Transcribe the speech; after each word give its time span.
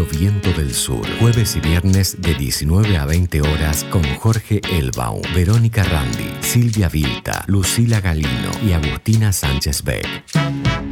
Viento 0.00 0.50
del 0.54 0.72
Sur. 0.72 1.06
Jueves 1.20 1.54
y 1.56 1.60
viernes 1.60 2.20
de 2.20 2.34
19 2.34 2.96
a 2.96 3.04
20 3.04 3.42
horas 3.42 3.84
con 3.84 4.02
Jorge 4.16 4.62
Elbaum, 4.70 5.20
Verónica 5.34 5.84
Randi, 5.84 6.32
Silvia 6.40 6.88
Vilta, 6.88 7.44
Lucila 7.46 8.00
Galino 8.00 8.50
y 8.66 8.72
Agustina 8.72 9.32
Sánchez 9.32 9.82
Beck. 9.82 10.91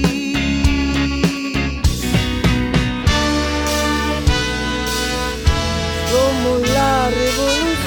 Somos 6.11 6.69
la 6.73 7.09
revolución. 7.09 7.77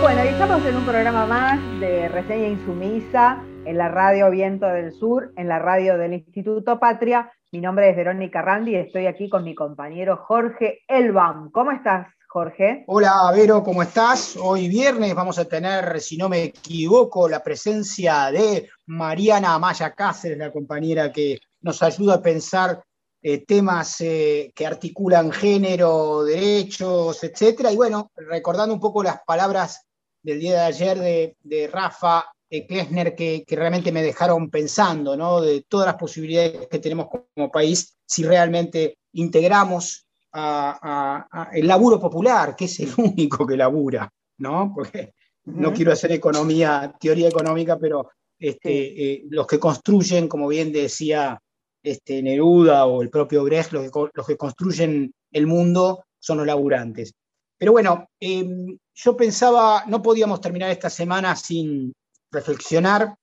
Bueno, 0.00 0.24
y 0.24 0.28
estamos 0.28 0.64
en 0.64 0.76
un 0.76 0.86
programa 0.86 1.26
más 1.26 1.80
de 1.80 2.08
Reseña 2.08 2.48
Insumisa 2.48 3.44
en 3.66 3.76
la 3.76 3.90
radio 3.90 4.30
Viento 4.30 4.64
del 4.64 4.94
Sur, 4.94 5.34
en 5.36 5.48
la 5.48 5.58
radio 5.58 5.98
del 5.98 6.14
Instituto 6.14 6.80
Patria. 6.80 7.30
Mi 7.52 7.60
nombre 7.60 7.90
es 7.90 7.96
Verónica 7.96 8.40
Randi 8.40 8.70
y 8.70 8.76
estoy 8.76 9.04
aquí 9.06 9.28
con 9.28 9.44
mi 9.44 9.54
compañero 9.54 10.16
Jorge 10.16 10.80
Elbam. 10.88 11.50
¿Cómo 11.50 11.70
estás, 11.70 12.06
Jorge? 12.26 12.84
Hola, 12.86 13.30
Vero, 13.36 13.62
¿cómo 13.62 13.82
estás? 13.82 14.34
Hoy 14.40 14.68
viernes 14.68 15.14
vamos 15.14 15.38
a 15.38 15.44
tener, 15.44 16.00
si 16.00 16.16
no 16.16 16.30
me 16.30 16.44
equivoco, 16.44 17.28
la 17.28 17.42
presencia 17.42 18.30
de 18.30 18.70
Mariana 18.86 19.52
Amaya 19.52 19.90
Cáceres, 19.90 20.38
la 20.38 20.50
compañera 20.50 21.12
que 21.12 21.38
nos 21.60 21.82
ayuda 21.82 22.14
a 22.14 22.22
pensar 22.22 22.82
eh, 23.26 23.42
temas 23.46 24.02
eh, 24.02 24.52
que 24.54 24.66
articulan 24.66 25.32
género, 25.32 26.24
derechos, 26.24 27.24
etcétera. 27.24 27.72
Y 27.72 27.76
bueno, 27.76 28.10
recordando 28.16 28.74
un 28.74 28.80
poco 28.80 29.02
las 29.02 29.20
palabras 29.26 29.86
del 30.22 30.40
día 30.40 30.52
de 30.56 30.66
ayer 30.66 30.98
de, 30.98 31.36
de 31.42 31.66
Rafa 31.68 32.26
eh, 32.50 32.66
Klesner, 32.66 33.14
que, 33.14 33.42
que, 33.46 33.56
realmente 33.56 33.90
me 33.92 34.02
dejaron 34.02 34.50
pensando, 34.50 35.16
¿no? 35.16 35.40
De 35.40 35.64
todas 35.66 35.86
las 35.86 35.96
posibilidades 35.96 36.68
que 36.68 36.78
tenemos 36.80 37.06
como 37.34 37.50
país 37.50 37.96
si 38.04 38.24
realmente 38.24 38.98
integramos 39.14 40.04
a, 40.32 41.26
a, 41.32 41.44
a 41.44 41.50
el 41.56 41.66
laburo 41.66 41.98
popular, 41.98 42.54
que 42.54 42.66
es 42.66 42.78
el 42.80 42.92
único 42.98 43.46
que 43.46 43.56
labura, 43.56 44.12
¿no? 44.36 44.70
Porque 44.74 45.14
uh 45.46 45.50
-huh. 45.50 45.56
no 45.60 45.72
quiero 45.72 45.92
hacer 45.92 46.12
economía, 46.12 46.94
teoría 47.00 47.28
económica, 47.28 47.78
pero 47.78 48.10
este, 48.38 48.68
sí. 48.68 48.94
eh, 49.02 49.22
los 49.30 49.46
que 49.46 49.58
construyen, 49.58 50.28
como 50.28 50.46
bien 50.46 50.72
decía 50.72 51.40
este, 51.84 52.22
Neruda 52.22 52.86
o 52.86 53.02
el 53.02 53.10
propio 53.10 53.44
Brecht, 53.44 53.72
los 53.72 54.26
que, 54.26 54.36
construyen 54.36 55.14
el 55.30 55.46
mundo 55.46 56.06
son 56.18 56.38
los 56.38 56.46
laburantes. 56.46 57.12
Pero 57.58 57.72
bueno, 57.72 58.08
eh, 58.18 58.76
yo 58.94 59.16
pensaba, 59.16 59.84
no 59.86 60.02
podíamos 60.02 60.40
terminar 60.40 60.70
esta 60.70 60.90
semana 60.90 61.36
sin 61.36 61.92
reflexionar 62.32 63.14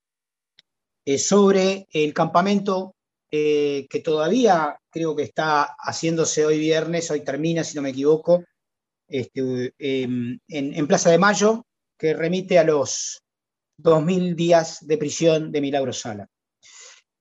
eh, 1.03 1.17
sobre 1.17 1.87
el 1.91 2.13
campamento 2.13 2.93
eh, 3.31 3.87
que 3.89 3.99
todavía 3.99 4.77
creo 4.91 5.15
que 5.15 5.23
está 5.23 5.75
haciéndose 5.79 6.45
hoy 6.45 6.59
viernes, 6.59 7.09
hoy 7.09 7.21
termina, 7.21 7.63
si 7.63 7.75
no 7.75 7.81
me 7.81 7.89
equivoco, 7.89 8.43
este, 9.07 9.73
en, 9.79 10.39
en 10.47 10.87
Plaza 10.87 11.09
de 11.09 11.17
Mayo, 11.17 11.65
que 11.97 12.13
remite 12.13 12.59
a 12.59 12.63
los 12.63 13.21
2.000 13.79 14.35
días 14.35 14.85
de 14.85 14.97
prisión 14.97 15.51
de 15.51 15.61
Milagro 15.61 15.93
Sala. 15.93 16.27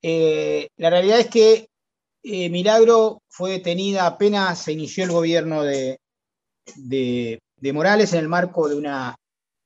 Eh, 0.03 0.69
la 0.77 0.91
realidad 0.91 1.21
es 1.21 1.29
que 1.29 1.69
eh, 2.23 2.51
Milagro 2.51 3.23
fue 3.29 3.53
detenida 3.53 4.07
apenas 4.07 4.63
se 4.63 4.73
inició 4.73 5.05
el 5.05 5.11
gobierno 5.11 5.63
de, 5.63 5.99
Morales 7.73 8.13
en 8.13 8.21
el 8.21 8.29
marco 8.29 8.69
de 8.69 8.77
una, 8.77 9.17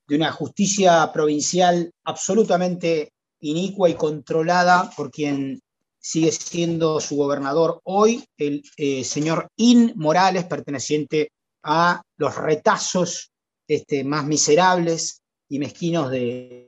de 0.06 0.16
una, 0.16 0.32
justicia 0.32 1.10
provincial 1.12 1.90
absolutamente 2.04 3.12
inicua 3.40 3.88
y 3.88 3.94
controlada 3.94 4.90
por 4.96 5.10
quien 5.10 5.60
sigue 5.98 6.32
siendo 6.32 7.00
su 7.00 7.16
gobernador 7.16 7.80
hoy, 7.84 8.24
el 8.36 8.62
eh, 8.76 9.04
señor 9.04 9.48
In 9.56 9.92
Morales, 9.96 10.44
perteneciente 10.44 11.30
a 11.62 12.02
los 12.16 12.36
retazos 12.36 13.30
este, 13.66 14.04
más 14.04 14.26
miserables 14.26 15.22
y 15.48 15.58
mezquinos 15.58 16.10
de, 16.10 16.63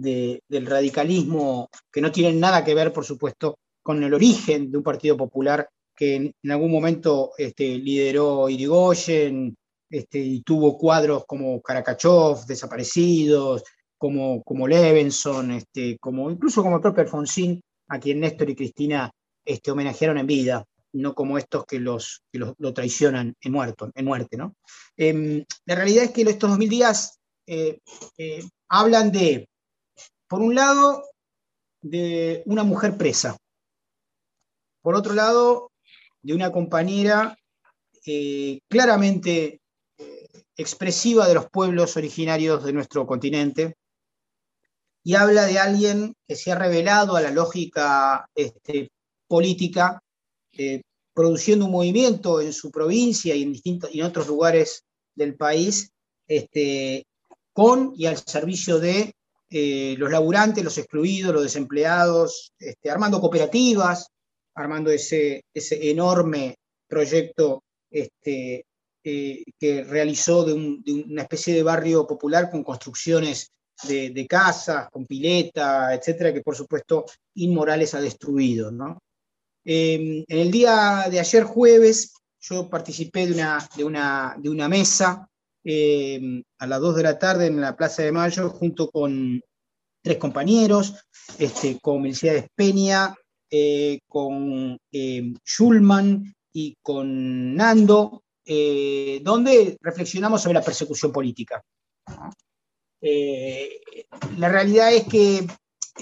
de, 0.00 0.42
del 0.48 0.66
radicalismo, 0.66 1.68
que 1.92 2.00
no 2.00 2.10
tienen 2.10 2.40
nada 2.40 2.64
que 2.64 2.74
ver, 2.74 2.92
por 2.92 3.04
supuesto, 3.04 3.58
con 3.82 4.02
el 4.02 4.14
origen 4.14 4.70
de 4.70 4.78
un 4.78 4.84
partido 4.84 5.16
popular 5.16 5.68
que 5.94 6.16
en, 6.16 6.34
algún 6.50 6.70
momento 6.70 7.32
este, 7.36 7.76
lideró 7.76 8.48
Irigoyen 8.48 9.54
este, 9.90 10.18
y 10.18 10.40
tuvo 10.42 10.78
cuadros 10.78 11.24
como 11.26 11.60
Karakachov, 11.60 12.46
desaparecidos, 12.46 13.64
como, 13.98 14.42
como 14.42 14.66
Levenson, 14.66 15.50
este, 15.50 15.98
como, 15.98 16.30
incluso 16.30 16.62
como 16.62 16.76
el 16.76 16.82
propio 16.82 17.02
Alfonsín, 17.02 17.60
a 17.88 18.00
quien 18.00 18.20
Néstor 18.20 18.48
y 18.48 18.54
Cristina 18.54 19.10
este, 19.44 19.70
homenajearon 19.70 20.16
en 20.16 20.26
vida, 20.26 20.64
no 20.92 21.14
como 21.14 21.36
estos 21.36 21.66
que, 21.66 21.78
los, 21.78 22.22
que 22.32 22.38
los, 22.38 22.54
lo 22.56 22.72
traicionan 22.72 23.34
en, 23.40 23.52
muerto, 23.52 23.90
en 23.94 24.04
muerte. 24.06 24.38
¿no? 24.38 24.54
Eh, 24.96 25.44
la 25.66 25.74
realidad 25.74 26.04
es 26.04 26.12
que 26.12 26.22
estos 26.22 26.48
2000 26.48 26.68
días 26.70 27.18
eh, 27.46 27.78
eh, 28.16 28.42
hablan 28.70 29.12
de 29.12 29.49
por 30.30 30.42
un 30.42 30.54
lado, 30.54 31.10
de 31.82 32.44
una 32.46 32.62
mujer 32.62 32.96
presa. 32.96 33.36
Por 34.80 34.94
otro 34.94 35.12
lado, 35.12 35.72
de 36.22 36.34
una 36.34 36.52
compañera 36.52 37.36
eh, 38.06 38.60
claramente 38.68 39.60
eh, 39.98 40.28
expresiva 40.56 41.26
de 41.26 41.34
los 41.34 41.50
pueblos 41.50 41.96
originarios 41.96 42.62
de 42.62 42.72
nuestro 42.72 43.08
continente. 43.08 43.74
Y 45.02 45.16
habla 45.16 45.46
de 45.46 45.58
alguien 45.58 46.14
que 46.28 46.36
se 46.36 46.52
ha 46.52 46.54
revelado 46.54 47.16
a 47.16 47.22
la 47.22 47.32
lógica 47.32 48.28
este, 48.32 48.92
política, 49.26 50.00
eh, 50.52 50.82
produciendo 51.12 51.64
un 51.64 51.72
movimiento 51.72 52.40
en 52.40 52.52
su 52.52 52.70
provincia 52.70 53.34
y 53.34 53.42
en, 53.42 53.52
distintos, 53.52 53.92
y 53.92 53.98
en 53.98 54.06
otros 54.06 54.28
lugares 54.28 54.84
del 55.16 55.34
país, 55.34 55.90
este, 56.28 57.04
con 57.52 57.94
y 57.96 58.06
al 58.06 58.16
servicio 58.16 58.78
de 58.78 59.12
eh, 59.52 59.96
los 59.98 60.10
laburantes, 60.12 60.62
los 60.62 60.78
excluidos, 60.78 61.34
los 61.34 61.42
desempleados, 61.42 62.52
este, 62.56 62.88
armando 62.88 63.20
cooperativas, 63.20 64.06
armando 64.54 64.90
ese, 64.90 65.42
enorme 65.54 66.54
proyecto 66.86 67.64
este, 67.90 68.64
eh, 69.02 69.44
que 69.58 69.82
realizó 69.82 70.44
de, 70.44 70.52
un, 70.52 70.82
de, 70.84 70.92
una 70.92 71.22
especie 71.22 71.52
de 71.52 71.64
barrio 71.64 72.06
popular 72.06 72.48
con 72.48 72.62
construcciones 72.62 73.50
de, 73.88 74.26
casas, 74.28 74.88
con 74.90 75.06
pileta, 75.06 75.94
etcétera, 75.94 76.32
que 76.32 76.42
por 76.42 76.54
supuesto 76.54 77.06
Inmorales 77.34 77.94
ha 77.94 78.00
destruido. 78.00 78.70
Eh, 79.64 80.24
en 80.28 80.38
el 80.38 80.50
día 80.50 81.06
de 81.10 81.18
ayer 81.18 81.44
jueves 81.44 82.12
yo 82.40 82.68
participé 82.68 83.26
de 83.26 83.84
una 83.84 84.68
mesa 84.68 85.29
eh, 85.64 86.42
a 86.58 86.66
las 86.66 86.80
2 86.80 86.96
de 86.96 87.02
la 87.02 87.18
tarde 87.18 87.46
en 87.46 87.60
la 87.60 87.76
Plaza 87.76 88.02
de 88.02 88.12
Mayo 88.12 88.50
junto 88.50 88.90
con 88.90 89.40
tres 90.02 90.16
compañeros, 90.18 90.94
este, 91.38 91.78
con 91.80 92.02
Melciades 92.02 92.46
Peña, 92.54 93.14
eh, 93.50 94.00
con 94.06 94.78
eh, 94.92 95.32
Schulman 95.44 96.34
y 96.52 96.76
con 96.80 97.54
Nando, 97.54 98.22
eh, 98.44 99.20
donde 99.22 99.76
reflexionamos 99.80 100.42
sobre 100.42 100.54
la 100.54 100.62
persecución 100.62 101.12
política. 101.12 101.62
la 104.36 104.48
realidad 104.48 104.92
es 104.92 105.04
que 105.04 105.46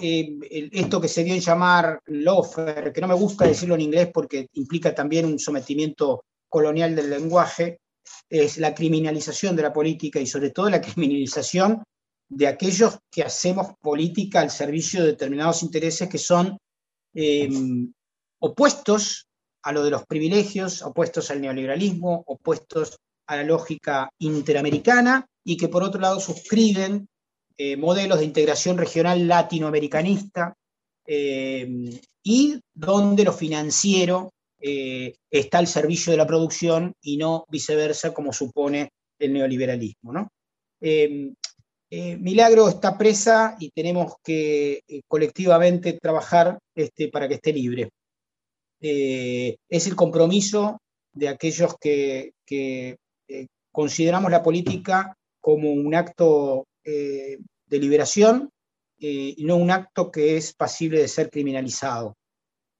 esto 0.00 1.00
que 1.00 1.08
se 1.08 1.24
dio 1.24 1.34
en 1.34 1.40
llamar 1.40 2.00
lofer, 2.06 2.92
que 2.92 3.00
no 3.00 3.08
me 3.08 3.14
gusta 3.14 3.46
decirlo 3.46 3.74
en 3.74 3.80
inglés 3.82 4.10
porque 4.12 4.48
implica 4.54 4.94
también 4.94 5.24
un 5.24 5.38
sometimiento 5.38 6.24
colonial 6.48 6.94
del 6.94 7.10
lenguaje, 7.10 7.78
es 8.30 8.58
la 8.58 8.74
criminalización 8.74 9.56
de 9.56 9.62
la 9.62 9.72
política 9.72 10.20
y 10.20 10.26
sobre 10.26 10.50
todo 10.50 10.68
la 10.68 10.80
criminalización 10.80 11.82
de 12.28 12.46
aquellos 12.46 12.98
que 13.10 13.22
hacemos 13.22 13.68
política 13.80 14.40
al 14.40 14.50
servicio 14.50 15.00
de 15.00 15.08
determinados 15.08 15.62
intereses 15.62 16.08
que 16.08 16.18
son 16.18 16.58
em, 17.14 17.92
opuestos 18.40 19.26
a 19.62 19.72
lo 19.72 19.82
de 19.82 19.90
los 19.90 20.06
privilegios, 20.06 20.82
opuestos 20.82 21.30
al 21.30 21.40
neoliberalismo, 21.40 22.22
opuestos 22.26 22.98
a 23.26 23.36
la 23.36 23.44
lógica 23.44 24.10
interamericana 24.18 25.26
y 25.44 25.56
que 25.56 25.68
por 25.68 25.82
otro 25.82 26.00
lado 26.00 26.20
suscriben 26.20 27.08
eh, 27.56 27.76
modelos 27.76 28.20
de 28.20 28.26
integración 28.26 28.78
regional 28.78 29.26
latinoamericanista 29.26 30.54
em, 31.06 31.90
y 32.22 32.60
donde 32.74 33.24
lo 33.24 33.32
financiero 33.32 34.30
eh, 34.60 35.14
está 35.30 35.58
al 35.58 35.68
servicio 35.68 36.10
de 36.10 36.16
la 36.16 36.26
producción 36.26 36.94
y 37.00 37.16
no 37.16 37.44
viceversa 37.48 38.12
como 38.12 38.32
supone 38.32 38.90
el 39.18 39.32
neoliberalismo. 39.32 40.12
¿no? 40.12 40.32
Em, 40.80 41.34
eh, 41.90 42.16
Milagro 42.16 42.68
está 42.68 42.98
presa 42.98 43.56
y 43.60 43.70
tenemos 43.70 44.14
que 44.22 44.82
eh, 44.88 45.02
colectivamente 45.06 45.94
trabajar 45.94 46.58
este, 46.74 47.08
para 47.08 47.28
que 47.28 47.34
esté 47.34 47.52
libre. 47.52 47.90
Es 48.80 49.86
el 49.88 49.96
compromiso 49.96 50.80
de 51.12 51.28
aquellos 51.28 51.74
que, 51.80 52.32
consideramos 53.72 54.30
la 54.30 54.42
política 54.42 55.16
como 55.40 55.72
un 55.72 55.94
acto 55.96 56.66
de 56.84 57.38
liberación 57.70 58.50
y 58.98 59.44
no 59.44 59.56
un 59.56 59.72
acto 59.72 60.12
que 60.12 60.36
es 60.36 60.54
pasible 60.54 61.00
de 61.00 61.08
ser 61.08 61.28
criminalizado. 61.28 62.16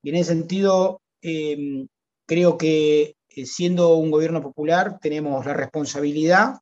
Y 0.02 0.10
en 0.10 0.16
ese 0.16 0.34
sentido, 0.34 1.00
em, 1.22 1.86
creo 2.26 2.58
que 2.58 3.14
siendo 3.44 3.96
un 3.96 4.10
gobierno 4.10 4.40
popular 4.40 4.98
tenemos 5.00 5.44
la 5.46 5.54
responsabilidad 5.54 6.54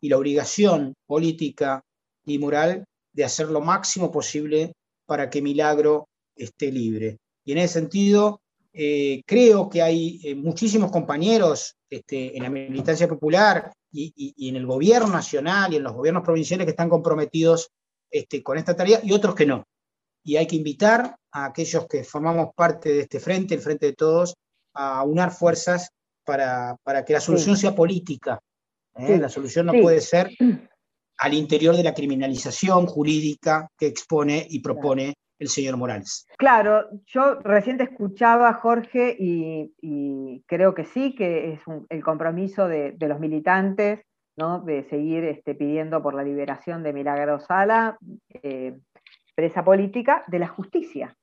y 0.00 0.08
la 0.08 0.18
obligación 0.18 0.94
política 1.06 1.82
y 2.24 2.38
moral 2.38 2.84
de 3.12 3.24
hacer 3.24 3.48
lo 3.48 3.60
máximo 3.60 4.10
posible 4.10 4.72
para 5.06 5.28
que 5.28 5.42
Milagro 5.42 6.08
esté 6.34 6.72
libre. 6.72 7.18
Y 7.44 7.52
en 7.52 7.58
ese 7.58 7.74
sentido, 7.74 8.40
eh, 8.72 9.22
creo 9.26 9.68
que 9.68 9.82
hay 9.82 10.20
eh, 10.24 10.34
muchísimos 10.34 10.90
compañeros 10.90 11.76
este, 11.90 12.36
en 12.36 12.42
la 12.42 12.50
militancia 12.50 13.06
popular 13.08 13.70
y, 13.92 14.48
en 14.48 14.56
el 14.56 14.66
gobierno 14.66 15.08
nacional 15.08 15.72
y 15.72 15.76
en 15.76 15.82
los 15.82 15.92
gobiernos 15.92 16.22
provinciales 16.22 16.64
que 16.64 16.70
están 16.70 16.88
comprometidos 16.88 17.68
este, 18.10 18.42
con 18.42 18.56
esta 18.56 18.74
tarea 18.74 19.00
y 19.02 19.12
otros 19.12 19.34
que 19.34 19.46
no. 19.46 19.64
Y 20.24 20.36
hay 20.36 20.46
que 20.46 20.56
invitar 20.56 21.16
a 21.32 21.46
aquellos 21.46 21.86
que 21.86 22.04
formamos 22.04 22.50
parte 22.54 22.90
de 22.90 23.00
este 23.00 23.20
frente, 23.20 23.54
el 23.54 23.60
Frente 23.60 23.86
de 23.86 23.92
Todos, 23.94 24.34
a 24.74 25.02
unar 25.04 25.32
fuerzas 25.32 25.90
para, 26.24 26.76
que 27.06 27.12
la 27.12 27.20
solución 27.20 27.56
sea 27.56 27.74
política. 27.74 28.38
¿eh? 28.96 29.18
La 29.18 29.28
solución 29.28 29.66
no 29.66 29.72
puede 29.72 30.00
ser 30.00 30.30
al 31.18 31.34
interior 31.34 31.76
de 31.76 31.84
la 31.84 31.94
criminalización 31.94 32.86
jurídica 32.86 33.68
que 33.78 33.86
expone 33.86 34.46
y 34.48 34.60
propone 34.60 35.14
el 35.38 35.48
señor 35.48 35.76
Morales. 35.76 36.26
Claro, 36.38 36.88
yo 37.06 37.40
recién 37.40 37.76
te 37.76 37.84
escuchaba, 37.84 38.54
Jorge, 38.54 39.16
y, 39.18 40.42
creo 40.46 40.74
que 40.74 40.84
sí, 40.84 41.14
que 41.14 41.54
es 41.54 41.60
el 41.88 42.02
compromiso 42.02 42.68
de, 42.68 42.94
los 42.98 43.20
militantes, 43.20 44.00
¿no? 44.36 44.60
de 44.60 44.84
seguir 44.88 45.24
este, 45.24 45.54
pidiendo 45.54 46.02
por 46.02 46.14
la 46.14 46.22
liberación 46.22 46.82
de 46.82 46.92
Milagro 46.92 47.40
Sala, 47.40 47.98
eh, 48.42 48.78
presa 49.34 49.64
política, 49.64 50.24
de 50.28 50.38
la 50.38 50.48
justicia. 50.48 51.16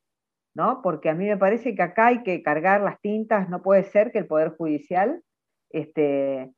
¿no? 0.54 0.82
Porque 0.82 1.10
a 1.10 1.14
mí 1.14 1.26
me 1.26 1.38
parece 1.38 1.76
que 1.76 1.82
acá 1.82 2.08
hay 2.08 2.24
que 2.24 2.42
cargar 2.42 2.82
las 2.82 3.00
tintas, 3.00 3.50
no 3.50 3.62
puede 3.62 3.84
ser 3.84 4.12
que 4.12 4.20
el 4.20 4.28
Poder 4.28 4.50
Judicial 4.58 5.22
este, 5.70 6.52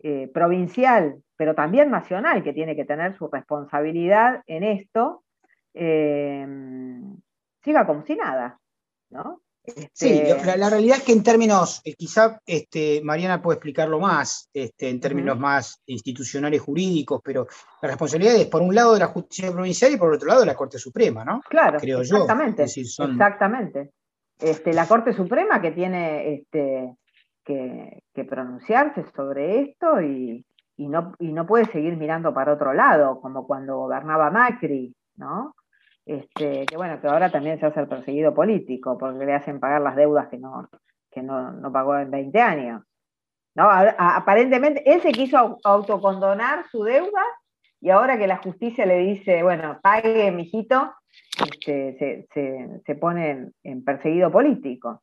eh, 0.00 0.28
provincial, 0.34 1.22
pero 1.36 1.54
también 1.54 1.90
nacional, 1.90 2.42
que 2.42 2.52
tiene 2.52 2.76
que 2.76 2.84
tener 2.84 3.14
su 3.14 3.28
responsabilidad 3.28 4.42
en 4.46 4.64
esto, 4.64 5.24
eh, 5.74 6.46
siga 7.62 7.86
como 7.86 8.02
si 8.02 8.16
nada, 8.16 8.58
¿no? 9.10 9.40
Sí, 9.92 10.20
este, 10.24 10.56
la, 10.56 10.70
realidad 10.70 10.98
es 10.98 11.02
que 11.04 11.12
en 11.12 11.22
términos, 11.22 11.80
eh, 11.84 11.94
quizá 11.94 12.40
este, 12.46 13.00
Mariana 13.02 13.42
puede 13.42 13.56
explicarlo 13.56 13.98
más, 13.98 14.48
este, 14.52 14.88
en 14.88 15.00
términos 15.00 15.38
más 15.38 15.82
institucionales, 15.86 16.60
jurídicos, 16.60 17.20
pero 17.24 17.46
la 17.82 17.88
responsabilidad 17.88 18.36
es 18.36 18.46
por 18.46 18.62
un 18.62 18.74
lado 18.74 18.94
de 18.94 19.00
la 19.00 19.06
justicia 19.08 19.52
provincial 19.52 19.92
y 19.92 19.96
por 19.96 20.12
otro 20.12 20.28
lado 20.28 20.40
de 20.40 20.46
la 20.46 20.54
Corte 20.54 20.78
Suprema, 20.78 21.24
¿no? 21.24 21.40
Claro, 21.48 21.78
Creo 21.78 22.00
exactamente. 22.00 22.66
Yo. 22.66 23.04
Exactamente. 23.04 23.90
Este, 24.38 24.72
la 24.72 24.86
Corte 24.86 25.12
Suprema 25.12 25.60
que 25.60 25.72
tiene 25.72 26.34
este, 26.34 26.94
que, 27.44 28.24
pronunciarse 28.24 29.04
sobre 29.14 29.62
esto 29.62 30.00
y, 30.02 30.44
no, 30.76 31.14
no 31.18 31.46
puede 31.46 31.64
seguir 31.66 31.96
mirando 31.96 32.32
para 32.32 32.52
otro 32.52 32.72
lado, 32.72 33.20
como 33.20 33.46
cuando 33.46 33.78
gobernaba 33.78 34.30
Macri, 34.30 34.94
¿no? 35.16 35.54
Este, 36.08 36.64
que 36.64 36.76
bueno, 36.78 36.98
que 37.02 37.06
ahora 37.06 37.30
también 37.30 37.60
se 37.60 37.66
hace 37.66 37.80
el 37.80 37.86
perseguido 37.86 38.32
político, 38.32 38.96
porque 38.96 39.26
le 39.26 39.34
hacen 39.34 39.60
pagar 39.60 39.82
las 39.82 39.94
deudas 39.94 40.28
que 40.28 40.38
no, 40.38 40.66
que 41.10 41.22
no, 41.22 41.70
pagó 41.70 41.98
en 41.98 42.10
20 42.10 42.40
años. 42.40 42.82
¿no? 43.54 43.68
Aparentemente, 43.70 44.90
él 44.90 45.02
se 45.02 45.12
quiso 45.12 45.58
autocondonar 45.62 46.64
su 46.70 46.82
deuda 46.82 47.22
y 47.82 47.90
ahora 47.90 48.16
que 48.16 48.26
la 48.26 48.38
justicia 48.38 48.86
le 48.86 49.00
dice, 49.00 49.42
bueno, 49.42 49.80
pague, 49.82 50.30
mijito, 50.30 50.94
este, 51.44 52.26
se, 52.32 52.80
se, 52.86 52.94
pone 52.94 53.50
en 53.62 53.84
perseguido 53.84 54.32
político. 54.32 55.02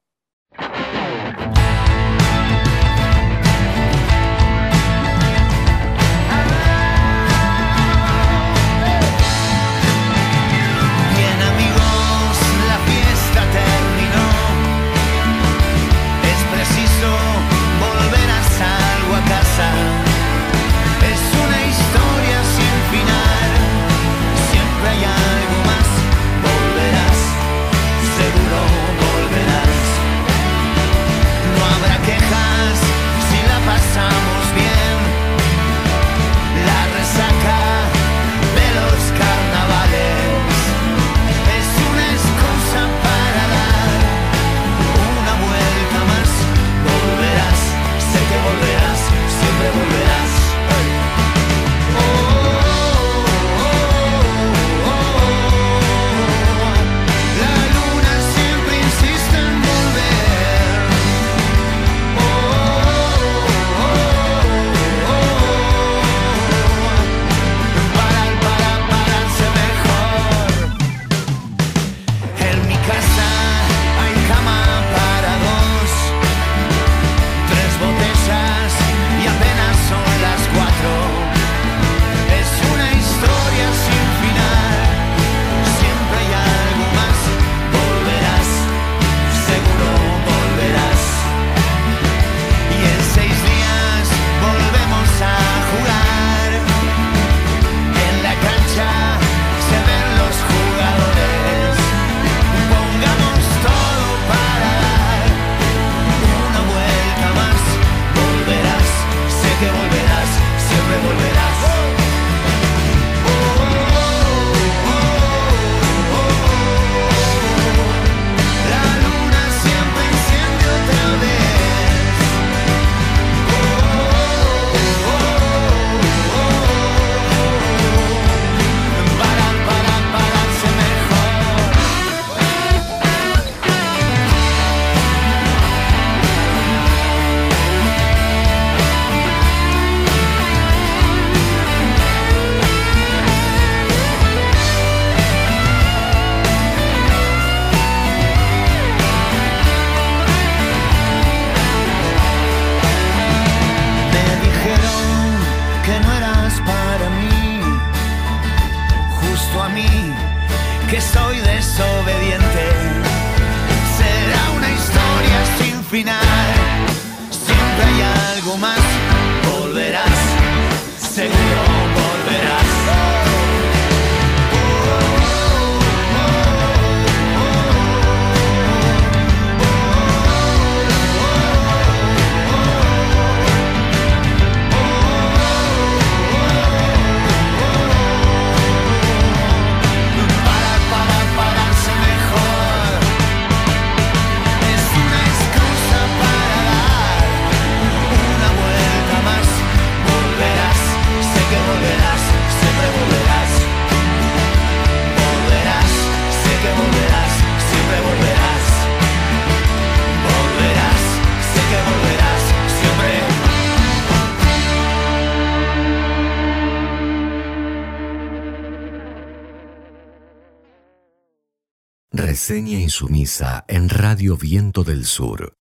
Insumisa 222.86 223.66
en 223.68 223.90
Radio 223.90 224.38
Viento 224.38 224.84
del 224.84 225.06
Sur. 225.06 225.58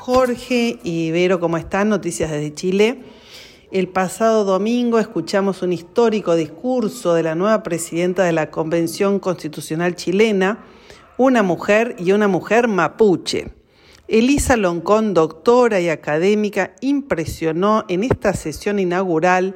Jorge 0.00 0.78
y 0.84 1.10
Vero, 1.12 1.40
¿cómo 1.40 1.56
están? 1.56 1.88
Noticias 1.88 2.30
desde 2.30 2.52
Chile. 2.52 3.02
El 3.72 3.88
pasado 3.88 4.44
domingo 4.44 4.98
escuchamos 4.98 5.62
un 5.62 5.72
histórico 5.72 6.34
discurso 6.34 7.14
de 7.14 7.22
la 7.22 7.34
nueva 7.34 7.62
presidenta 7.62 8.24
de 8.24 8.32
la 8.32 8.50
Convención 8.50 9.18
Constitucional 9.18 9.96
chilena, 9.96 10.62
una 11.16 11.42
mujer 11.42 11.96
y 11.98 12.12
una 12.12 12.28
mujer 12.28 12.68
mapuche. 12.68 13.48
Elisa 14.08 14.58
Loncón, 14.58 15.14
doctora 15.14 15.80
y 15.80 15.88
académica, 15.88 16.74
impresionó 16.82 17.86
en 17.88 18.04
esta 18.04 18.34
sesión 18.34 18.78
inaugural 18.78 19.54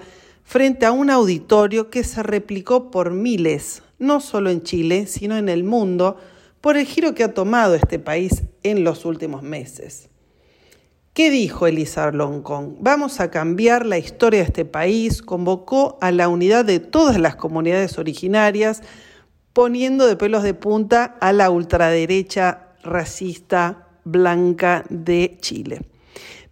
frente 0.50 0.84
a 0.84 0.90
un 0.90 1.10
auditorio 1.10 1.90
que 1.90 2.02
se 2.02 2.24
replicó 2.24 2.90
por 2.90 3.12
miles, 3.12 3.84
no 4.00 4.18
solo 4.18 4.50
en 4.50 4.64
Chile, 4.64 5.06
sino 5.06 5.36
en 5.36 5.48
el 5.48 5.62
mundo, 5.62 6.16
por 6.60 6.76
el 6.76 6.86
giro 6.86 7.14
que 7.14 7.22
ha 7.22 7.32
tomado 7.32 7.76
este 7.76 8.00
país 8.00 8.42
en 8.64 8.82
los 8.82 9.04
últimos 9.04 9.44
meses. 9.44 10.08
¿Qué 11.12 11.30
dijo 11.30 11.68
Elisa 11.68 12.10
Loncón? 12.10 12.78
Vamos 12.80 13.20
a 13.20 13.30
cambiar 13.30 13.86
la 13.86 13.98
historia 13.98 14.40
de 14.40 14.46
este 14.46 14.64
país, 14.64 15.22
convocó 15.22 15.98
a 16.00 16.10
la 16.10 16.28
unidad 16.28 16.64
de 16.64 16.80
todas 16.80 17.20
las 17.20 17.36
comunidades 17.36 17.96
originarias, 17.96 18.82
poniendo 19.52 20.04
de 20.08 20.16
pelos 20.16 20.42
de 20.42 20.54
punta 20.54 21.16
a 21.20 21.32
la 21.32 21.48
ultraderecha 21.50 22.70
racista 22.82 23.86
blanca 24.02 24.84
de 24.90 25.38
Chile. 25.40 25.82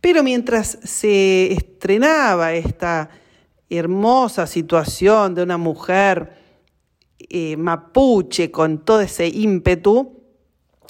Pero 0.01 0.23
mientras 0.23 0.79
se 0.85 1.53
estrenaba 1.53 2.53
esta 2.53 3.11
hermosa 3.71 4.47
situación 4.47 5.35
de 5.35 5.43
una 5.43 5.59
mujer 5.59 6.33
eh, 7.19 7.57
mapuche 7.57 8.51
con 8.51 8.85
todo 8.85 9.01
ese 9.01 9.29
ímpetu, 9.29 10.19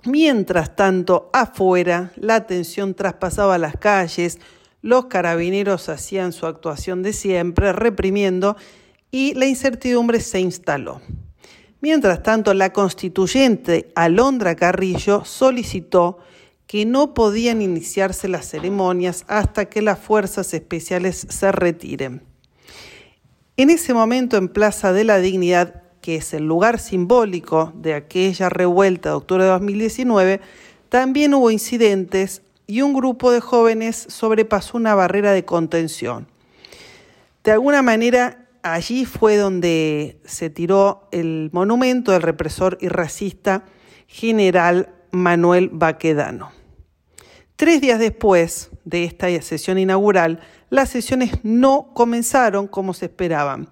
Mientras 0.05 0.77
tanto, 0.77 1.29
afuera, 1.33 2.13
la 2.17 2.47
tensión 2.47 2.95
traspasaba 2.95 3.59
las 3.59 3.77
calles, 3.77 4.39
los 4.81 5.07
carabineros 5.07 5.89
hacían 5.89 6.33
su 6.33 6.47
actuación 6.47 7.03
de 7.03 7.13
siempre, 7.13 7.73
reprimiendo, 7.73 8.57
y 9.11 9.35
la 9.35 9.47
incertidumbre 9.47 10.21
se 10.21 10.41
instaló. 10.41 11.01
Mientras 11.81 12.23
tanto, 12.23 12.55
la 12.55 12.73
constituyente 12.73 13.91
Alondra 13.97 14.55
Carrillo 14.55 15.25
solicitó 15.25 16.19
que 16.67 16.85
no 16.85 17.13
podían 17.13 17.61
iniciarse 17.61 18.29
las 18.29 18.49
ceremonias 18.49 19.25
hasta 19.27 19.67
que 19.67 19.83
las 19.83 19.99
fuerzas 19.99 20.55
especiales 20.55 21.27
se 21.29 21.51
retiren. 21.51 22.28
En 23.59 23.71
ese 23.71 23.93
momento, 23.93 24.37
en 24.37 24.47
Plaza 24.47 24.93
de 24.93 25.03
la 25.03 25.19
Dignidad, 25.19 25.83
que 26.01 26.15
es 26.15 26.33
el 26.33 26.47
lugar 26.47 26.79
simbólico 26.79 27.73
de 27.75 27.95
aquella 27.95 28.49
revuelta 28.49 29.09
de 29.09 29.17
octubre 29.17 29.43
de 29.43 29.51
2019, 29.51 30.41
también 30.89 31.35
hubo 31.35 31.51
incidentes 31.51 32.43
y 32.69 32.83
un 32.83 32.95
grupo 32.95 33.33
de 33.33 33.41
jóvenes 33.41 34.07
sobrepasó 34.09 34.77
una 34.77 34.95
barrera 34.95 35.33
de 35.33 35.45
contención. 35.45 36.29
De 37.43 37.51
alguna 37.51 37.83
manera, 37.83 38.47
allí 38.63 39.05
fue 39.05 39.37
donde 39.37 40.21
se 40.25 40.51
tiró 40.51 41.09
el 41.11 41.51
monumento 41.53 42.13
del 42.13 42.23
represor 42.23 42.79
y 42.81 42.87
racista 42.87 43.65
general 44.07 44.91
Manuel 45.11 45.69
Baquedano. 45.73 46.58
Tres 47.59 47.81
días 47.81 47.99
después 47.99 48.71
de 48.85 49.03
esta 49.03 49.27
sesión 49.43 49.79
inaugural, 49.79 50.39
las 50.71 50.91
sesiones 50.91 51.41
no 51.43 51.91
comenzaron 51.93 52.69
como 52.69 52.95
se 52.95 53.07
esperaban. 53.07 53.69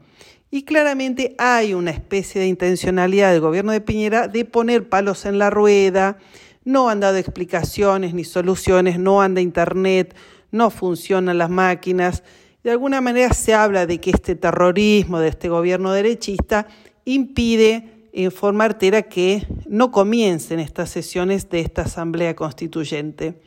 Y 0.51 0.65
claramente 0.65 1.37
hay 1.39 1.73
una 1.73 1.93
especie 1.93 2.41
de 2.41 2.49
intencionalidad 2.49 3.31
del 3.31 3.41
gobierno 3.41 3.71
de 3.71 3.81
Piñera 3.81 4.27
de 4.27 4.45
poner 4.45 4.89
palos 4.89 5.25
en 5.25 5.39
la 5.39 5.51
rueda, 5.51 6.19
no 6.65 6.89
han 6.89 6.99
dado 6.99 7.17
explicaciones 7.19 8.13
ni 8.13 8.25
soluciones, 8.25 8.99
no 8.99 9.23
anda 9.23 9.41
internet, 9.41 10.17
no 10.51 10.71
funcionan 10.71 11.39
las 11.39 11.51
máquinas. 11.51 12.25
De 12.65 12.73
alguna 12.73 13.01
manera 13.01 13.33
se 13.35 13.55
habla 13.55 13.87
de 13.87 14.01
que 14.01 14.11
este 14.11 14.35
terrorismo 14.35 15.21
de 15.21 15.29
este 15.29 15.49
gobierno 15.49 15.93
derechista 15.93 16.67
impide 17.05 18.09
en 18.13 18.33
forma 18.33 18.65
artera 18.65 19.03
que 19.03 19.47
no 19.69 19.93
comiencen 19.93 20.59
estas 20.59 20.91
sesiones 20.91 21.49
de 21.51 21.61
esta 21.61 21.83
Asamblea 21.83 22.35
Constituyente. 22.35 23.46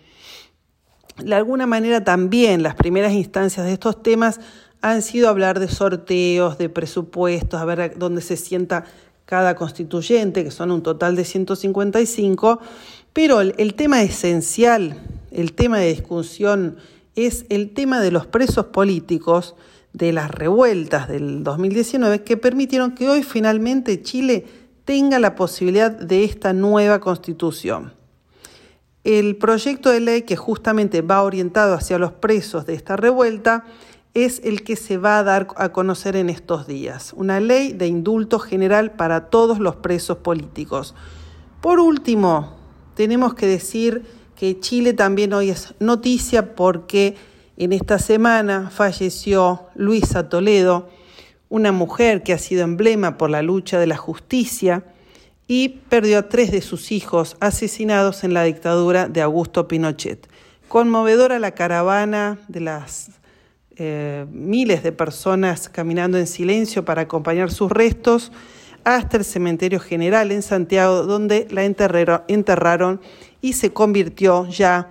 De 1.23 1.35
alguna 1.35 1.67
manera 1.67 2.03
también 2.03 2.63
las 2.63 2.75
primeras 2.75 3.13
instancias 3.13 3.65
de 3.65 3.73
estos 3.73 4.01
temas 4.01 4.39
han 4.81 5.01
sido 5.01 5.29
hablar 5.29 5.59
de 5.59 5.67
sorteos, 5.67 6.57
de 6.57 6.69
presupuestos, 6.69 7.59
a 7.59 7.65
ver 7.65 7.97
dónde 7.97 8.21
se 8.21 8.37
sienta 8.37 8.85
cada 9.25 9.55
constituyente, 9.55 10.43
que 10.43 10.51
son 10.51 10.71
un 10.71 10.81
total 10.81 11.15
de 11.15 11.25
155, 11.25 12.59
pero 13.13 13.41
el, 13.41 13.73
tema 13.75 14.01
esencial, 14.01 14.95
el 15.31 15.53
tema 15.53 15.79
de 15.79 15.89
discusión 15.89 16.77
es 17.15 17.45
el 17.49 17.73
tema 17.73 18.01
de 18.01 18.11
los 18.11 18.25
presos 18.25 18.67
políticos 18.67 19.55
de 19.93 20.13
las 20.13 20.31
revueltas 20.31 21.07
del 21.07 21.43
2019 21.43 22.23
que 22.23 22.37
permitieron 22.37 22.95
que 22.95 23.09
hoy 23.09 23.23
finalmente 23.23 24.01
Chile 24.01 24.45
tenga 24.85 25.19
la 25.19 25.35
posibilidad 25.35 25.91
de 25.91 26.23
esta 26.23 26.53
nueva 26.53 26.99
constitución. 26.99 27.98
El 29.09 29.37
proyecto 29.37 29.89
de 29.89 30.01
ley 30.01 30.21
que 30.21 30.35
justamente 30.35 31.01
va 31.01 31.23
orientado 31.23 31.73
hacia 31.73 31.97
los 31.97 32.11
presos 32.11 32.67
de 32.67 32.75
esta 32.75 32.95
revuelta 32.95 33.65
es 34.13 34.39
el 34.43 34.61
que 34.61 34.75
se 34.75 34.99
va 34.99 35.17
a 35.17 35.23
dar 35.23 35.47
a 35.55 35.69
conocer 35.69 36.15
en 36.15 36.29
estos 36.29 36.67
días, 36.67 37.13
una 37.15 37.39
ley 37.39 37.73
de 37.73 37.87
indulto 37.87 38.37
general 38.37 38.91
para 38.91 39.31
todos 39.31 39.57
los 39.57 39.77
presos 39.77 40.17
políticos. 40.17 40.93
Por 41.59 41.79
último, 41.79 42.53
tenemos 42.93 43.33
que 43.33 43.47
decir 43.47 44.03
que 44.35 44.59
Chile 44.59 44.93
también 44.93 45.33
hoy 45.33 45.49
es 45.49 45.73
noticia 45.79 46.53
porque 46.53 47.15
en 47.57 47.73
esta 47.73 47.97
semana 47.97 48.69
falleció 48.69 49.69
Luisa 49.73 50.29
Toledo, 50.29 50.87
una 51.49 51.71
mujer 51.71 52.21
que 52.21 52.33
ha 52.33 52.37
sido 52.37 52.63
emblema 52.63 53.17
por 53.17 53.31
la 53.31 53.41
lucha 53.41 53.79
de 53.79 53.87
la 53.87 53.97
justicia 53.97 54.83
y 55.51 55.69
perdió 55.89 56.19
a 56.19 56.29
tres 56.29 56.51
de 56.51 56.61
sus 56.61 56.91
hijos 56.91 57.35
asesinados 57.39 58.23
en 58.23 58.35
la 58.35 58.43
dictadura 58.43 59.09
de 59.09 59.23
Augusto 59.23 59.67
Pinochet. 59.67 60.29
Conmovedora 60.67 61.39
la 61.39 61.55
caravana 61.55 62.37
de 62.47 62.59
las 62.59 63.09
eh, 63.75 64.27
miles 64.31 64.83
de 64.83 64.91
personas 64.91 65.67
caminando 65.67 66.19
en 66.19 66.27
silencio 66.27 66.85
para 66.85 67.01
acompañar 67.01 67.49
sus 67.49 67.71
restos 67.71 68.31
hasta 68.83 69.17
el 69.17 69.25
cementerio 69.25 69.79
general 69.79 70.31
en 70.31 70.43
Santiago, 70.43 71.01
donde 71.01 71.47
la 71.49 71.65
enterraron 71.65 73.01
y 73.41 73.53
se 73.53 73.73
convirtió 73.73 74.47
ya 74.47 74.89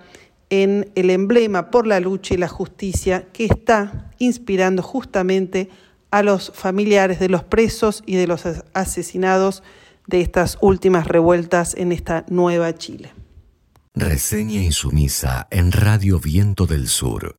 en 0.49 0.91
el 0.95 1.09
emblema 1.09 1.71
por 1.71 1.87
la 1.87 2.01
lucha 2.01 2.33
y 2.33 2.37
la 2.37 2.49
justicia 2.49 3.27
que 3.31 3.45
está 3.45 4.11
inspirando 4.17 4.83
justamente 4.83 5.69
a 6.11 6.21
los 6.21 6.51
familiares 6.53 7.17
de 7.21 7.29
los 7.29 7.45
presos 7.45 8.03
y 8.05 8.17
de 8.17 8.27
los 8.27 8.43
asesinados 8.73 9.63
de 10.09 10.21
estas 10.21 10.57
últimas 10.59 11.07
revueltas 11.07 11.75
en 11.75 11.91
esta 11.91 12.25
nueva 12.29 12.75
Chile. 12.75 13.13
Reseña 13.93 14.61
insumisa 14.61 15.47
en 15.51 15.71
Radio 15.71 16.19
Viento 16.19 16.65
del 16.65 16.87
Sur. 16.87 17.35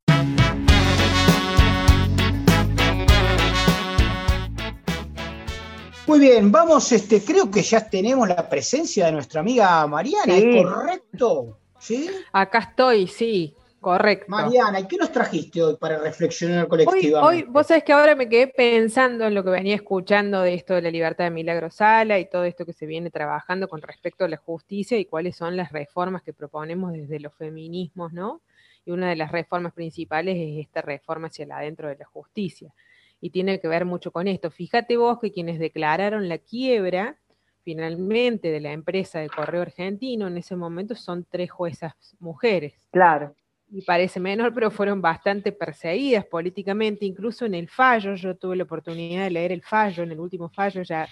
Muy 6.06 6.18
bien, 6.18 6.50
vamos, 6.50 6.90
este, 6.92 7.22
creo 7.22 7.50
que 7.50 7.62
ya 7.62 7.88
tenemos 7.88 8.28
la 8.28 8.48
presencia 8.48 9.06
de 9.06 9.12
nuestra 9.12 9.40
amiga 9.40 9.86
Mariana, 9.86 10.36
¿es 10.36 10.64
correcto? 10.64 11.58
¿Sí? 11.78 12.10
Acá 12.32 12.58
estoy, 12.58 13.06
sí. 13.06 13.54
Correcto. 13.80 14.26
Mariana, 14.28 14.80
¿y 14.80 14.86
qué 14.86 14.98
nos 14.98 15.10
trajiste 15.10 15.62
hoy 15.62 15.76
para 15.76 15.98
reflexionar 15.98 16.68
colectivamente? 16.68 17.44
Hoy, 17.44 17.50
vos 17.50 17.66
sabés 17.66 17.82
que 17.82 17.94
ahora 17.94 18.14
me 18.14 18.28
quedé 18.28 18.48
pensando 18.48 19.24
en 19.26 19.34
lo 19.34 19.42
que 19.42 19.48
venía 19.48 19.74
escuchando 19.74 20.42
de 20.42 20.52
esto 20.52 20.74
de 20.74 20.82
la 20.82 20.90
libertad 20.90 21.24
de 21.24 21.30
Milagro 21.30 21.70
Sala 21.70 22.18
y 22.18 22.28
todo 22.28 22.44
esto 22.44 22.66
que 22.66 22.74
se 22.74 22.84
viene 22.84 23.10
trabajando 23.10 23.68
con 23.68 23.80
respecto 23.80 24.26
a 24.26 24.28
la 24.28 24.36
justicia 24.36 24.98
y 24.98 25.06
cuáles 25.06 25.34
son 25.36 25.56
las 25.56 25.72
reformas 25.72 26.22
que 26.22 26.34
proponemos 26.34 26.92
desde 26.92 27.20
los 27.20 27.34
feminismos, 27.34 28.12
¿no? 28.12 28.42
Y 28.84 28.90
una 28.90 29.08
de 29.08 29.16
las 29.16 29.32
reformas 29.32 29.72
principales 29.72 30.36
es 30.36 30.66
esta 30.66 30.82
reforma 30.82 31.28
hacia 31.28 31.44
el 31.44 31.52
adentro 31.52 31.88
de 31.88 31.96
la 31.96 32.04
justicia. 32.04 32.74
Y 33.18 33.30
tiene 33.30 33.60
que 33.60 33.68
ver 33.68 33.86
mucho 33.86 34.12
con 34.12 34.28
esto. 34.28 34.50
Fíjate 34.50 34.98
vos 34.98 35.18
que 35.20 35.32
quienes 35.32 35.58
declararon 35.58 36.28
la 36.28 36.36
quiebra 36.36 37.16
finalmente 37.62 38.50
de 38.50 38.60
la 38.60 38.72
empresa 38.72 39.20
de 39.20 39.28
correo 39.30 39.62
argentino 39.62 40.26
en 40.26 40.36
ese 40.36 40.56
momento 40.56 40.94
son 40.94 41.26
tres 41.30 41.50
juezas 41.50 41.94
mujeres. 42.18 42.74
Claro 42.90 43.34
y 43.70 43.82
parece 43.82 44.20
menor, 44.20 44.52
pero 44.52 44.70
fueron 44.70 45.00
bastante 45.00 45.52
perseguidas 45.52 46.24
políticamente, 46.26 47.04
incluso 47.04 47.46
en 47.46 47.54
el 47.54 47.68
fallo, 47.68 48.14
yo 48.14 48.36
tuve 48.36 48.56
la 48.56 48.64
oportunidad 48.64 49.24
de 49.24 49.30
leer 49.30 49.52
el 49.52 49.62
fallo, 49.62 50.02
en 50.02 50.12
el 50.12 50.20
último 50.20 50.48
fallo 50.48 50.82
ya 50.82 51.08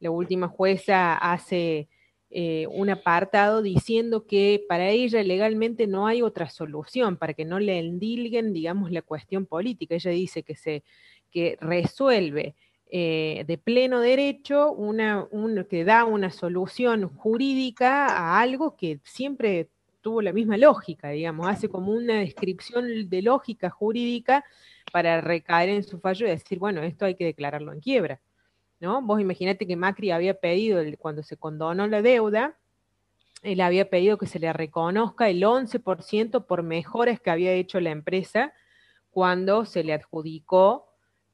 la 0.00 0.10
última 0.10 0.48
jueza 0.48 1.14
hace 1.14 1.88
eh, 2.30 2.66
un 2.70 2.90
apartado 2.90 3.62
diciendo 3.62 4.26
que 4.26 4.64
para 4.68 4.90
ella 4.90 5.22
legalmente 5.22 5.86
no 5.86 6.06
hay 6.06 6.22
otra 6.22 6.50
solución, 6.50 7.16
para 7.16 7.34
que 7.34 7.44
no 7.44 7.58
le 7.58 7.78
endilguen, 7.78 8.52
digamos, 8.52 8.90
la 8.92 9.02
cuestión 9.02 9.46
política. 9.46 9.94
Ella 9.94 10.10
dice 10.10 10.42
que 10.42 10.54
se 10.54 10.84
que 11.30 11.58
resuelve 11.60 12.54
eh, 12.90 13.44
de 13.46 13.58
pleno 13.58 14.00
derecho, 14.00 14.72
una, 14.72 15.26
que 15.68 15.84
da 15.84 16.04
una 16.04 16.30
solución 16.30 17.08
jurídica 17.08 18.06
a 18.06 18.40
algo 18.40 18.76
que 18.76 19.00
siempre 19.04 19.68
tuvo 20.08 20.22
la 20.22 20.32
misma 20.32 20.56
lógica, 20.56 21.10
digamos, 21.10 21.46
hace 21.46 21.68
como 21.68 21.92
una 21.92 22.20
descripción 22.20 23.10
de 23.10 23.20
lógica 23.20 23.68
jurídica 23.68 24.42
para 24.90 25.20
recaer 25.20 25.68
en 25.68 25.84
su 25.84 26.00
fallo 26.00 26.26
y 26.26 26.30
decir, 26.30 26.58
bueno, 26.58 26.82
esto 26.82 27.04
hay 27.04 27.14
que 27.14 27.26
declararlo 27.26 27.74
en 27.74 27.80
quiebra, 27.80 28.18
¿no? 28.80 29.02
Vos 29.02 29.20
imaginate 29.20 29.66
que 29.66 29.76
Macri 29.76 30.10
había 30.10 30.32
pedido, 30.32 30.80
cuando 30.96 31.22
se 31.22 31.36
condonó 31.36 31.86
la 31.88 32.00
deuda, 32.00 32.56
él 33.42 33.60
había 33.60 33.90
pedido 33.90 34.16
que 34.16 34.26
se 34.26 34.38
le 34.38 34.50
reconozca 34.50 35.28
el 35.28 35.42
11% 35.42 36.46
por 36.46 36.62
mejoras 36.62 37.20
que 37.20 37.30
había 37.30 37.52
hecho 37.52 37.78
la 37.78 37.90
empresa 37.90 38.54
cuando 39.10 39.66
se 39.66 39.84
le 39.84 39.92
adjudicó, 39.92 40.86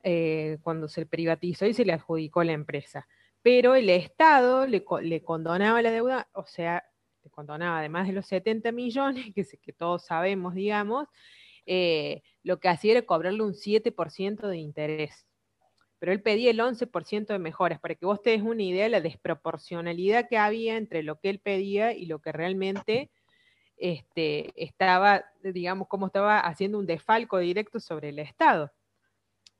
eh, 0.02 0.58
cuando 0.64 0.88
se 0.88 1.06
privatizó 1.06 1.66
y 1.66 1.74
se 1.74 1.84
le 1.84 1.92
adjudicó 1.92 2.42
la 2.42 2.54
empresa. 2.54 3.06
Pero 3.40 3.76
el 3.76 3.88
Estado 3.88 4.66
le, 4.66 4.84
le 5.02 5.22
condonaba 5.22 5.80
la 5.80 5.92
deuda, 5.92 6.26
o 6.32 6.44
sea, 6.44 6.82
condonaba 7.30 7.78
además 7.78 8.06
de 8.06 8.12
los 8.12 8.26
70 8.26 8.72
millones, 8.72 9.32
que, 9.34 9.72
todos 9.72 10.04
sabemos, 10.04 10.54
digamos, 10.54 11.08
eh, 11.66 12.22
lo 12.42 12.60
que 12.60 12.68
hacía 12.68 12.92
era 12.92 13.02
cobrarle 13.02 13.42
un 13.42 13.54
7% 13.54 14.48
de 14.48 14.58
interés. 14.58 15.26
Pero 15.98 16.12
él 16.12 16.22
pedía 16.22 16.50
el 16.50 16.60
11% 16.60 17.26
de 17.26 17.38
mejoras, 17.38 17.80
para 17.80 17.94
que 17.94 18.04
vos 18.04 18.20
te 18.20 18.30
des 18.30 18.42
una 18.42 18.62
idea 18.62 18.84
de 18.84 18.90
la 18.90 19.00
desproporcionalidad 19.00 20.28
que 20.28 20.37
había 20.37 20.76
entre 20.76 21.02
lo 21.02 21.18
que 21.18 21.30
él 21.30 21.38
pedía 21.38 21.92
y 21.92 22.06
lo 22.06 22.20
que 22.20 22.32
realmente 22.32 23.10
este, 23.76 24.52
estaba, 24.62 25.24
digamos, 25.42 25.88
como 25.88 26.06
estaba 26.06 26.40
haciendo 26.40 26.78
un 26.78 26.87
desfalco 26.87 27.38
directo 27.38 27.80
sobre 27.80 28.10
el 28.10 28.18
Estado. 28.18 28.72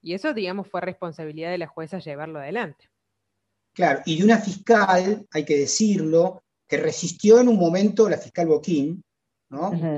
Y 0.03 0.12
eso, 0.12 0.35
digamos, 0.35 0.68
fue 0.68 0.83
responsabilidad 0.83 1.50
de 1.50 1.59
la 1.59 1.66
jueza 1.66 1.98
llevarlo 1.98 2.38
adelante. 2.38 2.90
Claro, 3.72 4.03
y 4.05 4.18
de 4.18 4.24
una 4.24 4.38
fiscal, 4.38 5.27
hay 5.33 5.44
que 5.44 5.57
decirlo, 5.57 6.43
que 6.66 6.77
resistió 6.77 7.40
en 7.40 7.48
un 7.48 7.59
momento, 7.59 8.09
la 8.09 8.18
fiscal 8.18 8.46
Boquín, 8.46 9.03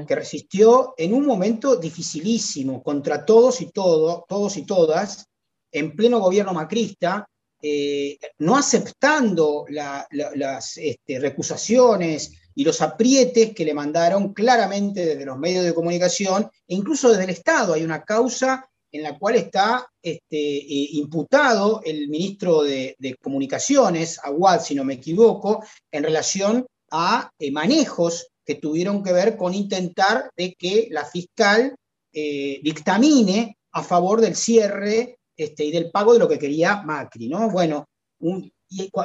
que 0.06 0.14
resistió 0.14 0.94
en 0.98 1.14
un 1.14 1.24
momento 1.24 1.76
dificilísimo 1.76 2.82
contra 2.82 3.24
todos 3.24 3.62
y 3.62 3.70
todo, 3.70 4.26
todos 4.28 4.56
y 4.58 4.66
todas, 4.66 5.24
en 5.72 5.96
pleno 5.96 6.20
gobierno 6.20 6.52
macrista, 6.52 7.26
eh, 7.62 8.18
no 8.38 8.56
aceptando 8.56 9.64
las 9.68 10.76
este, 10.76 11.18
recusaciones 11.18 12.32
y 12.54 12.64
los 12.64 12.82
aprietes 12.82 13.54
que 13.54 13.64
le 13.64 13.74
mandaron 13.74 14.34
claramente 14.34 15.04
desde 15.04 15.24
los 15.24 15.38
medios 15.38 15.64
de 15.64 15.74
comunicación 15.74 16.50
e 16.66 16.74
incluso 16.74 17.10
desde 17.10 17.24
el 17.24 17.30
Estado. 17.30 17.74
Hay 17.74 17.82
una 17.82 18.04
causa 18.04 18.68
en 18.92 19.02
la 19.02 19.18
cual 19.18 19.36
está 19.36 19.86
este, 20.02 20.36
eh, 20.36 20.88
imputado 20.92 21.80
el 21.84 22.08
ministro 22.08 22.62
de, 22.62 22.96
Comunicaciones, 23.22 24.18
Aguad, 24.22 24.60
si 24.60 24.74
no 24.74 24.84
me 24.84 24.94
equivoco, 24.94 25.64
en 25.90 26.02
relación 26.02 26.66
a 26.90 27.30
eh, 27.38 27.50
manejos 27.50 28.28
que 28.44 28.56
tuvieron 28.56 29.02
que 29.02 29.12
ver 29.12 29.36
con 29.36 29.52
intentar 29.54 30.30
de 30.36 30.54
que 30.54 30.88
la 30.90 31.04
fiscal 31.04 31.74
eh, 32.12 32.60
dictamine 32.62 33.58
a 33.72 33.82
favor 33.82 34.20
del 34.20 34.36
cierre 34.36 35.18
este, 35.36 35.64
y 35.64 35.72
del 35.72 35.90
pago 35.90 36.12
de 36.12 36.20
lo 36.20 36.28
que 36.28 36.38
quería 36.38 36.82
Macri, 36.82 37.28
¿no? 37.28 37.50
Bueno, 37.50 37.86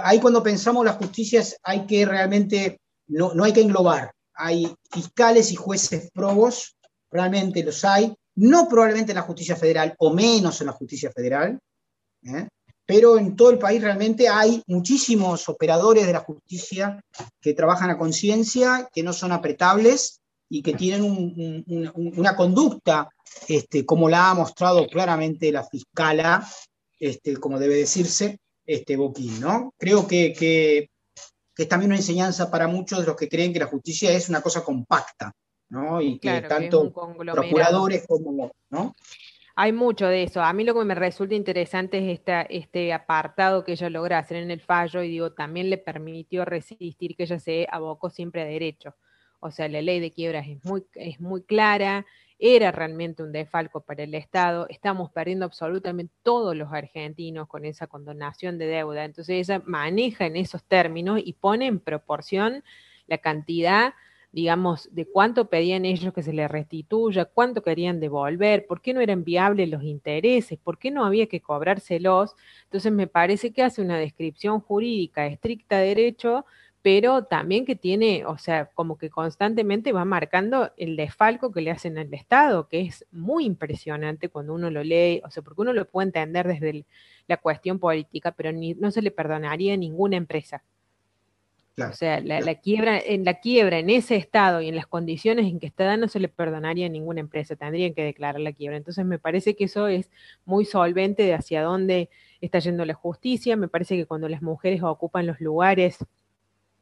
ahí 0.03 0.19
cuando 0.19 0.43
pensamos 0.43 0.85
las 0.85 0.97
justicias 0.97 1.57
hay 1.63 1.85
que 1.85 2.05
realmente, 2.05 2.79
no, 3.07 3.33
no 3.33 3.43
hay 3.43 3.53
que 3.53 3.61
englobar, 3.61 4.11
hay 4.33 4.73
fiscales 4.91 5.51
y 5.51 5.55
jueces 5.55 6.09
probos, 6.13 6.77
realmente 7.11 7.63
los 7.63 7.83
hay, 7.83 8.13
no 8.35 8.67
probablemente 8.67 9.11
en 9.11 9.17
la 9.17 9.23
justicia 9.23 9.55
federal 9.55 9.95
o 9.99 10.13
menos 10.13 10.61
en 10.61 10.67
la 10.67 10.73
justicia 10.73 11.11
federal, 11.11 11.59
¿eh? 12.23 12.47
pero 12.85 13.17
en 13.17 13.35
todo 13.35 13.51
el 13.51 13.59
país 13.59 13.81
realmente 13.81 14.27
hay 14.27 14.61
muchísimos 14.67 15.47
operadores 15.49 16.05
de 16.05 16.13
la 16.13 16.19
justicia 16.19 16.99
que 17.39 17.53
trabajan 17.53 17.89
a 17.89 17.97
conciencia, 17.97 18.89
que 18.91 19.03
no 19.03 19.13
son 19.13 19.31
apretables 19.31 20.19
y 20.49 20.61
que 20.61 20.73
tienen 20.73 21.63
una 21.65 22.35
conducta, 22.35 23.09
este, 23.47 23.85
como 23.85 24.09
la 24.09 24.31
ha 24.31 24.33
mostrado 24.33 24.85
claramente 24.87 25.51
la 25.51 25.63
fiscala, 25.63 26.45
este, 26.99 27.37
como 27.37 27.57
debe 27.57 27.75
decirse, 27.75 28.39
este, 28.65 28.97
Boquín. 28.97 29.39
¿no? 29.39 29.73
Creo 29.77 30.05
que, 30.05 30.33
que 30.33 30.89
es 31.55 31.69
también 31.69 31.91
una 31.91 31.99
enseñanza 31.99 32.51
para 32.51 32.67
muchos 32.67 32.99
de 32.99 33.05
los 33.05 33.15
que 33.15 33.29
creen 33.29 33.53
que 33.53 33.59
la 33.59 33.67
justicia 33.67 34.11
es 34.11 34.27
una 34.27 34.41
cosa 34.41 34.63
compacta. 34.63 35.31
¿No? 35.71 36.01
Y 36.01 36.19
que 36.19 36.41
tanto 36.41 36.91
procuradores 36.91 38.05
como, 38.05 38.51
¿no? 38.69 38.93
Hay 39.55 39.71
mucho 39.71 40.07
de 40.07 40.23
eso. 40.23 40.41
A 40.41 40.53
mí 40.53 40.63
lo 40.63 40.73
que 40.73 40.85
me 40.85 40.95
resulta 40.95 41.33
interesante 41.33 41.97
es 41.97 42.19
esta, 42.19 42.41
este 42.43 42.93
apartado 42.93 43.63
que 43.63 43.73
ella 43.73 43.89
logra 43.89 44.17
hacer 44.17 44.37
en 44.37 44.51
el 44.51 44.61
fallo 44.61 45.01
y 45.01 45.09
digo, 45.09 45.31
también 45.31 45.69
le 45.69 45.77
permitió 45.77 46.45
resistir 46.45 47.15
que 47.15 47.23
ella 47.23 47.39
se 47.39 47.67
abocó 47.71 48.09
siempre 48.09 48.41
a 48.41 48.45
derecho. 48.45 48.95
O 49.39 49.49
sea, 49.49 49.67
la 49.67 49.81
ley 49.81 49.99
de 49.99 50.11
quiebras 50.11 50.47
es 50.47 50.63
muy, 50.65 50.85
es 50.95 51.19
muy 51.19 51.41
clara, 51.43 52.05
era 52.37 52.71
realmente 52.71 53.23
un 53.23 53.31
defalco 53.31 53.81
para 53.81 54.03
el 54.03 54.13
Estado, 54.13 54.67
estamos 54.69 55.11
perdiendo 55.11 55.45
absolutamente 55.45 56.13
todos 56.21 56.55
los 56.55 56.71
argentinos 56.73 57.47
con 57.47 57.65
esa 57.65 57.87
condonación 57.87 58.57
de 58.57 58.67
deuda. 58.67 59.05
Entonces 59.05 59.49
ella 59.49 59.61
maneja 59.65 60.25
en 60.25 60.35
esos 60.35 60.63
términos 60.63 61.21
y 61.23 61.33
pone 61.33 61.67
en 61.67 61.79
proporción 61.79 62.63
la 63.07 63.19
cantidad 63.19 63.93
digamos, 64.31 64.89
de 64.93 65.05
cuánto 65.05 65.49
pedían 65.49 65.85
ellos 65.85 66.13
que 66.13 66.23
se 66.23 66.33
les 66.33 66.49
restituya, 66.49 67.25
cuánto 67.25 67.61
querían 67.61 67.99
devolver, 67.99 68.65
por 68.65 68.81
qué 68.81 68.93
no 68.93 69.01
eran 69.01 69.23
viables 69.23 69.69
los 69.69 69.83
intereses, 69.83 70.57
por 70.59 70.77
qué 70.79 70.91
no 70.91 71.05
había 71.05 71.27
que 71.27 71.41
cobrárselos. 71.41 72.35
Entonces 72.65 72.91
me 72.91 73.07
parece 73.07 73.51
que 73.51 73.63
hace 73.63 73.81
una 73.81 73.97
descripción 73.97 74.61
jurídica 74.61 75.25
estricta 75.27 75.79
de 75.79 75.87
derecho, 75.87 76.45
pero 76.81 77.25
también 77.25 77.65
que 77.65 77.75
tiene, 77.75 78.25
o 78.25 78.37
sea, 78.37 78.67
como 78.73 78.97
que 78.97 79.09
constantemente 79.09 79.91
va 79.91 80.05
marcando 80.05 80.71
el 80.77 80.95
desfalco 80.95 81.51
que 81.51 81.61
le 81.61 81.71
hacen 81.71 81.97
al 81.97 82.13
Estado, 82.13 82.67
que 82.67 82.81
es 82.81 83.05
muy 83.11 83.45
impresionante 83.45 84.29
cuando 84.29 84.53
uno 84.53 84.71
lo 84.71 84.83
lee, 84.83 85.21
o 85.25 85.29
sea, 85.29 85.43
porque 85.43 85.61
uno 85.61 85.73
lo 85.73 85.85
puede 85.85 86.07
entender 86.07 86.47
desde 86.47 86.85
la 87.27 87.37
cuestión 87.37 87.79
política, 87.79 88.31
pero 88.31 88.51
no 88.53 88.91
se 88.91 89.01
le 89.01 89.11
perdonaría 89.11 89.73
a 89.75 89.77
ninguna 89.77 90.17
empresa 90.17 90.63
o 91.77 91.93
sea, 91.93 92.19
la, 92.19 92.55
quiebra, 92.55 92.99
en 92.99 93.23
la 93.23 93.35
quiebra 93.35 93.79
en 93.79 93.89
ese 93.89 94.15
estado 94.15 94.61
y 94.61 94.67
en 94.67 94.75
las 94.75 94.87
condiciones 94.87 95.45
en 95.45 95.59
que 95.59 95.67
está 95.67 95.97
no 95.97 96.07
se 96.07 96.19
le 96.19 96.27
perdonaría 96.27 96.85
a 96.85 96.89
ninguna 96.89 97.21
empresa, 97.21 97.55
tendrían 97.55 97.93
que 97.93 98.03
declarar 98.03 98.41
la 98.41 98.51
quiebra. 98.51 98.77
Entonces 98.77 99.05
me 99.05 99.19
parece 99.19 99.55
que 99.55 99.65
eso 99.65 99.87
es 99.87 100.09
muy 100.45 100.65
solvente 100.65 101.23
de 101.23 101.33
hacia 101.33 101.63
dónde 101.63 102.09
está 102.41 102.59
yendo 102.59 102.85
la 102.85 102.93
justicia. 102.93 103.55
Me 103.55 103.67
parece 103.67 103.95
que 103.95 104.05
cuando 104.05 104.27
las 104.29 104.41
mujeres 104.41 104.83
ocupan 104.83 105.25
los 105.25 105.39
lugares 105.39 105.97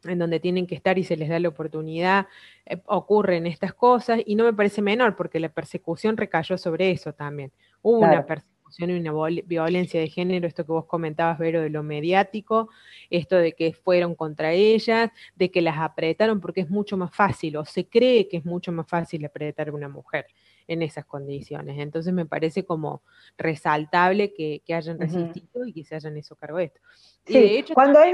en 0.03 0.17
donde 0.17 0.39
tienen 0.39 0.65
que 0.65 0.75
estar 0.75 0.97
y 0.97 1.03
se 1.03 1.17
les 1.17 1.29
da 1.29 1.39
la 1.39 1.49
oportunidad, 1.49 2.27
eh, 2.65 2.81
ocurren 2.85 3.47
estas 3.47 3.73
cosas 3.73 4.21
y 4.25 4.35
no 4.35 4.43
me 4.43 4.53
parece 4.53 4.81
menor 4.81 5.15
porque 5.15 5.39
la 5.39 5.49
persecución 5.49 6.17
recayó 6.17 6.57
sobre 6.57 6.91
eso 6.91 7.13
también. 7.13 7.51
Hubo 7.81 7.99
una 7.99 8.25
persecución 8.25 8.58
y 8.87 8.99
una 8.99 9.41
violencia 9.45 9.99
de 9.99 10.07
género, 10.07 10.47
esto 10.47 10.65
que 10.65 10.71
vos 10.71 10.85
comentabas, 10.85 11.37
Vero, 11.37 11.61
de 11.61 11.69
lo 11.69 11.83
mediático, 11.83 12.69
esto 13.09 13.35
de 13.35 13.53
que 13.53 13.73
fueron 13.73 14.15
contra 14.15 14.53
ellas, 14.53 15.11
de 15.35 15.51
que 15.51 15.61
las 15.61 15.77
apretaron 15.77 16.39
porque 16.39 16.61
es 16.61 16.69
mucho 16.69 16.95
más 16.95 17.13
fácil, 17.13 17.57
o 17.57 17.65
se 17.65 17.87
cree 17.87 18.27
que 18.29 18.37
es 18.37 18.45
mucho 18.45 18.71
más 18.71 18.87
fácil 18.87 19.25
apretar 19.25 19.69
a 19.69 19.73
una 19.73 19.89
mujer. 19.89 20.27
en 20.67 20.83
esas 20.83 21.03
condiciones. 21.03 21.79
Entonces 21.79 22.13
me 22.13 22.27
parece 22.27 22.63
como 22.63 23.01
resaltable 23.39 24.35
que, 24.35 24.61
hayan 24.71 24.99
resistido 24.99 25.65
y 25.65 25.73
que 25.73 25.83
se 25.83 25.95
hayan 25.95 26.15
hecho 26.15 26.35
cargo 26.35 26.59
de 26.59 26.65
esto. 26.65 26.79
Sí, 27.25 27.65
cuando, 27.73 27.99
es 28.03 28.13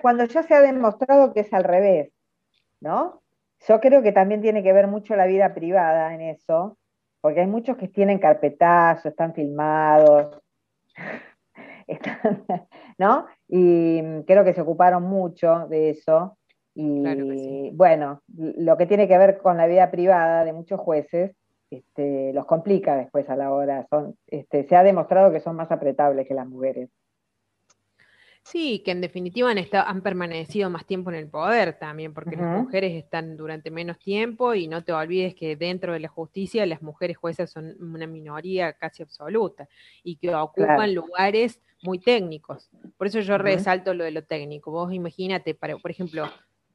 cuando 0.00 0.24
ya 0.24 0.42
se 0.42 0.54
ha 0.54 0.62
demostrado 0.62 1.34
que 1.34 1.40
es 1.40 1.52
al 1.52 1.62
revés, 1.62 2.10
¿no? 2.80 3.22
Yo 3.68 3.80
creo 3.80 4.02
que 4.02 4.12
también 4.12 4.40
tiene 4.40 4.62
que 4.62 4.72
ver 4.72 4.86
mucho 4.86 5.14
la 5.14 5.26
vida 5.26 5.52
privada 5.54 6.14
en 6.14 6.22
eso, 6.22 6.78
porque 7.20 7.40
hay 7.40 7.46
muchos 7.46 7.76
que 7.76 7.88
tienen 7.88 8.18
carpetazo, 8.18 9.08
están 9.08 9.34
filmados, 9.34 10.40
¿no? 12.98 13.26
Y 13.48 14.02
creo 14.26 14.44
que 14.44 14.54
se 14.54 14.60
ocuparon 14.60 15.02
mucho 15.02 15.66
de 15.68 15.90
eso. 15.90 16.36
Y 16.74 17.70
bueno, 17.74 18.22
lo 18.28 18.76
que 18.76 18.86
tiene 18.86 19.08
que 19.08 19.18
ver 19.18 19.38
con 19.38 19.56
la 19.56 19.66
vida 19.66 19.90
privada 19.90 20.44
de 20.44 20.52
muchos 20.52 20.80
jueces 20.80 21.34
este, 21.70 22.32
los 22.32 22.46
complica 22.46 22.96
después 22.96 23.28
a 23.30 23.36
la 23.36 23.52
hora. 23.52 23.86
Son, 23.88 24.16
este, 24.26 24.64
se 24.64 24.76
ha 24.76 24.82
demostrado 24.82 25.32
que 25.32 25.40
son 25.40 25.56
más 25.56 25.70
apretables 25.70 26.26
que 26.26 26.34
las 26.34 26.46
mujeres. 26.46 26.90
Sí, 28.42 28.82
que 28.84 28.90
en 28.90 29.00
definitiva 29.00 29.50
han, 29.50 29.58
estado, 29.58 29.86
han 29.86 30.02
permanecido 30.02 30.70
más 30.70 30.86
tiempo 30.86 31.10
en 31.10 31.16
el 31.16 31.28
poder 31.28 31.78
también, 31.78 32.14
porque 32.14 32.36
las 32.36 32.62
mujeres 32.62 32.94
están 32.94 33.36
durante 33.36 33.70
menos 33.70 33.98
tiempo 33.98 34.54
y 34.54 34.66
no 34.66 34.82
te 34.82 34.92
olvides 34.92 35.34
que 35.34 35.56
dentro 35.56 35.92
de 35.92 36.00
la 36.00 36.08
justicia 36.08 36.64
las 36.66 36.82
mujeres 36.82 37.16
jueces 37.16 37.50
son 37.50 37.76
una 37.80 38.06
minoría 38.06 38.72
casi 38.72 39.02
absoluta 39.02 39.68
y 40.02 40.16
que 40.16 40.34
ocupan 40.34 40.94
lugares 40.94 41.60
muy 41.82 41.98
técnicos. 41.98 42.70
Por 42.96 43.06
eso 43.06 43.20
yo 43.20 43.38
resalto 43.38 43.94
lo 43.94 44.04
de 44.04 44.10
lo 44.10 44.24
técnico. 44.24 44.70
Vos 44.70 44.92
imagínate, 44.92 45.54
para, 45.54 45.76
por 45.76 45.90
ejemplo, 45.90 46.24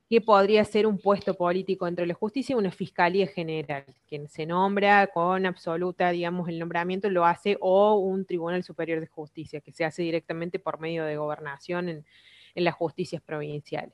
¿qué 0.10 0.22
podría 0.22 0.64
ser 0.66 0.86
un 0.88 1.00
puesto 1.00 1.34
político 1.34 1.86
dentro 1.86 2.04
de 2.04 2.08
la 2.08 2.14
justicia? 2.14 2.58
Una 2.58 2.72
fiscalía 2.72 3.28
general, 3.28 3.86
quien 4.08 4.28
se 4.28 4.46
nombra 4.46 5.08
con 5.08 5.46
absoluta, 5.46 6.12
digamos, 6.12 6.48
el 6.50 6.60
nombramiento 6.60 7.10
lo 7.10 7.26
hace, 7.26 7.58
o 7.60 7.96
un 7.96 8.26
tribunal 8.26 8.64
superior 8.64 9.00
de 9.00 9.08
justicia, 9.08 9.62
que 9.62 9.72
se 9.72 9.86
hace 9.86 10.04
directamente 10.04 10.60
por 10.60 10.80
medio 10.80 11.06
de 11.06 11.18
gobernación 11.18 11.90
en, 11.90 12.06
las 12.56 12.76
justicias 12.76 13.22
provinciales. 13.22 13.94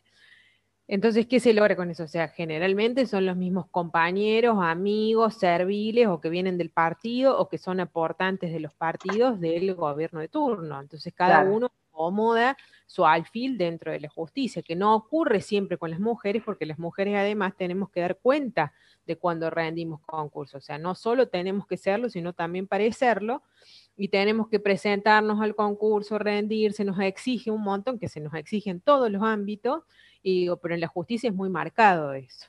Entonces, 0.87 1.25
¿qué 1.25 1.39
se 1.39 1.53
logra 1.53 1.75
con 1.75 1.89
eso? 1.89 2.03
O 2.03 2.07
sea, 2.07 2.27
generalmente 2.27 3.07
son 3.07 3.25
los 3.25 3.37
mismos 3.37 3.67
compañeros, 3.71 4.57
amigos, 4.61 5.35
serviles 5.35 6.07
o 6.07 6.19
que 6.19 6.29
vienen 6.29 6.57
del 6.57 6.69
partido 6.69 7.39
o 7.39 7.47
que 7.47 7.57
son 7.57 7.79
aportantes 7.79 8.51
de 8.51 8.59
los 8.59 8.73
partidos 8.73 9.39
del 9.39 9.73
gobierno 9.73 10.19
de 10.19 10.27
turno. 10.27 10.79
Entonces, 10.79 11.13
cada 11.13 11.43
uno 11.43 11.71
acomoda 12.01 12.57
su 12.87 13.05
alfil 13.05 13.57
dentro 13.57 13.91
de 13.91 13.99
la 13.99 14.09
justicia, 14.09 14.61
que 14.61 14.75
no 14.75 14.95
ocurre 14.95 15.41
siempre 15.41 15.77
con 15.77 15.91
las 15.91 15.99
mujeres, 15.99 16.41
porque 16.43 16.65
las 16.65 16.79
mujeres 16.79 17.15
además 17.15 17.55
tenemos 17.55 17.89
que 17.89 18.01
dar 18.01 18.17
cuenta 18.17 18.73
de 19.05 19.15
cuando 19.15 19.49
rendimos 19.49 20.01
concursos. 20.01 20.55
O 20.55 20.65
sea, 20.65 20.77
no 20.77 20.95
solo 20.95 21.29
tenemos 21.29 21.65
que 21.67 21.77
serlo, 21.77 22.09
sino 22.09 22.33
también 22.33 22.67
parecerlo, 22.67 23.43
y 23.95 24.09
tenemos 24.09 24.49
que 24.49 24.59
presentarnos 24.59 25.39
al 25.41 25.55
concurso, 25.55 26.17
rendir, 26.17 26.73
se 26.73 26.83
nos 26.83 26.99
exige 26.99 27.51
un 27.51 27.61
montón, 27.61 27.99
que 27.99 28.09
se 28.09 28.19
nos 28.19 28.33
exige 28.33 28.71
en 28.71 28.81
todos 28.81 29.09
los 29.09 29.23
ámbitos, 29.23 29.83
y 30.23 30.49
pero 30.61 30.73
en 30.73 30.81
la 30.81 30.87
justicia 30.87 31.29
es 31.29 31.35
muy 31.35 31.49
marcado 31.49 32.13
eso. 32.13 32.47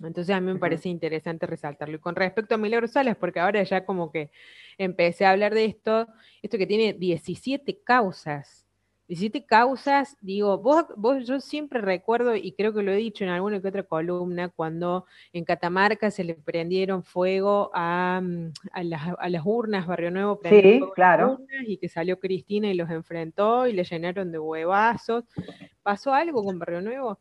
Entonces 0.00 0.34
a 0.34 0.40
mí 0.40 0.52
me 0.52 0.58
parece 0.58 0.88
interesante 0.88 1.46
resaltarlo. 1.46 1.96
Y 1.96 2.00
con 2.00 2.16
respecto 2.16 2.54
a 2.54 2.58
Milagros 2.58 2.92
Salas, 2.92 3.16
porque 3.16 3.40
ahora 3.40 3.62
ya 3.62 3.84
como 3.84 4.10
que 4.10 4.30
empecé 4.78 5.24
a 5.24 5.30
hablar 5.30 5.54
de 5.54 5.66
esto, 5.66 6.08
esto 6.42 6.58
que 6.58 6.66
tiene 6.66 6.92
17 6.94 7.82
causas. 7.84 8.64
17 9.06 9.44
causas, 9.44 10.16
digo, 10.22 10.56
vos, 10.58 10.86
vos, 10.96 11.26
yo 11.26 11.38
siempre 11.38 11.82
recuerdo, 11.82 12.34
y 12.34 12.52
creo 12.52 12.72
que 12.72 12.82
lo 12.82 12.90
he 12.90 12.96
dicho 12.96 13.22
en 13.22 13.30
alguna 13.30 13.60
que 13.60 13.68
otra 13.68 13.82
columna, 13.82 14.48
cuando 14.48 15.04
en 15.34 15.44
Catamarca 15.44 16.10
se 16.10 16.24
le 16.24 16.34
prendieron 16.34 17.02
fuego 17.02 17.70
a, 17.74 18.22
mm, 18.22 18.52
las, 18.82 19.44
urnas, 19.44 19.86
Barrio 19.86 20.10
Nuevo 20.10 20.40
sí, 20.42 20.80
claro. 20.94 21.38
y 21.66 21.76
que 21.76 21.88
salió 21.90 22.18
Cristina 22.18 22.70
y 22.70 22.74
los 22.74 22.90
enfrentó 22.90 23.66
y 23.66 23.74
le 23.74 23.84
llenaron 23.84 24.32
de 24.32 24.38
huevazos. 24.38 25.24
¿Pasó 25.82 26.14
algo 26.14 26.42
con 26.42 26.58
Barrio 26.58 26.80
Nuevo? 26.80 27.18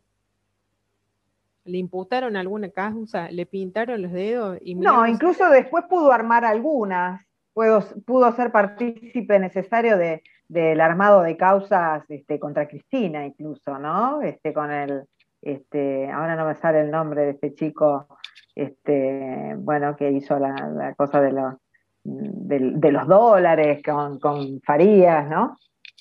¿Le 1.66 1.78
imputaron 1.78 2.36
alguna 2.36 2.70
causa? 2.70 3.32
¿Le 3.32 3.46
pintaron 3.46 4.02
los 4.02 4.12
dedos? 4.12 4.58
Y 4.62 4.76
no, 4.76 5.08
incluso 5.08 5.50
después 5.50 5.86
pudo 5.90 6.12
armar 6.12 6.44
algunas. 6.46 7.22
Pudo, 7.54 7.84
pudo 8.06 8.32
ser 8.32 8.52
partícipe 8.52 9.38
necesario 9.40 9.98
de, 9.98 10.24
del 10.48 10.82
armado 10.82 11.22
de 11.22 11.38
causas 11.38 12.04
este, 12.10 12.40
contra 12.40 12.68
Cristina, 12.68 13.26
incluso, 13.26 13.78
¿no? 13.80 14.22
Este, 14.22 14.54
con 14.54 14.72
el, 14.72 15.04
este, 15.42 16.10
ahora 16.12 16.36
no 16.36 16.46
me 16.46 16.56
sale 16.56 16.82
el 16.82 16.92
nombre 16.92 17.24
de 17.24 17.32
este 17.32 17.54
chico, 17.54 18.08
este, 18.56 19.56
bueno, 19.58 19.96
que 19.96 20.12
hizo 20.12 20.38
la, 20.40 20.94
cosa 20.96 21.22
de 21.22 21.32
los, 21.32 21.56
de, 22.04 22.92
los 22.92 23.08
dólares 23.08 23.82
con, 23.84 24.20
con 24.20 24.62
Farías, 24.62 25.30
¿no? 25.30 25.58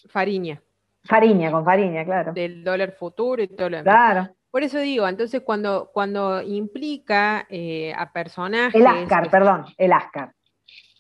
Fariña. 0.09 0.61
Fariña, 1.05 1.51
con 1.51 1.65
Fariña, 1.65 2.05
claro. 2.05 2.33
Del 2.33 2.63
dólar 2.63 2.93
futuro 2.93 3.43
y 3.43 3.49
todo 3.49 3.71
lo 3.71 3.77
demás. 3.79 3.95
Claro. 3.95 4.35
Por 4.53 4.63
eso 4.63 4.79
digo, 4.81 5.09
entonces 5.09 5.41
cuando, 5.41 5.91
cuando 5.95 6.43
implica 6.43 7.47
eh, 7.49 7.95
a 7.97 8.13
personajes... 8.13 8.79
El 8.79 8.87
Ascar, 8.87 9.31
perdón, 9.31 9.65
el 9.79 9.95
Ascar. 9.95 10.35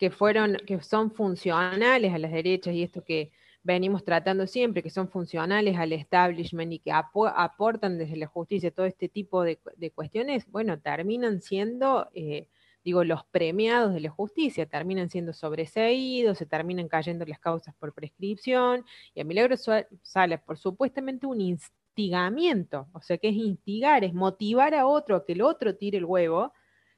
Que, 0.00 0.10
fueron, 0.10 0.56
que 0.66 0.80
son 0.80 1.12
funcionales 1.12 2.14
a 2.14 2.18
las 2.18 2.32
derechas 2.32 2.72
y 2.72 2.82
esto 2.82 3.04
que 3.04 3.30
venimos 3.62 4.04
tratando 4.06 4.46
siempre, 4.46 4.82
que 4.82 4.88
son 4.88 5.06
funcionales 5.10 5.76
al 5.76 5.92
establishment 5.92 6.72
y 6.72 6.78
que 6.78 6.92
aportan 6.92 7.98
desde 7.98 8.16
la 8.16 8.26
justicia 8.26 8.70
todo 8.70 8.86
este 8.86 9.10
tipo 9.10 9.42
de, 9.42 9.58
cuestiones, 9.94 10.50
bueno, 10.50 10.80
terminan 10.80 11.42
siendo... 11.42 12.08
Eh, 12.14 12.48
digo, 12.82 13.04
los 13.04 13.22
premiados 13.26 13.92
de 13.92 14.00
la 14.00 14.10
justicia 14.10 14.64
terminan 14.66 15.10
siendo 15.10 15.34
sobreseídos, 15.34 16.38
se 16.38 16.46
terminan 16.46 16.88
cayendo 16.88 17.24
las 17.26 17.38
causas 17.38 17.74
por 17.74 17.92
prescripción, 17.92 18.84
y 19.14 19.20
a 19.20 19.24
Milagro 19.24 19.56
sale 20.02 20.38
por 20.38 20.58
supuestamente 20.58 21.26
un 21.26 21.40
instigamiento, 21.92 22.88
o 22.92 23.02
sea, 23.02 23.18
que 23.18 23.28
es 23.28 23.34
instigar, 23.34 24.02
es 24.02 24.14
motivar 24.14 24.74
a 24.74 24.86
otro 24.86 25.16
a 25.16 25.24
que 25.24 25.34
el 25.34 25.42
otro 25.42 25.76
tire 25.76 25.98
el 25.98 26.06
huevo, 26.06 26.52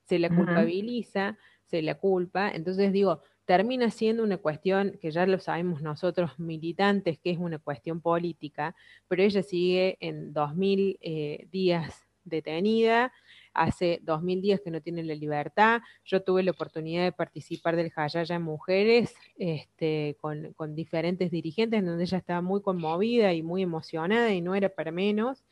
se 0.04 0.18
le 0.18 0.28
culpabiliza, 0.28 1.37
se 1.64 1.83
le 1.83 1.96
culpa, 1.96 2.50
entonces 2.50 2.92
digo, 2.92 3.20
termina 3.44 3.90
siendo 3.90 4.22
una 4.22 4.37
cuestión 4.37 4.98
que 5.00 5.11
ya 5.11 5.26
lo 5.26 5.38
sabemos 5.40 5.83
nosotros 5.83 6.38
militantes, 6.38 7.18
que 7.18 7.30
es 7.30 7.38
una 7.38 7.59
cuestión 7.59 8.00
política, 8.00 8.76
pero 9.09 9.22
ella 9.22 9.42
sigue 9.42 9.96
en 10.00 10.33
2000 10.33 10.98
eh, 11.00 11.48
días 11.50 12.07
detenida, 12.22 13.12
hace 13.54 14.00
2000 14.02 14.42
días 14.42 14.60
que 14.60 14.70
no 14.70 14.80
tienen 14.80 15.06
la 15.06 15.14
libertad. 15.14 15.80
Yo 16.04 16.22
tuve 16.22 16.42
la 16.42 16.50
oportunidad 16.50 17.04
de 17.04 17.12
participar 17.12 17.76
del 17.76 17.90
Jayaya 17.90 18.38
Mujeres 18.38 19.14
este, 19.36 20.16
con, 20.20 20.74
diferentes 20.74 21.30
dirigentes, 21.30 21.78
en 21.78 21.86
donde 21.86 22.04
ella 22.04 22.18
estaba 22.18 22.42
muy 22.42 22.60
conmovida 22.60 23.32
y 23.32 23.42
muy 23.42 23.62
emocionada 23.62 24.32
y 24.32 24.40
no 24.40 24.54
era 24.54 24.68
para 24.68 24.90
menos. 24.90 25.44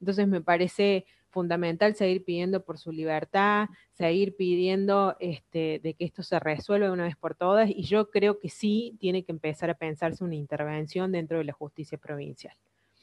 Entonces 0.00 0.28
me 0.28 0.42
parece 0.42 1.06
fundamental 1.30 1.94
seguir 1.94 2.24
pidiendo 2.24 2.64
por 2.64 2.78
su 2.78 2.92
libertad, 2.92 3.68
seguir 3.92 4.36
pidiendo 4.36 5.16
este, 5.20 5.80
de 5.82 5.94
que 5.94 6.04
esto 6.04 6.22
se 6.22 6.38
resuelva 6.38 6.92
una 6.92 7.04
vez 7.04 7.16
por 7.16 7.34
todas 7.34 7.68
y 7.68 7.82
yo 7.82 8.10
creo 8.10 8.38
que 8.38 8.48
sí 8.48 8.96
tiene 9.00 9.22
que 9.24 9.32
empezar 9.32 9.68
a 9.70 9.74
pensarse 9.74 10.24
una 10.24 10.34
intervención 10.34 11.12
dentro 11.12 11.38
de 11.38 11.44
la 11.44 11.52
justicia 11.52 11.98
provincial 11.98 12.56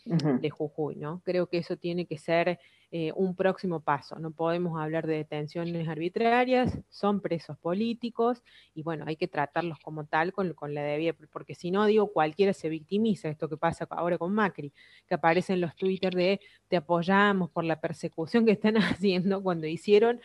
de 0.06 0.50
Jujuy, 0.50 0.96
¿no? 0.96 1.22
Creo 1.24 1.48
que 1.48 1.60
eso 1.60 1.78
tiene 1.78 2.06
que 2.06 2.18
ser 2.18 2.60
eh, 2.92 3.12
un 3.16 3.36
próximo 3.36 3.80
paso. 3.80 4.20
No 4.20 4.32
podemos 4.32 4.80
hablar 4.80 5.08
de 5.08 5.16
detenciones 5.16 5.88
arbitrarias, 5.88 6.78
son 6.90 7.22
presos 7.22 7.58
políticos 7.58 8.44
y 8.76 8.84
bueno, 8.84 9.06
hay 9.08 9.16
que 9.16 9.28
tratarlos 9.28 9.80
como 9.80 10.06
tal 10.06 10.32
con, 10.32 10.54
con 10.54 10.76
la 10.76 10.84
debida, 10.84 11.14
porque 11.32 11.56
si 11.56 11.72
no, 11.72 11.86
digo, 11.86 12.12
cualquiera 12.14 12.54
se 12.54 12.70
victimiza, 12.70 13.30
esto 13.30 13.50
que 13.50 13.58
pasa 13.58 13.88
ahora 13.90 14.18
con 14.20 14.34
Macri, 14.34 14.74
que 15.08 15.16
aparecen 15.16 15.60
los 15.60 15.76
Twitter 15.76 16.14
de 16.14 16.40
te 16.68 16.78
apoyamos 16.78 17.50
por 17.50 17.64
la 17.64 17.80
persecución 17.82 18.46
que 18.46 18.52
están 18.52 18.76
haciendo 18.78 19.42
cuando 19.42 19.66
hicieron 19.66 20.22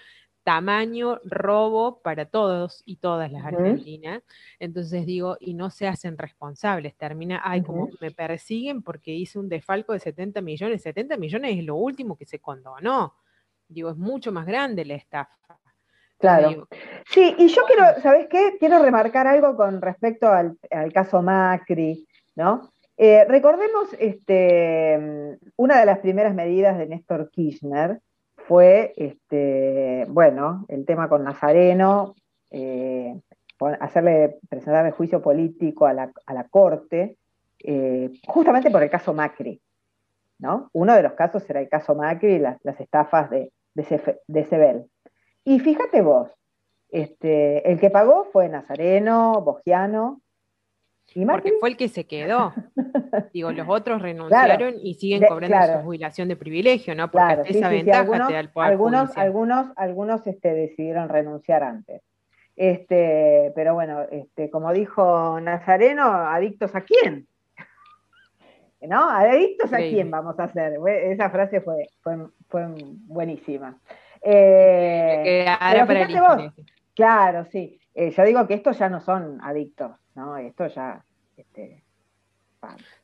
tamaño 0.49 1.21
robo 1.27 2.01
para 2.01 2.25
todos 2.25 2.83
y 2.87 2.97
todas 2.97 3.31
las 3.31 3.45
argentinas. 3.45 4.23
Entonces 4.59 5.05
digo, 5.05 5.37
y 5.41 5.53
no 5.53 5.69
se 5.69 5.87
hacen 5.87 6.17
responsables. 6.17 6.97
Termina, 6.97 7.43
ay, 7.45 7.61
como 7.61 7.91
me 8.01 8.13
persiguen 8.13 8.83
porque 8.83 9.11
hice 9.11 9.39
un 9.39 9.51
defalco 9.51 9.93
de 9.93 9.99
70 9.99 10.41
millones. 10.41 10.81
70 10.81 11.19
millones 11.19 11.59
es 11.59 11.65
lo 11.65 11.77
último 11.77 12.17
que 12.17 12.25
se 12.25 12.39
condonó. 12.39 13.13
Digo, 13.69 13.91
es 13.91 13.99
mucho 13.99 14.33
más 14.33 14.47
grande 14.47 14.87
la 14.87 14.95
estafa. 14.95 15.37
Claro. 16.17 16.67
sí, 17.11 17.35
y 17.37 17.49
yo 17.49 17.63
quiero, 17.67 18.01
¿sabes 18.01 18.27
qué? 18.31 18.57
Quiero 18.59 18.83
remarcar 18.83 19.27
algo 19.27 19.55
con 19.55 19.83
respecto 19.83 20.29
al, 20.29 20.57
caso 20.95 21.21
Macri, 21.21 22.09
¿no? 22.37 22.71
Eh, 22.97 23.27
recordemos 23.29 23.95
este, 23.99 25.39
una 25.57 25.79
de 25.79 25.85
las 25.85 25.99
primeras 25.99 26.35
medidas 26.35 26.79
de 26.79 26.87
Néstor 26.87 27.31
Kirchner, 27.31 28.01
fue, 28.49 28.95
este, 28.97 30.07
bueno, 30.09 30.65
el 30.69 30.87
tema 30.87 31.11
con 31.11 31.23
Nazareno, 31.23 32.15
eh, 32.51 33.15
hacerle 33.79 34.39
presentar 34.49 34.87
el 34.87 34.93
juicio 34.93 35.21
político 35.21 35.85
a 35.85 35.93
la, 35.93 36.45
Corte, 36.51 37.19
eh, 37.63 38.11
justamente 38.27 38.71
por 38.71 38.83
el 38.83 38.89
caso 38.89 39.13
Macri. 39.13 39.61
¿no? 40.39 40.71
Uno 40.73 40.95
de 40.95 41.03
los 41.03 41.13
casos 41.13 41.49
era 41.51 41.61
el 41.61 41.69
caso 41.69 41.95
Macri 41.95 42.37
y 42.37 42.39
las, 42.39 42.59
estafas 42.81 43.29
de, 43.29 43.53
de, 43.75 44.45
Sebel. 44.45 44.87
Y 45.45 45.61
fíjate 45.61 46.01
vos, 46.01 46.31
Este, 46.91 47.71
el 47.71 47.79
que 47.79 47.91
pagó 47.91 48.29
fue 48.33 48.49
Nazareno, 48.49 49.43
Bogiano. 49.43 50.23
¿Y 51.15 51.25
Porque 51.25 51.53
fue 51.59 51.71
el 51.71 51.77
que 51.77 51.89
se 51.89 52.07
quedó. 52.07 52.53
Digo, 53.33 53.51
los 53.53 53.67
otros 53.69 54.03
renunciaron 54.03 54.75
y 54.83 54.95
siguen 54.95 55.25
cobrando 55.27 55.57
su 55.79 55.85
jubilación 55.85 56.29
de 56.29 56.37
privilegio, 56.37 56.95
¿no? 56.95 57.11
Porque 57.11 57.43
esa 57.47 57.69
ventaja 57.69 58.01
algunos, 58.01 58.29
te 58.29 58.35
da 58.35 58.41
el 58.41 58.51
poder 58.51 58.71
Algunos, 58.71 59.17
algunos, 59.17 59.67
algunos 59.77 60.27
este, 60.27 60.53
decidieron 60.55 61.09
renunciar 61.09 61.63
antes. 61.63 62.03
Este, 62.57 63.53
pero 63.55 63.75
bueno, 63.75 64.03
este, 64.11 64.51
como 64.51 64.73
dijo 64.73 65.41
Nazareno, 65.41 66.03
¿adictos 66.03 66.75
a 66.75 66.83
quién? 66.83 67.27
¿No? 68.81 69.09
¿Adictos 69.09 69.73
a 69.73 69.79
quién 69.79 70.11
vamos 70.11 70.39
a 70.39 70.45
hacer? 70.45 70.75
Esa 70.87 71.31
frase 71.31 71.61
fue, 71.61 71.87
fue, 72.03 72.67
buenísima. 73.07 73.79
Eh, 74.21 75.47
vos, 76.21 76.53
claro, 76.95 77.45
sí. 77.45 77.81
Eh, 77.95 78.11
yo 78.11 78.25
digo 78.25 78.47
que 78.47 78.55
estos 78.55 78.79
ya 78.79 78.89
no 78.89 79.01
son 79.01 79.41
adictos, 79.43 79.91
¿no? 80.19 80.37
Esto 80.37 80.67
ya. 80.67 81.05
Este, 81.37 81.85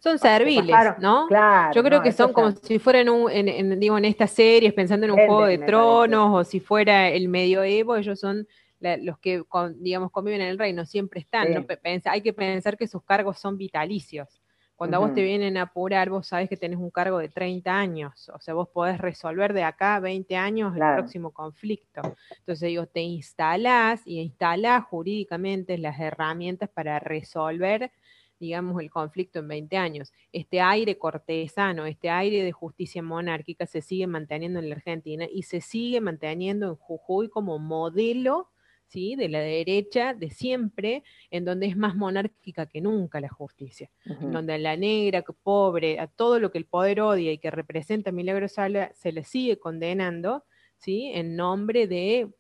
son 0.00 0.18
serviles, 0.18 0.77
¿no? 0.98 1.29
Claro, 1.29 1.72
Yo 1.72 1.85
creo 1.85 2.03
que 2.03 2.11
son 2.11 2.33
como 2.33 2.50
si 2.50 2.81
fueran 2.81 3.09
un, 3.09 3.31
en, 3.31 3.79
digo, 3.79 3.96
en 3.96 4.05
estas 4.05 4.33
series, 4.33 4.72
pensando 4.72 5.07
en 5.07 5.12
un 5.12 5.18
juego 5.27 5.46
de 5.46 5.59
tronos, 5.59 6.35
o 6.35 6.44
si 6.44 6.59
fuera 6.59 7.09
el 7.09 7.29
medioevo, 7.29 7.94
ellos 7.94 8.18
son 8.18 8.48
los 8.81 9.18
que, 9.18 9.42
digamos, 9.77 10.11
conviven 10.11 10.40
en 10.40 10.48
el 10.48 10.59
reino, 10.59 10.85
siempre 10.85 11.20
están. 11.20 11.66
hay 12.05 12.20
que 12.20 12.33
pensar 12.33 12.77
que 12.77 12.88
sus 12.88 13.03
cargos 13.05 13.38
son 13.38 13.57
vitalicios. 13.57 14.42
Cuando 14.76 14.96
a 14.96 15.00
vos 15.00 15.14
te 15.14 15.22
vienen 15.22 15.56
a 15.56 15.62
apurar, 15.62 16.10
vos 16.10 16.26
sabés 16.26 16.48
que 16.48 16.56
tenés 16.56 16.78
un 16.78 16.90
cargo 16.90 17.18
de 17.18 17.28
30 17.28 17.78
años, 17.78 18.28
o 18.28 18.40
sea, 18.40 18.54
vos 18.54 18.68
podés 18.68 18.98
resolver 18.98 19.52
de 19.52 19.62
acá 19.62 19.96
a 19.96 20.00
20 20.00 20.37
años 20.37 20.74
el 20.74 20.82
próximo 20.96 21.30
conflicto. 21.30 22.02
Entonces, 22.38 22.68
digo, 22.68 22.87
te 22.87 23.00
instalás 23.00 24.04
y 24.04 24.20
instalás 24.20 24.84
jurídicamente 24.84 25.78
las 25.78 26.00
herramientas 26.00 26.68
para 26.68 26.98
resolver, 26.98 27.92
digamos, 28.40 28.82
el 28.82 28.90
conflicto 28.90 29.38
en 29.38 29.46
20 29.46 29.76
años. 29.76 30.12
Este 30.32 30.60
aire 30.60 30.98
cortesano, 30.98 31.87
este 31.87 32.10
aire 32.10 32.42
de 32.42 32.50
justicia 32.50 33.00
monárquica 33.00 33.66
se 33.66 33.80
sigue 33.80 34.08
manteniendo 34.08 34.58
en 34.58 34.70
la 34.70 34.74
Argentina 34.74 35.24
y 35.32 35.44
se 35.44 35.60
sigue 35.60 36.00
manteniendo 36.00 36.66
en 36.66 36.74
Jujuy 36.74 37.28
como 37.28 37.60
modelo 37.60 38.50
de 38.94 39.29
la 39.29 39.40
derecha 39.40 40.14
de 40.14 40.31
siempre, 40.31 41.03
en 41.31 41.44
donde 41.44 41.66
es 41.66 41.77
más 41.77 41.97
monárquica 41.97 42.66
que 42.66 42.81
nunca 42.81 43.20
la 43.20 43.29
justicia, 43.29 43.90
donde 44.05 44.55
a 44.55 44.59
la 44.59 44.77
negra, 44.77 45.23
pobre, 45.23 45.99
a 45.99 46.07
todo 46.07 46.38
lo 46.38 46.53
que 46.53 46.59
el 46.59 46.64
poder 46.64 47.01
odia 47.01 47.33
y 47.33 47.38
que 47.38 47.51
representa 47.51 48.12
Milagro 48.12 48.47
Sala, 48.49 48.92
se 48.94 49.11
le 49.11 49.25
sigue 49.25 49.59
condenando, 49.59 50.44
¿sí? 50.77 51.11
en 51.12 51.35
nombre 51.35 51.88
de 51.88 52.31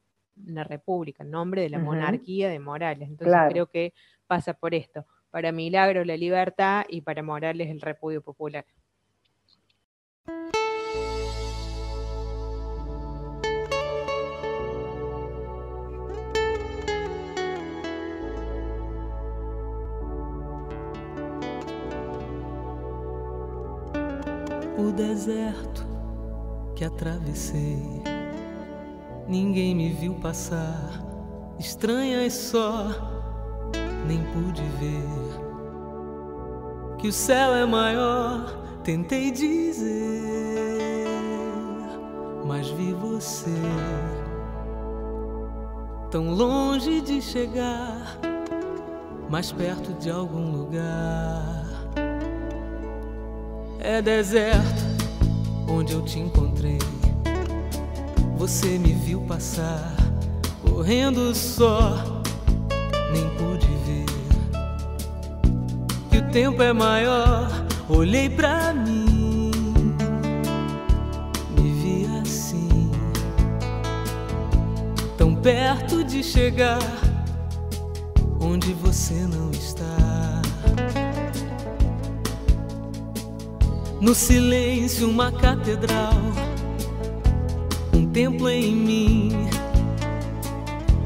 la 0.46 0.62
república, 0.62 1.24
en 1.24 1.32
nombre 1.32 1.62
de 1.62 1.70
la 1.70 1.80
monarquía 1.80 2.48
de 2.48 2.60
Morales. 2.60 3.08
Entonces 3.08 3.36
creo 3.48 3.66
que 3.66 3.92
pasa 4.28 4.54
por 4.54 4.74
esto. 4.74 5.06
Para 5.30 5.50
Milagro 5.50 6.04
la 6.04 6.16
libertad 6.16 6.84
y 6.88 7.00
para 7.00 7.24
Morales 7.24 7.68
el 7.68 7.80
repudio 7.80 8.22
popular. 8.22 8.64
O 24.76 24.92
deserto 24.92 25.86
que 26.74 26.84
atravessei. 26.84 28.02
Ninguém 29.28 29.74
me 29.74 29.90
viu 29.90 30.14
passar, 30.14 31.02
estranha 31.58 32.26
e 32.26 32.30
só, 32.30 32.88
nem 34.06 34.22
pude 34.32 34.62
ver 34.78 35.44
que 36.98 37.08
o 37.08 37.12
céu 37.12 37.54
é 37.54 37.64
maior. 37.64 38.62
Tentei 38.82 39.30
dizer, 39.30 39.88
mas 42.44 42.68
vi 42.68 42.92
você 42.92 43.50
tão 46.10 46.30
longe 46.30 47.00
de 47.00 47.22
chegar, 47.22 48.18
mais 49.30 49.50
perto 49.50 49.94
de 49.94 50.10
algum 50.10 50.52
lugar 50.52 51.63
é 53.84 54.00
deserto 54.00 54.82
onde 55.68 55.92
eu 55.92 56.00
te 56.00 56.18
encontrei. 56.18 56.78
Você 58.38 58.78
me 58.78 58.94
viu 58.94 59.20
passar, 59.20 59.94
correndo 60.62 61.34
só, 61.34 62.22
nem 63.12 63.28
pude 63.36 63.68
ver. 63.84 64.06
Que 66.10 66.16
o 66.16 66.30
tempo 66.30 66.62
é 66.62 66.72
maior, 66.72 67.50
olhei 67.86 68.30
pra 68.30 68.72
mim, 68.72 69.50
me 71.50 71.72
vi 71.82 72.06
assim, 72.22 72.90
tão 75.18 75.36
perto 75.36 76.02
de 76.02 76.22
chegar 76.22 76.80
onde 78.40 78.72
você 78.72 79.14
não 79.14 79.53
No 84.04 84.14
silêncio, 84.14 85.08
uma 85.08 85.32
catedral, 85.32 86.12
um 87.90 88.04
templo 88.04 88.50
em 88.50 88.76
mim, 88.76 89.48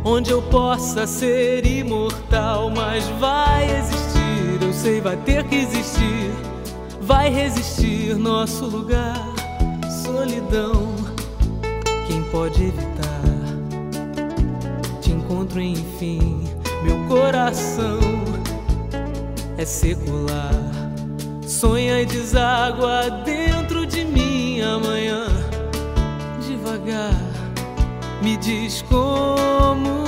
onde 0.04 0.32
eu 0.32 0.42
possa 0.42 1.06
ser 1.06 1.64
imortal. 1.64 2.70
Mas 2.70 3.06
vai 3.20 3.78
existir, 3.78 4.60
eu 4.60 4.72
sei, 4.72 5.00
vai 5.00 5.16
ter 5.18 5.44
que 5.44 5.54
existir, 5.54 6.32
vai 7.00 7.30
resistir 7.30 8.16
nosso 8.16 8.66
lugar. 8.66 9.32
Solidão, 10.04 10.92
quem 12.04 12.20
pode 12.32 12.64
evitar? 12.64 13.22
Te 15.00 15.12
encontro, 15.12 15.60
enfim, 15.60 16.42
meu 16.82 17.06
coração 17.06 18.00
é 19.56 19.64
secular 19.64 20.67
sonha 21.58 22.02
e 22.02 22.06
deságua 22.06 23.10
dentro 23.24 23.84
de 23.84 24.04
mim 24.04 24.60
amanhã. 24.60 25.26
Devagar, 26.46 27.20
me 28.22 28.36
diz 28.36 28.82
como 28.82 30.07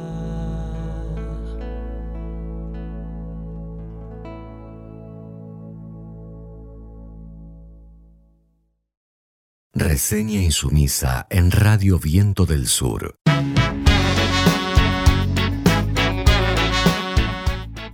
Reseña 9.83 10.39
insumisa 10.39 11.25
en 11.31 11.49
Radio 11.49 11.97
Viento 11.97 12.45
del 12.45 12.67
Sur. 12.67 13.15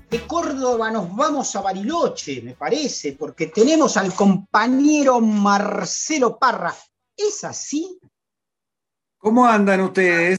De 0.09 0.19
Córdoba 0.27 0.91
nos 0.91 1.15
vamos 1.15 1.55
a 1.55 1.61
Bariloche, 1.61 2.41
me 2.41 2.55
parece, 2.55 3.13
porque 3.13 3.47
tenemos 3.47 3.95
al 3.95 4.13
compañero 4.13 5.21
Marcelo 5.21 6.37
Parra. 6.37 6.75
¿Es 7.15 7.45
así? 7.45 7.97
¿Cómo 9.17 9.45
andan 9.45 9.79
ustedes? 9.79 10.37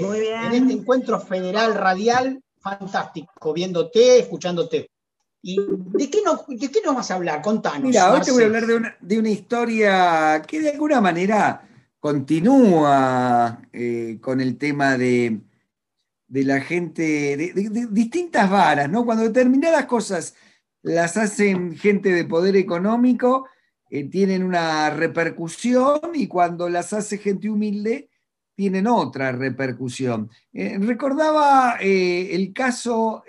Muy 0.00 0.20
bien. 0.20 0.44
En 0.44 0.52
este 0.54 0.72
encuentro 0.72 1.20
federal 1.20 1.74
radial, 1.74 2.42
fantástico, 2.58 3.52
viéndote, 3.52 4.20
escuchándote. 4.20 4.88
¿Y 5.42 5.58
de 5.58 6.10
qué, 6.10 6.18
no, 6.24 6.44
de 6.48 6.70
qué 6.70 6.80
nos 6.84 6.94
vas 6.94 7.10
a 7.10 7.14
hablar? 7.14 7.40
Contanos. 7.40 7.82
Mira, 7.82 8.12
hoy 8.12 8.20
te 8.20 8.30
voy 8.30 8.42
a 8.42 8.46
hablar 8.46 8.66
de 8.66 8.76
una, 8.76 8.96
de 9.00 9.18
una 9.18 9.30
historia 9.30 10.42
que 10.46 10.60
de 10.60 10.70
alguna 10.70 11.00
manera 11.00 11.66
continúa 11.98 13.62
eh, 13.72 14.18
con 14.20 14.40
el 14.40 14.58
tema 14.58 14.98
de, 14.98 15.40
de 16.26 16.44
la 16.44 16.60
gente, 16.60 17.36
de, 17.36 17.86
distintas 17.90 18.50
varas, 18.50 18.90
¿no? 18.90 19.04
Cuando 19.04 19.24
determinadas 19.24 19.86
cosas 19.86 20.34
las 20.82 21.16
hacen 21.16 21.76
gente 21.76 22.10
de 22.10 22.24
poder 22.24 22.56
económico, 22.56 23.46
eh, 23.90 24.04
tienen 24.04 24.42
una 24.42 24.90
repercusión 24.90 26.00
y 26.14 26.26
cuando 26.26 26.68
las 26.68 26.92
hace 26.92 27.18
gente 27.18 27.48
humilde, 27.48 28.10
tienen 28.54 28.86
otra 28.86 29.32
repercusión. 29.32 30.30
Eh, 30.52 30.76
recordaba 30.78 31.76
el 31.80 32.52
caso 32.52 33.24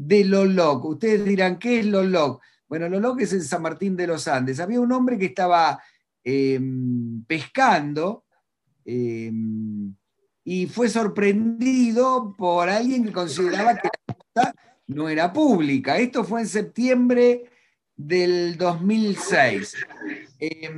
de 0.00 0.24
Loloc. 0.24 0.84
Ustedes 0.86 1.24
dirán, 1.24 1.58
¿qué 1.58 1.80
es 1.80 1.86
Loloc? 1.86 2.42
Bueno, 2.66 2.88
Loloc 2.88 3.20
es 3.20 3.34
en 3.34 3.42
San 3.42 3.60
Martín 3.60 3.96
de 3.96 4.06
los 4.06 4.26
Andes. 4.28 4.58
Había 4.58 4.80
un 4.80 4.92
hombre 4.92 5.18
que 5.18 5.26
estaba 5.26 5.82
eh, 6.24 6.58
pescando 7.26 8.24
eh, 8.84 9.30
y 10.42 10.66
fue 10.66 10.88
sorprendido 10.88 12.34
por 12.36 12.70
alguien 12.70 13.04
que 13.04 13.12
consideraba 13.12 13.74
que 13.74 13.88
la 13.88 14.14
costa 14.14 14.54
no 14.86 15.08
era 15.08 15.32
pública. 15.32 15.98
Esto 15.98 16.24
fue 16.24 16.40
en 16.40 16.48
septiembre 16.48 17.50
del 17.94 18.56
2006. 18.56 19.76
Eh, 20.38 20.70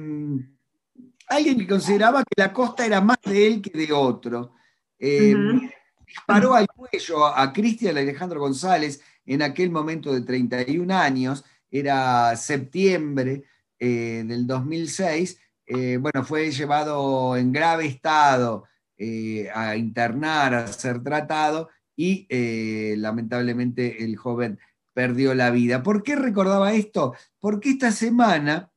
alguien 1.28 1.58
que 1.58 1.68
consideraba 1.68 2.24
que 2.24 2.42
la 2.42 2.52
costa 2.52 2.84
era 2.84 3.00
más 3.00 3.18
de 3.24 3.46
él 3.46 3.62
que 3.62 3.70
de 3.70 3.92
otro. 3.92 4.54
Disparó 4.98 6.54
al 6.54 6.66
cuello 6.66 7.24
a 7.24 7.52
Cristian 7.52 7.96
Alejandro 7.96 8.40
González 8.40 9.00
en 9.26 9.42
aquel 9.42 9.70
momento 9.70 10.12
de 10.12 10.22
31 10.22 10.90
años, 10.92 11.44
era 11.70 12.34
septiembre 12.36 13.44
eh, 13.78 14.24
del 14.26 14.46
2006. 14.46 15.38
eh, 15.66 15.96
bueno, 15.98 16.24
fue 16.24 16.50
llevado 16.50 17.36
en 17.36 17.52
grave 17.52 17.86
estado 17.86 18.64
eh, 18.98 19.48
a 19.54 19.76
internar, 19.76 20.54
a 20.54 20.66
ser 20.68 21.02
tratado 21.02 21.68
y 21.96 22.26
eh, 22.28 22.94
lamentablemente 22.98 24.04
el 24.04 24.16
joven 24.16 24.58
perdió 24.92 25.34
la 25.34 25.50
vida. 25.50 25.82
¿Por 25.82 26.02
qué 26.02 26.16
recordaba 26.16 26.72
esto? 26.74 27.14
Porque 27.40 27.70
esta 27.70 27.90
semana 27.92 28.70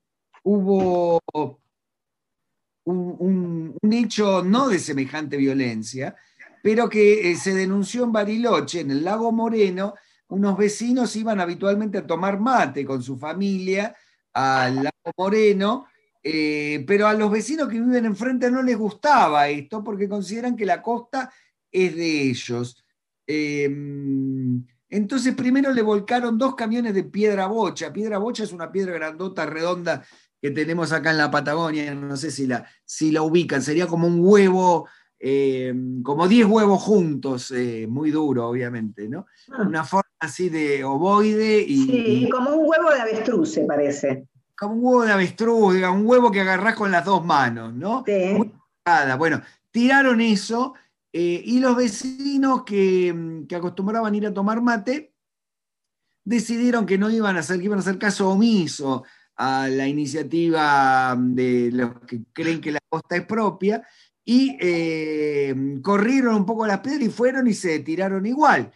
hubo 0.43 1.19
un, 2.85 3.75
un- 3.81 3.93
hecho 3.93 4.43
no 4.43 4.67
de 4.69 4.79
semejante 4.79 5.37
violencia, 5.37 6.15
pero 6.61 6.89
que 6.89 7.31
eh, 7.31 7.35
se 7.35 7.53
denunció 7.53 8.03
en 8.03 8.11
Bariloche, 8.11 8.81
en 8.81 8.91
el 8.91 9.03
lago 9.03 9.31
Moreno, 9.31 9.93
unos 10.35 10.57
vecinos 10.57 11.15
iban 11.15 11.39
habitualmente 11.39 11.97
a 11.97 12.05
tomar 12.05 12.39
mate 12.39 12.85
con 12.85 13.01
su 13.01 13.17
familia 13.17 13.95
al 14.33 14.75
lago 14.75 15.13
Moreno, 15.17 15.87
eh, 16.21 16.83
pero 16.85 17.07
a 17.07 17.13
los 17.13 17.31
vecinos 17.31 17.69
que 17.69 17.79
viven 17.79 18.05
enfrente 18.05 18.51
no 18.51 18.61
les 18.61 18.77
gustaba 18.77 19.47
esto 19.47 19.83
porque 19.83 20.09
consideran 20.09 20.57
que 20.57 20.65
la 20.65 20.81
costa 20.81 21.31
es 21.71 21.95
de 21.95 22.29
ellos. 22.29 22.83
Eh, 23.25 23.69
entonces 24.89 25.33
primero 25.35 25.71
le 25.71 25.81
volcaron 25.81 26.37
dos 26.37 26.55
camiones 26.55 26.93
de 26.93 27.05
piedra 27.05 27.47
bocha. 27.47 27.93
Piedra 27.93 28.17
bocha 28.17 28.43
es 28.43 28.51
una 28.51 28.71
piedra 28.71 28.93
grandota, 28.93 29.45
redonda, 29.45 30.05
que 30.41 30.51
tenemos 30.51 30.91
acá 30.91 31.11
en 31.11 31.17
la 31.17 31.31
Patagonia, 31.31 31.95
no 31.95 32.17
sé 32.17 32.29
si 32.29 32.45
la, 32.45 32.69
si 32.83 33.11
la 33.11 33.21
ubican, 33.21 33.61
sería 33.61 33.87
como 33.87 34.05
un 34.05 34.19
huevo, 34.19 34.87
eh, 35.19 35.73
como 36.03 36.27
10 36.27 36.45
huevos 36.47 36.81
juntos, 36.83 37.51
eh, 37.51 37.87
muy 37.89 38.11
duro, 38.11 38.47
obviamente, 38.47 39.07
¿no? 39.07 39.25
Una 39.59 39.83
forma 39.83 40.09
así 40.19 40.49
de 40.49 40.83
ovoide 40.83 41.61
y, 41.61 41.85
Sí, 41.85 42.03
y 42.25 42.29
como 42.29 42.51
un 42.51 42.67
huevo 42.69 42.89
de 42.91 43.01
avestruz, 43.01 43.53
se 43.53 43.65
parece. 43.65 44.27
como 44.57 44.73
un 44.75 44.83
huevo 44.83 45.03
de 45.05 45.11
avestruz, 45.13 45.75
un 45.75 46.05
huevo 46.05 46.31
que 46.31 46.41
agarrás 46.41 46.75
con 46.75 46.91
las 46.91 47.05
dos 47.05 47.23
manos, 47.25 47.73
¿no? 47.73 48.03
Sí. 48.05 48.33
Muy. 48.35 48.51
Bueno, 49.17 49.41
tiraron 49.71 50.21
eso 50.21 50.75
eh, 51.11 51.41
y 51.43 51.59
los 51.59 51.75
vecinos 51.75 52.63
que, 52.63 53.11
mm, 53.13 53.47
que 53.47 53.55
acostumbraban 53.55 54.13
ir 54.13 54.27
a 54.27 54.33
tomar 54.33 54.61
mate 54.61 55.13
decidieron 56.23 56.85
que 56.85 56.97
no 56.97 57.09
iban 57.09 57.37
a 57.37 57.39
hacer, 57.39 57.57
que 57.57 57.65
iban 57.65 57.79
a 57.79 57.81
hacer 57.81 57.97
caso 57.97 58.29
omiso 58.29 59.03
a 59.37 59.67
la 59.67 59.87
iniciativa 59.87 61.15
de 61.19 61.69
los 61.71 61.99
que 62.01 62.21
creen 62.31 62.61
que 62.61 62.71
la 62.71 62.79
costa 62.87 63.15
es 63.15 63.25
propia 63.25 63.85
y 64.25 64.57
eh, 64.59 65.55
corrieron 65.83 66.35
un 66.35 66.45
poco 66.45 66.65
las 66.65 66.79
piedras 66.79 67.03
y 67.03 67.09
fueron 67.09 67.47
y 67.47 67.53
se 67.53 67.79
tiraron 67.79 68.25
igual. 68.25 68.71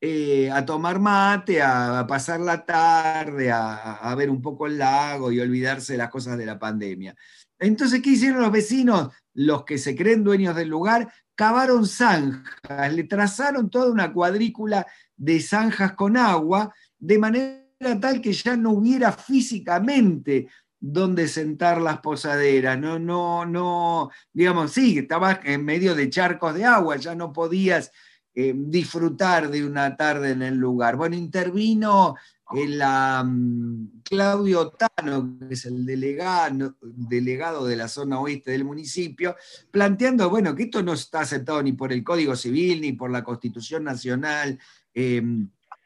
eh, 0.00 0.50
a 0.50 0.64
tomar 0.66 0.98
mate, 1.00 1.62
a, 1.62 2.06
pasar 2.06 2.40
la 2.40 2.64
tarde, 2.66 3.50
a, 3.50 3.94
a 3.94 4.14
ver 4.14 4.28
un 4.30 4.42
poco 4.42 4.66
el 4.66 4.78
lago 4.78 5.32
y 5.32 5.40
olvidarse 5.40 5.94
de 5.94 5.98
las 5.98 6.10
cosas 6.10 6.36
de 6.36 6.44
la 6.46 6.58
pandemia. 6.58 7.14
Entonces, 7.58 8.02
¿qué 8.02 8.10
hicieron 8.10 8.42
los 8.42 8.52
vecinos? 8.52 9.10
Los 9.32 9.64
que 9.64 9.78
se 9.78 9.96
creen 9.96 10.24
dueños 10.24 10.56
del 10.56 10.68
lugar, 10.68 11.10
cavaron 11.34 11.86
zanjas, 11.86 12.92
le 12.92 13.04
trazaron 13.04 13.70
toda 13.70 13.90
una 13.90 14.12
cuadrícula 14.12 14.86
de 15.16 15.40
zanjas 15.40 15.94
con 15.94 16.16
agua, 16.16 16.74
de 16.98 17.18
manera 17.18 17.64
tal 18.00 18.20
que 18.20 18.32
ya 18.32 18.56
no 18.56 18.72
hubiera 18.72 19.12
físicamente 19.12 20.48
donde 20.86 21.28
sentar 21.28 21.80
las 21.80 22.00
posaderas, 22.00 22.78
no, 22.78 22.98
no, 22.98 23.46
no, 23.46 24.10
digamos, 24.34 24.72
sí, 24.72 24.98
estabas 24.98 25.40
en 25.44 25.64
medio 25.64 25.94
de 25.94 26.10
charcos 26.10 26.54
de 26.54 26.66
agua, 26.66 26.96
ya 26.96 27.14
no 27.14 27.32
podías 27.32 27.90
eh, 28.34 28.52
disfrutar 28.54 29.48
de 29.48 29.64
una 29.64 29.96
tarde 29.96 30.32
en 30.32 30.42
el 30.42 30.56
lugar. 30.56 30.96
Bueno, 30.96 31.16
intervino 31.16 32.16
el, 32.54 32.82
um, 32.82 34.02
Claudio 34.02 34.72
Tano, 34.72 35.38
que 35.48 35.54
es 35.54 35.64
el 35.64 35.86
delegado, 35.86 36.76
delegado 36.82 37.64
de 37.64 37.76
la 37.76 37.88
zona 37.88 38.20
oeste 38.20 38.50
del 38.50 38.64
municipio, 38.64 39.36
planteando, 39.70 40.28
bueno, 40.28 40.54
que 40.54 40.64
esto 40.64 40.82
no 40.82 40.92
está 40.92 41.20
aceptado 41.20 41.62
ni 41.62 41.72
por 41.72 41.94
el 41.94 42.04
Código 42.04 42.36
Civil, 42.36 42.82
ni 42.82 42.92
por 42.92 43.10
la 43.10 43.24
Constitución 43.24 43.84
Nacional, 43.84 44.58
eh, 44.92 45.22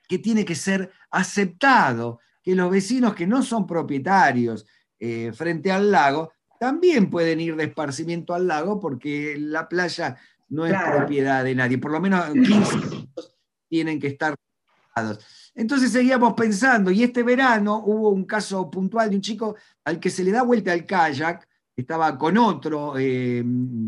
que 0.09 0.19
tiene 0.19 0.45
que 0.45 0.57
ser 0.57 0.91
aceptado, 1.13 2.19
que 2.43 2.57
los 2.57 2.69
vecinos 2.69 3.15
que 3.15 3.29
no 3.29 3.45
son 3.45 3.65
propietarios 3.65 4.67
eh, 4.99 5.33
frente 5.35 5.71
al 5.71 5.91
lago, 5.91 6.33
también 6.59 7.09
pueden 7.09 7.41
ir 7.41 7.55
de 7.57 7.65
esparcimiento 7.65 8.35
al 8.35 8.47
lago 8.47 8.81
porque 8.81 9.37
la 9.39 9.69
playa 9.69 10.17
no 10.49 10.67
es 10.67 10.73
Claro. 10.73 10.99
propiedad 10.99 11.45
de 11.45 11.55
nadie, 11.55 11.79
por 11.79 11.93
lo 11.93 12.01
menos 12.01 12.25
15 12.33 12.77
minutos 12.77 13.37
tienen 13.69 14.01
que 14.01 14.09
estar. 14.09 14.35
Entonces 15.55 15.93
seguíamos 15.93 16.35
pensando, 16.35 16.91
y 16.91 17.05
este 17.05 17.23
verano 17.23 17.83
hubo 17.85 18.09
un 18.11 18.25
caso 18.25 18.69
puntual 18.71 19.11
de 19.11 19.17
un 19.17 19.23
chico 19.23 19.55
al 19.85 20.01
que 20.01 20.11
se 20.11 20.25
le 20.25 20.33
da 20.33 20.43
vuelta 20.43 20.73
al 20.73 20.85
kayak, 20.85 21.47
estaba 21.77 22.19
con 22.19 22.37
otro 22.37 22.95
eh, 22.99 23.45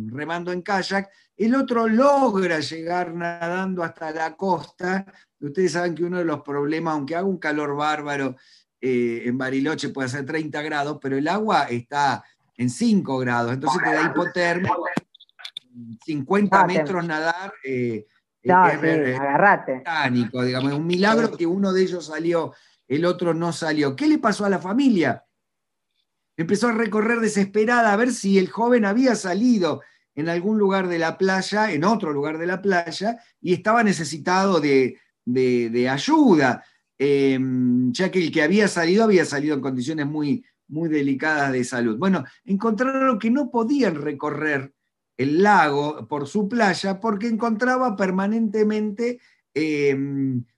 remando 0.09 0.53
en 0.53 0.63
kayak, 0.63 1.09
el 1.37 1.55
otro 1.57 1.89
logra 1.89 2.61
llegar 2.61 3.13
nadando 3.15 3.83
hasta 3.83 4.13
la 4.13 4.37
costa. 4.37 5.05
Ustedes 5.41 5.73
saben 5.73 5.95
que 5.95 6.05
uno 6.05 6.19
de 6.19 6.25
los 6.25 6.43
problemas, 6.43 6.95
aunque 6.95 7.17
haga 7.17 7.27
un 7.27 7.39
calor 7.39 7.75
bárbaro 7.75 8.37
eh, 8.81 9.23
en 9.27 9.37
Bariloche, 9.39 9.91
puede 9.91 10.09
ser 10.09 10.25
30 10.25 10.63
grados, 10.63 10.99
pero 11.01 11.17
el 11.17 11.29
agua 11.29 11.65
está 11.65 12.25
en 12.57 12.71
5 12.71 13.19
grados, 13.19 13.53
entonces 13.53 13.81
te 13.83 13.93
da 13.93 14.03
hipotermia. 14.05 14.73
50 16.05 16.61
Ah, 16.61 16.67
te- 16.67 16.75
metros 16.75 17.07
nadar. 17.07 17.53
eh, 17.65 18.07
No, 18.45 18.71
sí, 18.71 18.77
es- 18.87 19.19
agarrate. 19.21 19.75
británico, 19.77 20.43
digamos, 20.43 20.73
es 20.73 20.79
un 20.79 20.87
milagro 20.87 21.37
que 21.37 21.47
uno 21.47 21.73
de 21.73 21.83
ellos 21.83 22.07
salió, 22.07 22.55
el 22.89 23.05
otro 23.05 23.35
no 23.35 23.53
salió. 23.53 23.95
¿Qué 23.95 24.07
le 24.09 24.19
pasó 24.19 24.45
a 24.47 24.51
la 24.51 24.59
familia? 24.59 25.25
Empezó 26.37 26.69
a 26.69 26.73
recorrer 26.73 27.21
desesperada 27.21 27.93
a 27.93 27.97
ver 27.97 28.13
si 28.13 28.39
el 28.39 28.49
joven 28.49 28.85
había 28.87 29.15
salido 29.15 29.83
en 30.15 30.29
algún 30.29 30.59
lugar 30.59 30.89
de 30.89 30.99
la 30.99 31.19
playa, 31.19 31.71
en 31.71 31.85
otro 31.85 32.13
lugar 32.13 32.39
de 32.39 32.47
la 32.47 32.61
playa, 32.63 33.19
y 33.41 33.53
estaba 33.53 33.83
necesitado 33.85 34.59
de, 34.61 34.99
de- 35.25 35.69
de 35.71 35.89
ayuda, 35.89 36.65
eh, 37.03 37.39
ya 37.93 38.11
que 38.11 38.19
el 38.19 38.31
que 38.31 38.43
había 38.43 38.69
salido 38.69 39.05
había 39.05 39.25
salido 39.25 39.55
en 39.55 39.63
condiciones 39.63 40.07
muy, 40.07 40.45
muy 40.69 40.91
delicadas 40.91 41.51
de 41.51 41.65
salud. 41.65 41.97
Bueno, 41.97 42.25
encontraron 42.45 43.19
que 43.19 43.31
no 43.31 43.51
podían 43.51 43.95
recorrer 43.95 44.75
el 45.17 45.43
lago 45.43 46.07
por 46.07 46.27
su 46.29 46.47
playa 46.47 47.01
porque 47.01 47.27
encontraba 47.27 47.97
permanentemente 47.97 49.19
eh, 49.55 49.97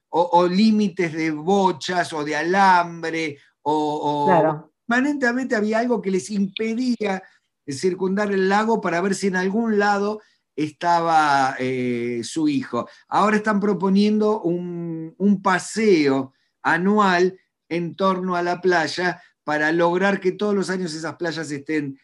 o, 0.09 0.21
o 0.33 0.47
límites 0.47 1.13
de 1.13 1.31
bochas 1.31 2.11
o 2.11 2.25
de 2.25 2.35
alambre 2.35 3.37
o, 3.61 3.73
o 3.73 4.25
Claro. 4.27 4.73
permanentemente 4.85 5.55
había 5.55 5.79
algo 5.79 6.01
que 6.01 6.11
les 6.11 6.29
impedía 6.29 7.23
circundar 7.65 8.33
el 8.33 8.49
lago 8.49 8.81
para 8.81 8.99
ver 8.99 9.15
si 9.15 9.27
en 9.27 9.37
algún 9.37 9.79
lado 9.79 10.19
estaba 10.55 11.55
eh, 11.59 12.21
su 12.23 12.47
hijo. 12.47 12.87
Ahora 13.07 13.37
están 13.37 13.59
proponiendo 13.59 14.41
un, 14.41 15.15
un 15.17 15.41
paseo 15.41 16.33
anual 16.61 17.39
en 17.69 17.95
torno 17.95 18.35
a 18.35 18.43
la 18.43 18.61
playa 18.61 19.21
para 19.43 19.71
lograr 19.71 20.19
que 20.19 20.31
todos 20.31 20.55
los 20.55 20.69
años 20.69 20.93
esas 20.93 21.15
playas 21.15 21.51
estén 21.51 21.99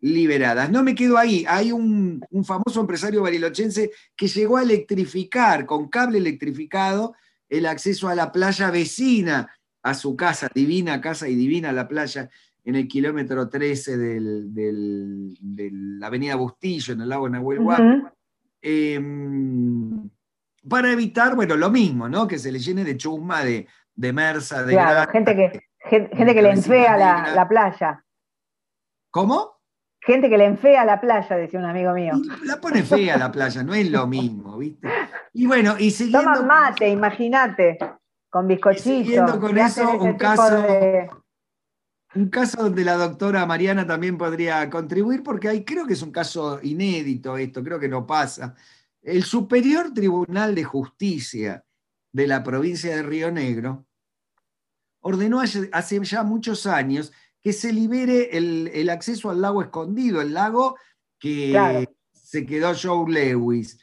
liberadas. 0.00 0.70
No 0.70 0.82
me 0.82 0.94
quedo 0.94 1.18
ahí, 1.18 1.44
hay 1.48 1.72
un, 1.72 2.24
un 2.30 2.44
famoso 2.44 2.80
empresario 2.80 3.22
barilochense 3.22 3.90
que 4.16 4.28
llegó 4.28 4.56
a 4.56 4.62
electrificar 4.62 5.66
con 5.66 5.88
cable 5.88 6.18
electrificado 6.18 7.14
el 7.48 7.66
acceso 7.66 8.08
a 8.08 8.14
la 8.14 8.30
playa 8.30 8.70
vecina, 8.70 9.50
a 9.82 9.94
su 9.94 10.16
casa, 10.16 10.48
divina 10.54 11.00
casa 11.00 11.28
y 11.28 11.34
divina 11.34 11.72
la 11.72 11.88
playa, 11.88 12.30
en 12.68 12.76
el 12.76 12.86
kilómetro 12.86 13.48
13 13.48 13.96
de 13.96 15.32
la 15.72 16.06
avenida 16.06 16.34
Bustillo, 16.34 16.92
en 16.92 17.00
el 17.00 17.08
lago 17.08 17.26
Nahuel 17.26 17.60
Huapi, 17.60 18.02
em, 18.60 20.10
para 20.68 20.92
evitar, 20.92 21.34
bueno, 21.34 21.56
lo 21.56 21.70
mismo, 21.70 22.10
¿no? 22.10 22.28
Que 22.28 22.38
se 22.38 22.52
le 22.52 22.58
llene 22.58 22.84
de 22.84 22.98
chusma, 22.98 23.42
de, 23.42 23.66
de 23.94 24.12
mersa, 24.12 24.64
de... 24.64 24.74
Claro, 24.74 25.10
gente 25.10 25.34
que, 25.34 25.62
gente, 25.88 26.34
que 26.34 26.42
le 26.42 26.50
enfea 26.50 26.98
la, 26.98 27.34
la, 27.34 27.48
playa. 27.48 28.04
¿Cómo? 29.10 29.62
Gente 30.02 30.28
que 30.28 30.36
le 30.36 30.44
enfea 30.44 30.84
la 30.84 31.00
playa, 31.00 31.36
decía 31.36 31.60
un 31.60 31.64
amigo 31.64 31.94
mío. 31.94 32.12
la 32.44 32.60
pone 32.60 32.82
fea 32.82 33.16
la 33.16 33.32
playa, 33.32 33.62
no 33.62 33.72
es 33.72 33.90
lo 33.90 34.06
mismo, 34.06 34.58
¿viste? 34.58 34.86
Y 35.32 35.46
bueno, 35.46 35.74
y 35.78 35.90
siguiendo... 35.90 36.34
Toman 36.34 36.46
mate, 36.46 36.90
imagínate, 36.90 37.78
con 38.28 38.46
bizcochitos. 38.46 38.84
siguiendo 38.84 39.40
con 39.40 39.56
eso, 39.56 39.90
un 39.98 40.18
caso... 40.18 40.66
Un 42.18 42.30
caso 42.30 42.60
donde 42.60 42.84
la 42.84 42.96
doctora 42.96 43.46
Mariana 43.46 43.86
también 43.86 44.18
podría 44.18 44.68
contribuir, 44.68 45.22
porque 45.22 45.48
hay, 45.48 45.64
creo 45.64 45.86
que 45.86 45.92
es 45.92 46.02
un 46.02 46.10
caso 46.10 46.58
inédito 46.64 47.38
esto, 47.38 47.62
creo 47.62 47.78
que 47.78 47.88
no 47.88 48.08
pasa. 48.08 48.56
El 49.00 49.22
Superior 49.22 49.94
Tribunal 49.94 50.52
de 50.56 50.64
Justicia 50.64 51.64
de 52.10 52.26
la 52.26 52.42
provincia 52.42 52.96
de 52.96 53.04
Río 53.04 53.30
Negro 53.30 53.86
ordenó 54.98 55.40
hace, 55.40 56.00
ya 56.02 56.24
muchos 56.24 56.66
años 56.66 57.12
que 57.40 57.52
se 57.52 57.72
libere 57.72 58.36
el, 58.36 58.90
acceso 58.90 59.30
al 59.30 59.40
lago 59.40 59.62
escondido, 59.62 60.20
el 60.20 60.34
lago 60.34 60.76
que 61.20 61.86
se 62.12 62.44
quedó 62.44 62.72
Joe 62.74 63.12
Lewis. 63.12 63.78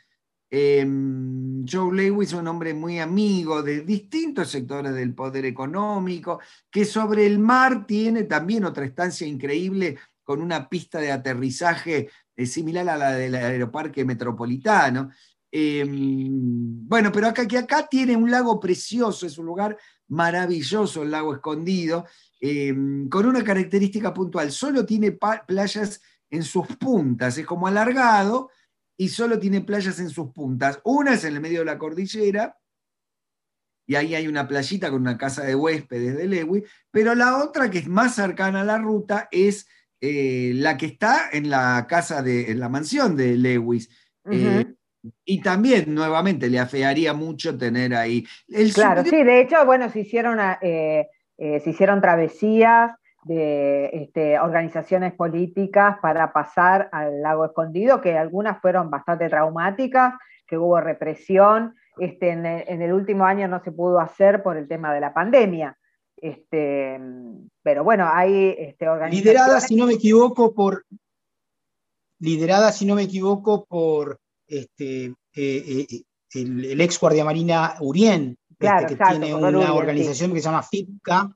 Em, 0.57 1.65
Joe 1.67 1.93
Lewis, 1.93 2.31
un 2.31 2.47
hombre 2.47 2.73
muy 2.73 2.97
amigo 2.97 3.61
de 3.61 3.81
distintos 3.81 4.51
sectores 4.51 4.93
del 4.93 5.13
poder 5.13 5.45
económico, 5.45 6.39
que 6.71 6.85
sobre 6.85 7.25
el 7.25 7.39
mar 7.39 7.85
tiene 7.85 8.23
también 8.23 8.63
otra 8.63 8.85
estancia 8.85 9.27
increíble 9.27 9.97
con 10.23 10.41
una 10.41 10.69
pista 10.69 11.01
de 11.01 11.11
aterrizaje 11.11 12.09
eh, 12.37 12.45
similar 12.45 12.87
a 12.87 12.95
la 12.95 13.11
del 13.11 13.35
aeroparque 13.35 14.05
metropolitano. 14.05 15.09
Em, 15.51 16.87
bueno, 16.87 17.11
pero 17.11 17.27
acá, 17.27 17.45
que 17.45 17.57
acá 17.57 17.87
tiene 17.91 18.15
un 18.15 18.31
lago 18.31 18.57
precioso, 18.57 19.27
es 19.27 19.37
un 19.37 19.47
lugar 19.47 19.77
maravilloso, 20.07 21.03
el 21.03 21.11
lago 21.11 21.33
escondido, 21.33 22.05
em, 22.39 23.09
con 23.09 23.25
una 23.25 23.43
característica 23.43 24.13
puntual, 24.13 24.53
solo 24.53 24.85
tiene 24.85 25.17
playas 25.45 25.99
en 26.29 26.43
sus 26.43 26.67
puntas, 26.77 27.37
es 27.37 27.45
como 27.45 27.67
alargado, 27.67 28.51
y 28.97 29.09
solo 29.09 29.39
tiene 29.39 29.61
playas 29.61 29.99
en 29.99 30.09
sus 30.09 30.31
puntas. 30.31 30.79
Una 30.83 31.13
es 31.13 31.23
en 31.23 31.35
el 31.35 31.41
medio 31.41 31.59
de 31.59 31.65
la 31.65 31.77
cordillera, 31.77 32.57
y 33.87 33.95
ahí 33.95 34.15
hay 34.15 34.27
una 34.27 34.47
playita 34.47 34.89
con 34.89 35.01
una 35.01 35.17
casa 35.17 35.43
de 35.43 35.55
huéspedes 35.55 36.17
de 36.17 36.27
Lewis, 36.27 36.63
pero 36.91 37.13
la 37.13 37.43
otra 37.43 37.69
que 37.69 37.79
es 37.79 37.87
más 37.87 38.15
cercana 38.15 38.61
a 38.61 38.65
la 38.65 38.77
ruta 38.77 39.27
es 39.31 39.67
eh, 40.01 40.51
la 40.55 40.75
que 40.77 40.87
está 40.87 41.29
en 41.31 41.49
la 41.49 41.85
casa 41.87 42.21
de, 42.21 42.51
en 42.51 42.59
la 42.59 42.69
mansión 42.69 43.15
de 43.15 43.35
Lewis. 43.37 43.89
Eh, 44.31 44.65
y 45.23 45.39
también, 45.41 45.93
nuevamente, 45.93 46.49
le 46.49 46.57
afearía 46.57 47.13
mucho 47.13 47.55
tener 47.57 47.93
ahí. 47.93 48.25
claro, 48.73 49.03
sí, 49.03 49.23
de 49.23 49.41
hecho, 49.41 49.63
bueno, 49.65 49.91
se 49.91 49.99
hicieron, 49.99 50.39
eh, 50.61 51.07
se 51.37 51.69
hicieron 51.69 52.01
travesías 52.01 52.91
de 53.25 53.89
este, 53.91 54.39
organizaciones 54.39 55.13
políticas 55.13 55.97
para 55.99 56.31
pasar 56.31 56.89
al 56.91 57.23
lago 57.23 57.45
escondido, 57.45 57.99
que 57.99 58.15
algunas 58.15 58.61
fueron 58.61 58.91
bastante 58.91 59.27
traumáticas, 59.29 60.13
que 60.47 60.57
hubo 60.57 60.79
represión. 60.79 61.75
Este, 61.97 62.29
en, 62.29 62.45
el, 62.45 62.93
último 62.93 63.25
año 63.25 63.47
no 63.47 63.63
se 63.63 63.71
pudo 63.71 63.99
hacer 63.99 64.43
por 64.43 64.57
el 64.57 64.67
tema 64.67 64.93
de 64.93 64.99
la 64.99 65.11
pandemia. 65.11 65.75
Este, 66.15 66.99
pero 67.63 67.83
bueno, 67.83 68.07
hay 68.07 68.55
este, 68.59 68.87
organizaciones... 68.87 69.25
Liderada, 69.25 69.59
si 69.59 69.75
no 69.75 69.87
me 69.87 69.93
equivoco, 69.93 70.53
por... 70.53 70.85
Liderada, 72.19 72.71
si 72.71 72.85
no 72.85 72.93
me 72.93 73.03
equivoco, 73.03 73.65
por 73.65 74.19
este, 74.47 75.05
eh, 75.05 75.15
eh, 75.89 76.01
el, 76.35 76.79
ex 76.79 76.99
guardia 76.99 77.25
marina 77.25 77.75
Urien, 77.79 78.37
este, 78.59 78.85
que 78.85 79.03
tiene 79.03 79.33
una 79.33 79.73
organización 79.73 80.31
que 80.31 80.41
se 80.41 80.45
llama 80.45 80.61
FIPCA, 80.61 81.35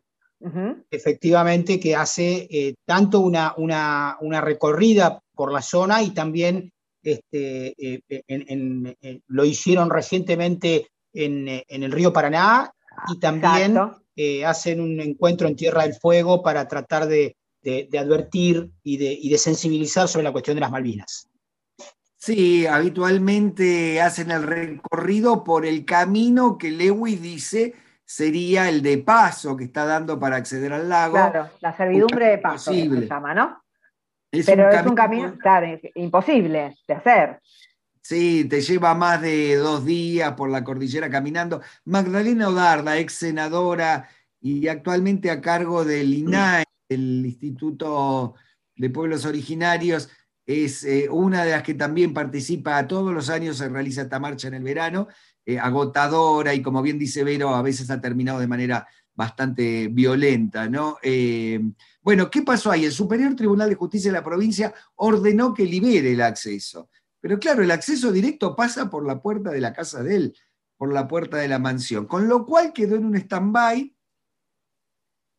efectivamente, 0.90 1.80
que 1.80 1.96
hace 1.96 2.48
eh, 2.50 2.76
tanto 2.86 3.20
una, 3.20 3.56
una, 3.58 4.42
recorrida 4.42 5.22
por 5.34 5.52
la 5.52 5.62
zona 5.62 6.02
y 6.02 6.12
también 6.12 6.72
este, 7.04 7.74
eh, 7.78 9.22
lo 9.28 9.46
hicieron 9.46 9.90
recientemente 9.90 10.88
en, 11.14 11.48
el 11.68 11.92
río 11.92 12.14
Paraná 12.14 12.72
y 13.12 13.20
también 13.20 13.78
eh, 14.16 14.46
hacen 14.46 14.82
un 14.82 15.00
encuentro 15.00 15.48
en 15.48 15.56
Tierra 15.56 15.84
del 15.84 15.96
Fuego 15.96 16.42
para 16.42 16.68
tratar 16.68 17.08
de, 17.08 17.36
advertir 17.98 18.72
y 18.84 18.98
de, 18.98 19.12
y 19.12 19.30
de 19.30 19.38
sensibilizar 19.38 20.08
sobre 20.08 20.24
la 20.24 20.32
cuestión 20.32 20.56
de 20.56 20.62
las 20.62 20.72
Malvinas. 20.72 21.30
Sí, 22.18 22.66
habitualmente 22.66 24.02
hacen 24.02 24.32
el 24.32 24.44
recorrido 24.44 25.44
por 25.44 25.66
el 25.66 25.86
camino 25.86 26.58
que 26.58 26.70
Lewis 26.70 27.22
dice 27.22 27.76
sería 28.10 28.70
el 28.70 28.82
de 28.82 28.98
paso 28.98 29.56
que 29.56 29.66
está 29.66 29.86
dando 29.86 30.20
para 30.20 30.38
acceder 30.38 30.74
al 30.74 30.90
lago. 30.90 31.14
Claro, 31.14 31.52
la 31.60 31.78
servidumbre 31.78 32.26
de 32.26 32.38
paso 32.40 32.72
se 32.72 33.08
llama, 33.08 33.36
¿no? 33.36 33.62
Pero 34.32 34.68
es 34.68 34.86
un 34.88 34.96
camino, 34.96 35.38
claro, 35.38 35.80
imposible 35.94 36.76
de 36.88 36.94
hacer. 36.96 37.40
Sí, 38.02 38.46
te 38.46 38.62
lleva 38.62 38.96
más 38.96 39.22
de 39.22 39.58
dos 39.58 39.86
días 39.86 40.34
por 40.34 40.50
la 40.50 40.64
cordillera 40.64 41.08
caminando. 41.08 41.62
Magdalena 41.86 42.50
Odarda, 42.50 42.98
ex 42.98 43.14
senadora 43.14 44.10
y 44.42 44.68
actualmente 44.68 45.30
a 45.30 45.40
cargo 45.40 45.86
del 45.86 46.12
INAE, 46.12 46.64
el 46.90 47.24
Instituto 47.28 48.34
de 48.76 48.90
Pueblos 48.90 49.24
Originarios, 49.26 50.10
es 50.48 50.84
eh, 50.84 51.08
una 51.12 51.46
de 51.46 51.52
las 51.52 51.62
que 51.62 51.76
también 51.76 52.12
participa, 52.12 52.88
todos 52.88 53.14
los 53.14 53.30
años 53.30 53.58
se 53.58 53.70
realiza 53.70 54.02
esta 54.02 54.20
marcha 54.20 54.48
en 54.48 54.56
el 54.56 54.64
verano, 54.64 55.08
eh, 55.50 55.58
agotadora 55.58 56.54
y 56.54 56.62
como 56.62 56.84
bien 56.84 57.00
dice 57.00 57.24
Vero, 57.24 57.56
a 57.56 57.64
veces 57.64 57.90
ha 57.90 58.00
terminado 58.00 58.40
de 58.40 58.46
manera 58.46 58.88
bastante 59.16 59.88
violenta, 59.88 60.70
¿no? 60.70 60.98
Eh, 61.02 61.60
bueno, 62.04 62.30
¿qué 62.30 62.44
pasó 62.44 62.70
ahí? 62.70 62.86
El 62.86 62.92
Superior 62.92 63.36
Tribunal 63.36 63.68
de 63.68 63.76
Justicia 63.76 64.12
de 64.12 64.18
la 64.20 64.24
provincia 64.24 64.76
ordenó 64.96 65.52
que 65.52 65.66
libere 65.66 66.12
el 66.12 66.22
acceso. 66.22 66.90
Pero 67.20 67.40
claro, 67.40 67.64
el 67.64 67.72
acceso 67.72 68.12
directo 68.12 68.56
pasa 68.56 68.92
por 68.92 69.08
la 69.08 69.24
puerta 69.24 69.50
de 69.50 69.60
la 69.60 69.74
casa 69.74 70.04
de 70.04 70.16
él, 70.16 70.38
por 70.78 70.94
la 70.94 71.08
puerta 71.08 71.38
de 71.38 71.48
la 71.48 71.58
mansión, 71.58 72.06
con 72.06 72.30
lo 72.30 72.46
cual 72.46 72.72
quedó 72.72 72.96
en 72.96 73.06
un 73.06 73.16
stand-by 73.16 73.96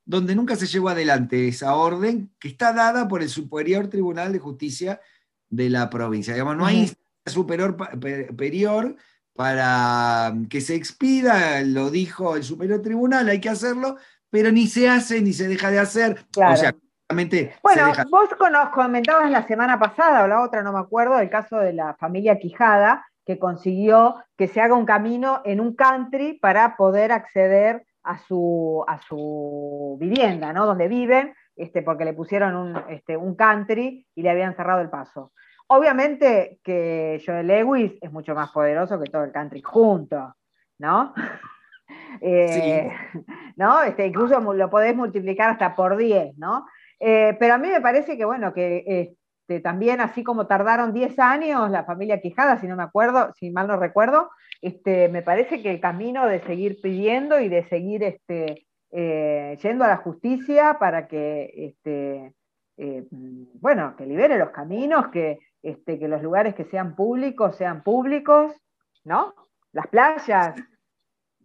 donde 0.04 0.34
nunca 0.34 0.56
se 0.56 0.66
llevó 0.66 0.88
adelante 0.88 1.46
esa 1.46 1.76
orden 1.76 2.34
que 2.40 2.48
está 2.48 2.72
dada 2.72 3.06
por 3.06 3.22
el 3.22 3.28
Superior 3.28 3.86
Tribunal 3.86 4.32
de 4.32 4.40
Justicia 4.40 5.00
de 5.48 5.70
la 5.70 5.88
provincia. 5.88 6.34
Digamos, 6.34 6.56
no 6.56 6.66
hay 6.66 6.92
superior, 7.26 7.76
superior 8.28 8.96
para 9.40 10.34
que 10.50 10.60
se 10.60 10.74
expida, 10.74 11.62
lo 11.62 11.88
dijo 11.88 12.36
el 12.36 12.42
Superior 12.42 12.82
Tribunal, 12.82 13.26
hay 13.26 13.40
que 13.40 13.48
hacerlo, 13.48 13.96
pero 14.28 14.52
ni 14.52 14.66
se 14.66 14.86
hace 14.86 15.22
ni 15.22 15.32
se 15.32 15.48
deja 15.48 15.70
de 15.70 15.78
hacer. 15.78 16.26
O 16.36 16.56
sea, 16.56 16.74
bueno, 17.62 17.90
vos 18.10 18.28
comentabas 18.74 19.30
la 19.30 19.46
semana 19.46 19.78
pasada 19.78 20.24
o 20.24 20.28
la 20.28 20.42
otra, 20.42 20.62
no 20.62 20.74
me 20.74 20.78
acuerdo, 20.78 21.18
el 21.18 21.30
caso 21.30 21.56
de 21.56 21.72
la 21.72 21.94
familia 21.94 22.38
Quijada, 22.38 23.06
que 23.24 23.38
consiguió 23.38 24.16
que 24.36 24.46
se 24.46 24.60
haga 24.60 24.74
un 24.74 24.84
camino 24.84 25.40
en 25.46 25.60
un 25.60 25.74
country 25.74 26.34
para 26.34 26.76
poder 26.76 27.10
acceder 27.10 27.86
a 28.02 28.18
su, 28.18 28.84
a 28.86 29.00
su 29.00 29.96
vivienda, 29.98 30.52
¿no? 30.52 30.66
Donde 30.66 30.86
viven, 30.86 31.32
este, 31.56 31.80
porque 31.80 32.04
le 32.04 32.12
pusieron 32.12 32.56
un, 32.56 32.76
este, 32.90 33.16
un 33.16 33.36
country 33.36 34.06
y 34.14 34.22
le 34.22 34.28
habían 34.28 34.54
cerrado 34.54 34.82
el 34.82 34.90
paso. 34.90 35.32
Obviamente 35.72 36.58
que 36.64 37.22
Joel 37.24 37.46
Lewis 37.46 37.92
es 38.00 38.10
mucho 38.10 38.34
más 38.34 38.50
poderoso 38.50 38.98
que 38.98 39.08
todo 39.08 39.22
el 39.22 39.30
country 39.30 39.62
junto, 39.62 40.34
¿no? 40.78 41.14
Eh, 42.20 42.88
¿no? 43.56 43.82
Este, 43.82 44.06
incluso 44.06 44.38
lo 44.40 44.70
podés 44.70 44.94
multiplicar 44.94 45.50
hasta 45.50 45.74
por 45.74 45.96
10, 45.96 46.36
¿no? 46.38 46.66
Eh, 47.00 47.36
pero 47.38 47.54
a 47.54 47.58
mí 47.58 47.68
me 47.68 47.80
parece 47.80 48.16
que, 48.16 48.24
bueno, 48.24 48.52
que 48.52 48.84
este, 48.86 49.60
también 49.60 50.00
así 50.00 50.22
como 50.22 50.46
tardaron 50.46 50.92
10 50.92 51.18
años 51.18 51.70
la 51.70 51.84
familia 51.84 52.20
Quijada, 52.20 52.60
si 52.60 52.68
no 52.68 52.76
me 52.76 52.84
acuerdo, 52.84 53.32
si 53.34 53.50
mal 53.50 53.66
no 53.66 53.76
recuerdo, 53.76 54.30
este, 54.60 55.08
me 55.08 55.22
parece 55.22 55.62
que 55.62 55.70
el 55.70 55.80
camino 55.80 56.26
de 56.26 56.40
seguir 56.42 56.80
pidiendo 56.80 57.40
y 57.40 57.48
de 57.48 57.64
seguir 57.68 58.04
este, 58.04 58.66
eh, 58.92 59.58
yendo 59.62 59.84
a 59.84 59.88
la 59.88 59.96
justicia 59.96 60.78
para 60.78 61.08
que, 61.08 61.50
este, 61.54 62.34
bueno, 63.60 63.94
que 63.96 64.06
libere 64.06 64.38
los 64.38 64.50
caminos, 64.50 65.08
que, 65.08 65.38
este, 65.62 65.98
que 65.98 66.08
los 66.08 66.22
lugares 66.22 66.54
que 66.54 66.64
sean 66.64 66.96
públicos 66.96 67.56
sean 67.56 67.82
públicos, 67.82 68.54
¿no? 69.04 69.34
Las 69.72 69.86
playas. 69.88 70.54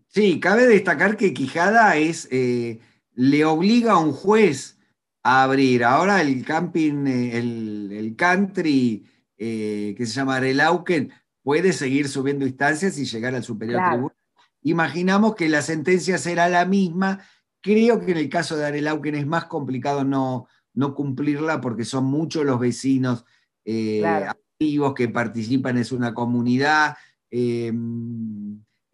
Sí, 0.07 0.39
cabe 0.39 0.65
destacar 0.67 1.17
que 1.17 1.33
Quijada 1.33 1.97
es, 1.97 2.27
eh, 2.31 2.79
le 3.13 3.45
obliga 3.45 3.93
a 3.93 3.99
un 3.99 4.13
juez 4.13 4.79
a 5.23 5.43
abrir. 5.43 5.83
Ahora 5.83 6.21
el 6.21 6.45
camping, 6.45 7.05
eh, 7.07 7.37
el, 7.37 8.15
country 8.17 9.05
eh, 9.37 9.93
que 9.97 10.05
se 10.05 10.13
llama 10.13 10.39
Relauken, 10.39 11.11
puede 11.43 11.73
seguir 11.73 12.07
subiendo 12.07 12.45
instancias 12.45 12.97
y 12.97 13.05
llegar 13.05 13.35
al 13.35 13.43
superior 13.43 13.81
tribunal. 13.89 14.15
imaginamos 14.61 15.35
que 15.35 15.49
la 15.49 15.61
sentencia 15.61 16.17
será 16.17 16.47
la 16.47 16.65
misma. 16.65 17.19
Creo 17.61 17.99
que 17.99 18.11
en 18.11 18.17
el 18.17 18.29
caso 18.29 18.55
de 18.55 18.65
Arelauquen 18.65 19.15
es 19.15 19.27
más 19.27 19.45
complicado 19.45 20.03
no, 20.03 20.47
no 20.73 20.95
cumplirla 20.95 21.59
porque 21.59 21.83
son 21.83 22.05
muchos 22.05 22.45
los 22.45 22.59
vecinos 22.59 23.25
eh, 23.65 24.05
activos 24.05 24.93
que 24.93 25.09
participan, 25.09 25.77
es 25.77 25.91
una 25.91 26.13
comunidad. 26.13 26.95
Eh, 27.29 27.73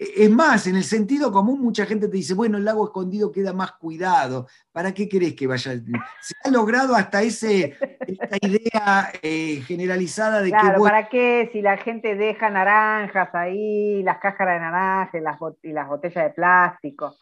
es 0.04 0.32
más, 0.32 0.66
en 0.66 0.78
el 0.78 0.84
sentido 0.84 1.32
común, 1.32 1.62
mucha 1.62 1.86
gente 1.86 2.08
te 2.08 2.18
dice, 2.18 2.34
bueno, 2.34 2.58
el 2.58 2.66
lago 2.66 2.86
escondido 2.86 3.32
queda 3.32 3.54
más 3.54 3.74
cuidado. 3.74 4.48
¿Para 4.72 4.96
qué 4.96 5.08
querés 5.08 5.36
que 5.36 5.46
vaya? 5.46 5.74
Se 5.74 6.34
ha 6.44 6.50
logrado 6.50 6.96
hasta 6.96 7.22
ese, 7.22 7.78
esta 8.08 8.38
idea 8.42 9.12
eh, 9.22 9.62
generalizada 9.68 10.42
de 10.42 10.50
claro, 10.50 10.78
que. 10.78 10.90
¿para 10.90 11.08
qué? 11.08 11.50
Si 11.54 11.62
la 11.62 11.78
gente 11.78 12.16
deja 12.16 12.50
naranjas 12.50 13.30
ahí, 13.36 14.02
las 14.02 14.18
cáscaras 14.18 14.56
de 14.56 14.62
naranja 14.62 15.18
y 15.20 15.22
las, 15.22 15.38
y 15.62 15.72
las 15.72 15.88
botellas 15.88 16.24
de 16.24 16.30
plástico. 16.32 17.16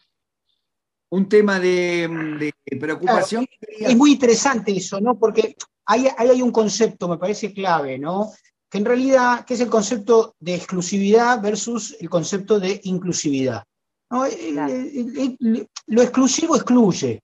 Un 1.10 1.28
tema 1.28 1.58
de, 1.58 2.52
preocupación. 2.78 3.46
es 3.60 3.96
muy 3.96 4.12
interesante 4.12 4.76
eso, 4.76 5.00
¿no? 5.00 5.18
Porque 5.18 5.56
ahí, 5.86 6.06
ahí 6.16 6.28
hay 6.28 6.42
un 6.42 6.52
concepto, 6.52 7.08
me 7.08 7.18
parece 7.18 7.52
clave, 7.52 7.98
¿no? 7.98 8.30
que 8.70 8.78
en 8.78 8.84
realidad, 8.84 9.44
¿qué 9.44 9.54
es 9.54 9.60
el 9.60 9.68
concepto 9.68 10.36
de 10.38 10.54
exclusividad 10.54 11.42
versus 11.42 11.96
el 11.98 12.08
concepto 12.08 12.60
de 12.60 12.80
inclusividad? 12.84 13.64
lo 15.86 16.02
exclusivo 16.02 16.56
excluye, 16.56 17.20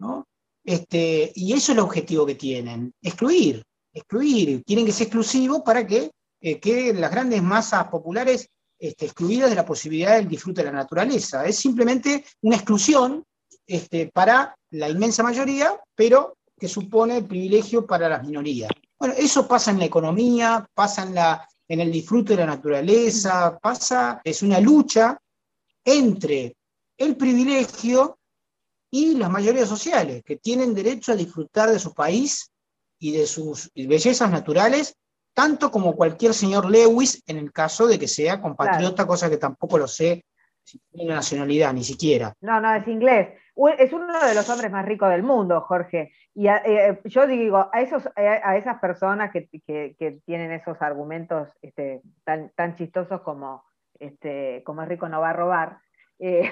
¿no? 0.00 0.26
Este, 0.64 1.32
y 1.34 1.52
eso 1.52 1.72
es 1.72 1.78
el 1.78 1.84
objetivo 1.84 2.26
que 2.26 2.34
tienen, 2.34 2.92
excluir, 3.00 3.62
excluir, 3.92 4.64
quieren 4.64 4.84
que 4.84 4.92
sea 4.92 5.04
exclusivo 5.04 5.62
para 5.62 5.86
que 5.86 6.10
eh, 6.40 6.58
queden 6.58 7.00
las 7.00 7.10
grandes 7.10 7.40
masas 7.42 7.86
populares 7.86 8.48
este, 8.82 9.04
excluidas 9.04 9.48
de 9.48 9.54
la 9.54 9.64
posibilidad 9.64 10.16
del 10.16 10.26
disfrute 10.26 10.60
de 10.60 10.72
la 10.72 10.78
naturaleza. 10.78 11.46
Es 11.46 11.56
simplemente 11.56 12.24
una 12.40 12.56
exclusión 12.56 13.24
este, 13.64 14.08
para 14.08 14.56
la 14.70 14.88
inmensa 14.88 15.22
mayoría, 15.22 15.80
pero 15.94 16.36
que 16.58 16.66
supone 16.66 17.18
el 17.18 17.24
privilegio 17.24 17.86
para 17.86 18.08
las 18.08 18.24
minorías. 18.24 18.72
Bueno, 18.98 19.14
eso 19.16 19.46
pasa 19.46 19.70
en 19.70 19.78
la 19.78 19.84
economía, 19.84 20.68
pasa 20.74 21.04
en, 21.04 21.14
la, 21.14 21.48
en 21.68 21.78
el 21.78 21.92
disfrute 21.92 22.32
de 22.32 22.40
la 22.40 22.46
naturaleza, 22.46 23.56
pasa, 23.62 24.20
es 24.24 24.42
una 24.42 24.58
lucha 24.58 25.16
entre 25.84 26.56
el 26.96 27.16
privilegio 27.16 28.18
y 28.90 29.14
las 29.14 29.30
mayorías 29.30 29.68
sociales, 29.68 30.24
que 30.24 30.38
tienen 30.38 30.74
derecho 30.74 31.12
a 31.12 31.16
disfrutar 31.16 31.70
de 31.70 31.78
su 31.78 31.94
país 31.94 32.50
y 32.98 33.12
de 33.12 33.28
sus 33.28 33.70
bellezas 33.76 34.28
naturales, 34.28 34.96
tanto 35.34 35.70
como 35.70 35.94
cualquier 35.96 36.34
señor 36.34 36.70
Lewis, 36.70 37.22
en 37.26 37.38
el 37.38 37.52
caso 37.52 37.86
de 37.86 37.98
que 37.98 38.08
sea 38.08 38.40
compatriota, 38.40 39.06
cosa 39.06 39.30
que 39.30 39.38
tampoco 39.38 39.78
lo 39.78 39.86
sé 39.86 40.24
si 40.62 40.78
tiene 40.90 41.14
nacionalidad, 41.14 41.72
ni 41.72 41.84
siquiera. 41.84 42.34
No, 42.40 42.60
no, 42.60 42.74
es 42.74 42.86
inglés. 42.86 43.28
Es 43.78 43.92
uno 43.92 44.06
de 44.26 44.34
los 44.34 44.48
hombres 44.48 44.70
más 44.70 44.86
ricos 44.86 45.10
del 45.10 45.22
mundo, 45.22 45.60
Jorge. 45.62 46.12
Y 46.34 46.48
eh, 46.48 47.00
yo 47.04 47.26
digo, 47.26 47.68
a, 47.72 47.80
esos, 47.80 48.08
a 48.16 48.56
esas 48.56 48.78
personas 48.78 49.30
que, 49.30 49.48
tienen 50.24 50.52
esos 50.52 50.80
argumentos 50.80 51.48
este, 51.60 52.00
tan, 52.24 52.50
tan 52.54 52.76
chistosos 52.76 53.20
como, 53.20 53.64
este, 53.98 54.62
como 54.64 54.82
es 54.82 54.88
rico 54.88 55.08
no 55.08 55.20
va 55.20 55.30
a 55.30 55.34
robar, 55.34 55.78
eh, 56.18 56.50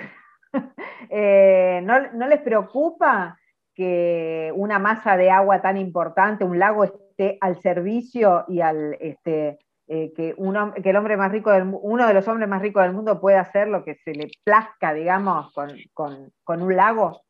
eh, 1.11 1.81
¿no, 1.85 2.27
les 2.27 2.41
preocupa 2.41 3.39
que 3.75 4.53
una 4.55 4.79
masa 4.79 5.17
de 5.17 5.31
agua 5.31 5.63
tan 5.63 5.77
importante, 5.77 6.45
un 6.45 6.59
lago, 6.59 7.10
al 7.41 7.61
servicio 7.61 8.45
y 8.49 8.61
al... 8.61 8.97
Este, 9.01 9.59
que, 9.87 10.13
que, 10.15 10.91
el 10.91 10.97
hombre 10.97 11.17
más 11.17 11.33
rico 11.33 11.51
del, 11.51 11.65
uno 11.83 12.07
de 12.07 12.15
los 12.15 12.29
hombres 12.29 12.49
más 12.49 12.63
ricos 12.63 12.85
del 12.85 12.93
mundo 12.93 13.21
puede 13.21 13.39
hacer 13.39 13.67
lo 13.67 13.85
que 13.85 13.97
se 13.97 14.13
le 14.13 14.31
plazca, 14.45 14.95
digamos, 14.95 15.53
con, 15.53 16.33
con 16.45 16.63
un 16.63 16.77
lago, 16.77 17.23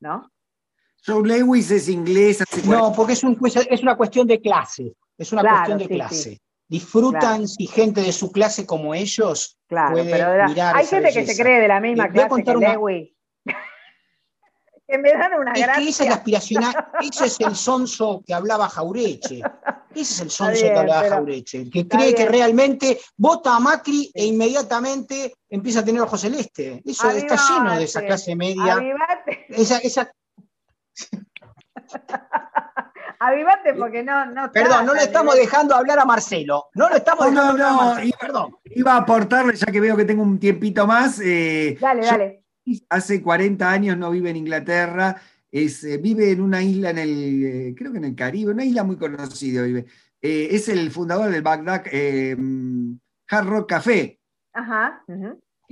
¿no? 0.00 0.30
Joe 1.04 1.26
Lewis 1.26 1.70
es 1.70 1.88
inglés. 1.88 2.42
no, 2.66 2.92
porque 2.92 3.14
es, 3.14 3.24
es, 3.24 3.82
una 3.82 3.96
cuestión 3.96 4.26
de 4.26 4.40
clase. 4.40 4.94
Es 5.16 5.32
una 5.32 5.42
cuestión 5.42 5.78
de 5.78 5.88
clase. 5.88 6.40
Disfrutan 6.68 7.48
si 7.48 7.66
gente 7.66 8.00
de 8.00 8.12
su 8.12 8.30
clase 8.30 8.64
como 8.64 8.94
ellos 8.94 9.58
claro, 9.66 9.92
puede 9.92 10.10
pero 10.10 10.48
mirar 10.48 10.76
Hay 10.76 10.86
gente 10.86 11.12
que 11.12 11.26
se 11.26 11.42
cree 11.42 11.60
de 11.60 11.68
la 11.68 11.80
misma 11.80 12.08
clase 12.08 12.44
que 12.44 12.54
Lewis. 12.54 13.10
Que 14.90 14.98
me 14.98 15.12
dan 15.12 15.34
una 15.34 15.52
es 15.52 15.66
Que 15.66 15.88
esa 15.88 16.02
es 16.02 16.08
la 16.08 16.16
aspiracional, 16.16 16.74
ese 17.00 17.26
es 17.26 17.40
el 17.40 17.54
sonso 17.54 18.22
que 18.26 18.34
hablaba 18.34 18.68
Jaureche. 18.68 19.42
Ese 19.94 20.00
es 20.00 20.20
el 20.20 20.30
sonso 20.30 20.62
que 20.62 20.78
hablaba 20.78 21.08
Jaureche, 21.08 21.70
que 21.70 21.86
cree 21.86 22.14
que 22.14 22.26
realmente 22.26 22.98
vota 23.16 23.56
a 23.56 23.60
Macri 23.60 24.10
e 24.14 24.26
inmediatamente 24.26 25.34
empieza 25.48 25.80
a 25.80 25.84
tener 25.84 26.02
ojo 26.02 26.18
celeste. 26.18 26.82
Eso 26.84 27.10
está 27.10 27.36
lleno 27.36 27.76
de 27.76 27.84
esa 27.84 28.02
clase 28.02 28.34
media. 28.36 28.78
Esa, 29.48 29.78
esa, 29.78 30.10
Avivate 33.22 33.74
porque 33.74 34.02
no, 34.02 34.24
no 34.26 34.50
Perdón, 34.50 34.86
no 34.86 34.94
le 34.94 35.02
estamos 35.02 35.34
dejando 35.34 35.74
hablar 35.74 35.98
a 35.98 36.06
Marcelo. 36.06 36.68
No 36.74 36.88
lo 36.88 36.96
estamos 36.96 37.26
dejando 37.26 37.50
hablar 37.50 37.68
a 37.68 37.72
Marcelo, 37.74 38.06
iba, 38.06 38.18
perdón. 38.18 38.56
Iba 38.64 38.94
a 38.94 38.96
aportarle, 38.96 39.54
ya 39.56 39.66
que 39.66 39.78
veo 39.78 39.94
que 39.94 40.06
tengo 40.06 40.22
un 40.22 40.38
tiempito 40.40 40.86
más. 40.86 41.20
Eh, 41.22 41.76
dale, 41.78 42.06
dale. 42.06 42.44
Hace 42.88 43.22
40 43.22 43.70
años 43.70 43.96
no 43.96 44.10
vive 44.10 44.30
en 44.30 44.36
Inglaterra, 44.36 45.20
es, 45.50 45.82
eh, 45.84 45.98
vive 45.98 46.30
en 46.30 46.40
una 46.40 46.62
isla 46.62 46.90
en 46.90 46.98
el, 46.98 47.44
eh, 47.44 47.74
creo 47.76 47.92
que 47.92 47.98
en 47.98 48.04
el 48.04 48.14
Caribe, 48.14 48.52
una 48.52 48.64
isla 48.64 48.84
muy 48.84 48.96
conocida 48.96 49.62
vive. 49.62 49.86
es 50.20 50.68
el 50.68 50.90
fundador 50.90 51.30
del 51.30 51.42
Bagdad 51.42 51.84
Hard 53.28 53.46
Rock 53.46 53.68
Café. 53.68 54.20
Ajá. 54.52 55.04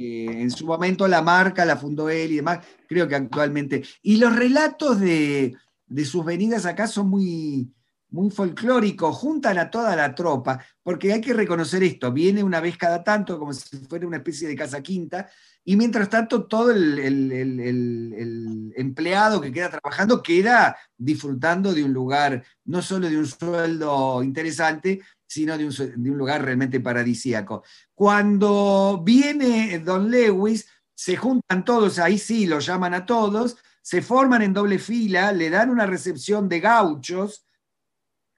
Eh, 0.00 0.42
en 0.42 0.50
su 0.52 0.64
momento 0.64 1.08
la 1.08 1.22
marca 1.22 1.64
la 1.64 1.76
fundó 1.76 2.08
él 2.08 2.30
y 2.30 2.36
demás, 2.36 2.64
creo 2.88 3.08
que 3.08 3.16
actualmente. 3.16 3.82
Y 4.00 4.16
los 4.18 4.34
relatos 4.34 5.00
de, 5.00 5.56
sus 6.04 6.24
venidas 6.24 6.66
acá 6.66 6.86
son 6.86 7.10
muy, 7.10 7.74
muy 8.10 8.30
folclóricos, 8.30 9.16
juntan 9.16 9.58
a 9.58 9.68
toda 9.68 9.96
la 9.96 10.14
tropa, 10.14 10.64
porque 10.84 11.12
hay 11.12 11.20
que 11.20 11.34
reconocer 11.34 11.82
esto, 11.82 12.12
viene 12.12 12.44
una 12.44 12.60
vez 12.60 12.76
cada 12.76 13.02
tanto, 13.02 13.40
como 13.40 13.52
si 13.52 13.76
fuera 13.78 14.06
una 14.06 14.18
especie 14.18 14.46
de 14.46 14.54
casa 14.54 14.80
quinta, 14.80 15.28
y 15.68 15.76
mientras 15.76 16.08
tanto 16.08 16.44
todo 16.44 16.70
el, 16.70 16.98
el, 16.98 18.72
empleado 18.74 19.38
que 19.38 19.52
queda 19.52 19.68
trabajando 19.68 20.22
queda 20.22 20.78
disfrutando 20.96 21.74
de 21.74 21.84
un 21.84 21.92
lugar, 21.92 22.42
no 22.64 22.80
solo 22.80 23.06
de 23.06 23.18
un 23.18 23.26
sueldo 23.26 24.22
interesante, 24.22 25.02
sino 25.26 25.58
de 25.58 25.66
un, 25.66 26.16
lugar 26.16 26.42
realmente 26.42 26.80
paradisíaco. 26.80 27.64
Cuando 27.94 29.02
viene 29.04 29.78
Don 29.80 30.10
Lewis, 30.10 30.66
se 30.94 31.18
juntan 31.18 31.66
todos, 31.66 31.98
ahí 31.98 32.16
sí 32.16 32.46
lo 32.46 32.60
llaman 32.60 32.94
a 32.94 33.04
todos, 33.04 33.58
se 33.82 34.00
forman 34.00 34.40
en 34.40 34.54
doble 34.54 34.78
fila, 34.78 35.32
le 35.32 35.50
dan 35.50 35.68
una 35.68 35.84
recepción 35.84 36.48
de 36.48 36.60
gauchos, 36.60 37.46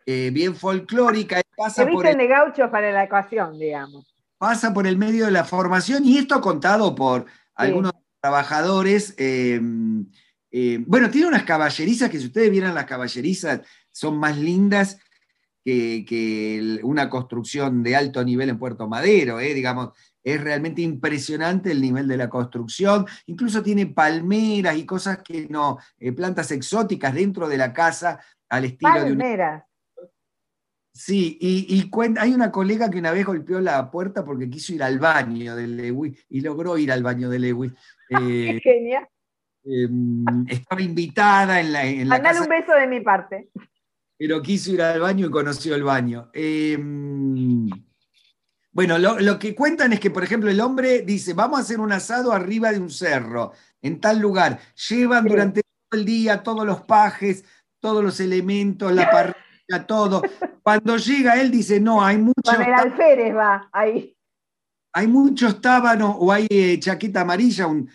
eh, 0.04 0.30
bien 0.32 0.56
folclórica. 0.56 1.40
Pasa 1.56 1.86
por 1.86 2.08
el, 2.08 2.16
de 2.16 2.26
gauchos 2.26 2.68
para 2.70 2.90
la 2.90 3.04
ecuación, 3.04 3.56
digamos. 3.56 4.09
Pasa 4.40 4.72
por 4.72 4.86
el 4.86 4.96
medio 4.96 5.26
de 5.26 5.32
la 5.32 5.44
formación 5.44 6.02
y 6.06 6.16
esto 6.16 6.40
contado 6.40 6.94
por 6.94 7.26
algunos 7.54 7.92
trabajadores. 8.22 9.14
Eh, 9.18 9.60
eh, 10.50 10.82
bueno, 10.86 11.10
tiene 11.10 11.26
unas 11.28 11.42
caballerizas 11.42 12.08
que 12.08 12.18
si 12.18 12.24
ustedes 12.24 12.50
vieran 12.50 12.74
las 12.74 12.86
caballerizas 12.86 13.60
son 13.92 14.16
más 14.16 14.38
lindas 14.38 14.96
que, 15.62 16.80
una 16.82 17.10
construcción 17.10 17.82
de 17.82 17.96
alto 17.96 18.24
nivel 18.24 18.48
en 18.48 18.58
Puerto 18.58 18.88
Madero, 18.88 19.40
¿eh? 19.40 19.52
digamos, 19.52 19.90
es 20.22 20.40
realmente 20.40 20.80
impresionante 20.80 21.70
el 21.70 21.82
nivel 21.82 22.08
de 22.08 22.16
la 22.16 22.30
construcción, 22.30 23.04
incluso 23.26 23.62
tiene 23.62 23.86
palmeras 23.88 24.78
y 24.78 24.86
cosas 24.86 25.18
que 25.22 25.48
no, 25.50 25.78
eh, 25.98 26.12
plantas 26.12 26.50
exóticas 26.50 27.12
dentro 27.12 27.46
de 27.46 27.58
la 27.58 27.74
casa 27.74 28.20
al 28.48 28.64
estilo 28.64 29.04
de 29.04 29.12
una... 29.12 29.66
Sí, 31.00 31.38
y, 31.40 31.90
hay 32.18 32.34
una 32.34 32.52
colega 32.52 32.90
que 32.90 32.98
una 32.98 33.10
vez 33.10 33.24
golpeó 33.24 33.58
la 33.60 33.90
puerta 33.90 34.22
porque 34.22 34.50
quiso 34.50 34.74
ir 34.74 34.82
al 34.82 34.98
baño 34.98 35.56
de 35.56 35.66
Lewis 35.66 36.26
y 36.28 36.42
logró 36.42 36.76
ir 36.76 36.92
al 36.92 37.02
baño 37.02 37.30
de 37.30 37.38
Lewis. 37.38 37.72
Eh, 38.12 38.58
genial. 38.60 39.06
Em, 39.62 40.24
estaba 40.48 40.82
invitada 40.82 41.60
en 41.60 41.72
la, 41.72 41.86
en 41.86 42.08
la 42.08 42.16
un 42.16 42.48
beso 42.48 42.72
de 42.72 42.88
mi 42.88 43.00
parte 43.02 43.48
pero 44.20 44.42
quiso 44.42 44.72
ir 44.72 44.82
al 44.82 45.00
baño 45.00 45.28
y 45.28 45.30
conoció 45.30 45.74
el 45.74 45.82
baño. 45.82 46.28
Em, 46.34 47.70
bueno, 48.70 48.98
lo, 48.98 49.38
que 49.38 49.54
cuentan 49.54 49.94
es 49.94 50.00
que, 50.00 50.10
por 50.10 50.22
ejemplo, 50.22 50.50
el 50.50 50.60
hombre 50.60 51.00
dice, 51.00 51.32
vamos 51.32 51.58
a 51.58 51.62
hacer 51.62 51.80
un 51.80 51.90
asado 51.90 52.30
arriba 52.30 52.70
de 52.70 52.80
un 52.80 52.90
cerro, 52.90 53.52
en 53.80 53.98
tal 53.98 54.18
lugar. 54.18 54.60
Llevan 54.90 55.24
durante 55.24 55.62
todo 55.62 55.98
el 55.98 56.04
día 56.04 56.42
todos 56.42 56.66
los 56.66 56.82
pajes, 56.82 57.46
todos 57.78 58.04
los 58.04 58.20
elementos, 58.20 58.92
la 58.92 59.10
parrilla, 59.10 59.38
todo. 59.86 60.22
Cuando 60.62 60.96
llega 60.96 61.40
él 61.40 61.50
dice, 61.50 61.80
no, 61.80 62.04
hay 62.04 62.18
mucho... 62.18 62.42
Con 62.44 62.62
el 62.62 62.72
alférez 62.72 63.34
va, 63.34 63.68
ahí. 63.72 64.16
Hay 64.92 65.06
muchos 65.06 65.60
tábanos 65.60 66.16
o 66.18 66.32
hay 66.32 66.46
eh, 66.50 66.78
chaqueta 66.80 67.20
amarilla, 67.20 67.66
un, 67.68 67.88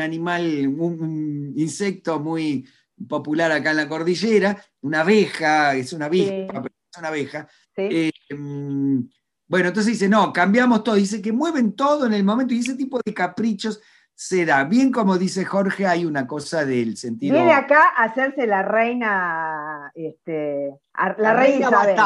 animal, 0.00 0.66
un 0.78 1.52
insecto 1.54 2.18
muy, 2.18 2.66
popular 3.08 3.52
acá 3.52 3.70
en 3.70 3.76
la 3.78 3.88
cordillera, 3.88 4.56
una 4.80 5.00
abeja, 5.00 5.74
es 5.74 5.92
una 5.92 6.06
abeja, 6.06 6.62
es 6.62 6.98
una 6.98 7.08
abeja. 7.08 7.48
Eh, 7.76 8.10
mm, 8.30 9.00
Bueno, 9.46 9.68
entonces 9.68 9.92
dice, 9.94 10.08
no, 10.08 10.32
cambiamos 10.32 10.82
todo. 10.84 10.94
Dice 10.94 11.20
que 11.20 11.32
mueven 11.32 11.74
todo 11.74 12.06
en 12.06 12.14
el 12.14 12.24
momento 12.24 12.54
y 12.54 12.60
ese 12.60 12.74
tipo 12.74 13.00
de 13.04 13.12
caprichos 13.12 13.80
se 14.14 14.44
da. 14.44 14.64
Bien 14.64 14.92
como 14.92 15.18
dice 15.18 15.44
Jorge, 15.44 15.86
hay 15.86 16.04
una 16.04 16.26
cosa 16.26 16.64
del 16.64 16.96
sentido... 16.96 17.34
Viene 17.34 17.52
acá 17.52 17.92
a 17.96 18.04
hacerse 18.04 18.46
la 18.46 18.62
reina, 18.62 19.90
este, 19.94 20.70
la, 21.18 21.34
reina, 21.34 21.68
Isabel. 21.68 21.96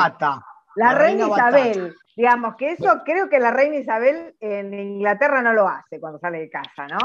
La, 0.76 0.94
reina, 0.94 1.28
Isabel. 1.28 1.94
Digamos 2.16 2.56
que 2.56 2.72
eso 2.72 3.02
creo 3.04 3.28
que 3.28 3.38
la 3.38 3.50
reina 3.50 3.76
Isabel 3.76 4.34
en 4.40 4.74
Inglaterra 4.74 5.42
no 5.42 5.52
lo 5.52 5.68
hace 5.68 6.00
cuando 6.00 6.18
sale 6.18 6.40
de 6.40 6.50
casa, 6.50 6.86
¿no? 6.88 6.98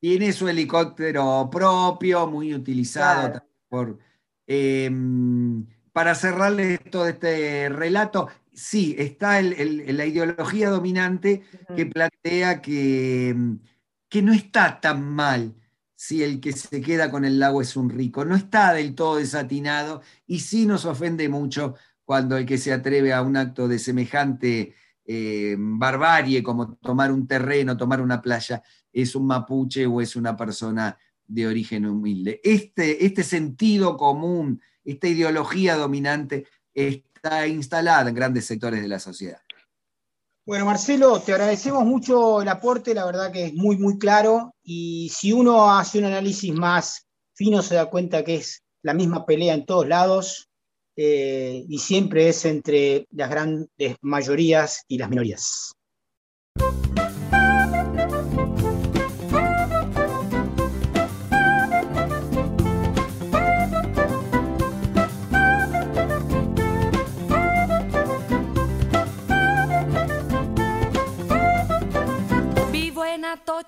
Tiene 0.00 0.32
su 0.32 0.48
helicóptero 0.48 1.48
propio, 1.50 2.26
muy 2.26 2.54
utilizado 2.54 3.42
por... 3.68 3.98
Em, 4.46 5.66
para 5.92 6.14
cerrarle 6.14 6.78
todo 6.78 7.08
este 7.08 7.68
relato, 7.68 8.28
sí, 8.52 8.94
está 8.98 9.42
la 9.42 10.06
ideología 10.06 10.70
dominante 10.70 11.42
que 11.74 11.86
plantea 11.86 12.62
que, 12.62 13.34
que 14.08 14.22
no 14.22 14.32
está 14.32 14.80
tan 14.80 15.02
mal 15.02 15.54
si 15.94 16.22
el 16.22 16.40
que 16.40 16.52
se 16.52 16.80
queda 16.80 17.10
con 17.10 17.24
el 17.24 17.38
lago 17.38 17.60
es 17.60 17.76
un 17.76 17.90
rico. 17.90 18.24
No 18.24 18.36
está 18.36 18.72
del 18.72 18.94
todo 18.94 19.16
desatinado 19.16 20.02
y 20.26 20.40
sí 20.40 20.64
nos 20.64 20.84
ofende 20.84 21.28
mucho 21.28 21.74
cuando 22.04 22.36
el 22.36 22.46
que 22.46 22.56
se 22.56 22.72
atreve 22.72 23.12
a 23.12 23.22
un 23.22 23.36
acto 23.36 23.68
de 23.68 23.78
semejante 23.78 24.74
eh, 25.04 25.56
barbarie 25.58 26.42
como 26.42 26.74
tomar 26.76 27.10
un 27.10 27.26
terreno, 27.26 27.76
tomar 27.76 28.00
una 28.00 28.22
playa, 28.22 28.62
es 28.92 29.14
un 29.14 29.26
mapuche 29.26 29.86
o 29.86 30.00
es 30.00 30.16
una 30.16 30.36
persona 30.36 30.96
de 31.26 31.46
origen 31.46 31.86
humilde. 31.86 32.40
Este, 32.44 33.04
este 33.04 33.24
sentido 33.24 33.96
común, 33.96 34.62
esta 34.84 35.08
ideología 35.08 35.76
dominante 35.76 36.46
está 36.72 37.46
instalada 37.46 38.08
en 38.08 38.14
grandes 38.14 38.46
sectores 38.46 38.80
de 38.80 38.88
la 38.88 38.98
sociedad. 38.98 39.40
Bueno, 40.48 40.64
Marcelo, 40.64 41.20
te 41.20 41.32
agradecemos 41.32 41.84
mucho 41.84 42.40
el 42.40 42.48
aporte, 42.48 42.94
la 42.94 43.04
verdad 43.04 43.30
que 43.30 43.44
es 43.44 43.52
muy, 43.52 43.76
muy 43.76 43.98
claro, 43.98 44.54
y 44.62 45.10
si 45.14 45.30
uno 45.30 45.70
hace 45.70 45.98
un 45.98 46.06
análisis 46.06 46.54
más 46.54 47.06
fino 47.34 47.60
se 47.60 47.74
da 47.74 47.90
cuenta 47.90 48.24
que 48.24 48.36
es 48.36 48.62
la 48.82 48.94
misma 48.94 49.26
pelea 49.26 49.52
en 49.52 49.66
todos 49.66 49.86
lados 49.86 50.48
eh, 50.96 51.66
y 51.68 51.78
siempre 51.78 52.30
es 52.30 52.46
entre 52.46 53.06
las 53.10 53.28
grandes 53.28 53.96
mayorías 54.00 54.84
y 54.88 54.96
las 54.96 55.10
minorías. 55.10 55.74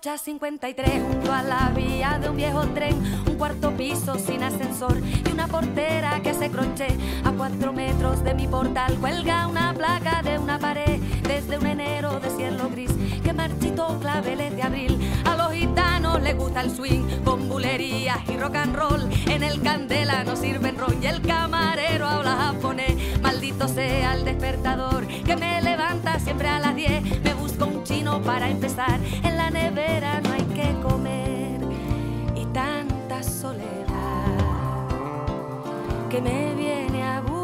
Atocha 0.00 0.16
53 0.16 1.02
junto 1.02 1.30
a 1.30 1.42
la 1.42 1.72
vía 1.76 2.18
de 2.18 2.30
un 2.30 2.36
viejo 2.36 2.66
tren, 2.68 2.96
un 3.26 3.34
cuarto 3.34 3.70
piso 3.72 4.18
sin 4.18 4.42
ascensor 4.42 4.98
y 4.98 5.30
una 5.30 5.46
portera 5.46 6.20
que 6.22 6.32
se 6.32 6.50
croche. 6.50 6.86
A 7.22 7.32
cuatro 7.32 7.74
metros 7.74 8.24
de 8.24 8.32
mi 8.32 8.48
portal 8.48 8.94
cuelga 8.94 9.46
una 9.46 9.74
placa 9.74 10.22
de 10.22 10.38
una 10.38 10.58
pared 10.58 10.98
desde 11.28 11.58
un 11.58 11.66
enero 11.66 12.18
de 12.18 12.30
cielo 12.30 12.70
gris 12.70 12.90
que 13.22 13.34
marchito 13.34 13.98
claveles 14.00 14.56
de 14.56 14.62
abril. 14.62 14.98
A 15.26 15.36
los 15.36 15.52
gitanos 15.52 16.22
les 16.22 16.34
gusta 16.34 16.62
el 16.62 16.70
swing 16.70 17.22
con 17.22 17.50
y 17.60 18.36
rock 18.38 18.56
and 18.56 18.74
roll. 18.74 19.06
En 19.26 19.42
el 19.42 19.60
candela 19.60 20.24
no 20.24 20.34
sirven 20.34 20.78
ron 20.78 21.02
y 21.02 21.08
el 21.08 21.20
camarero 21.20 22.06
habla 22.06 22.36
japonés. 22.36 23.20
Maldito 23.20 23.68
sea 23.68 24.14
el 24.14 24.24
despertador 24.24 25.06
que 25.06 25.36
me 25.36 25.60
levanta 25.60 26.18
siempre 26.18 26.48
a 26.48 26.58
las 26.58 26.74
10. 26.74 27.22
Me 27.22 27.39
para 28.18 28.48
empezar. 28.48 28.98
En 29.22 29.36
la 29.36 29.50
nevera 29.50 30.20
no 30.20 30.32
hay 30.32 30.42
que 30.42 30.74
comer 30.82 31.60
y 32.34 32.44
tanta 32.46 33.22
soledad 33.22 33.86
que 36.08 36.20
me 36.20 36.54
viene 36.54 37.02
a 37.02 37.20
buscar 37.20 37.39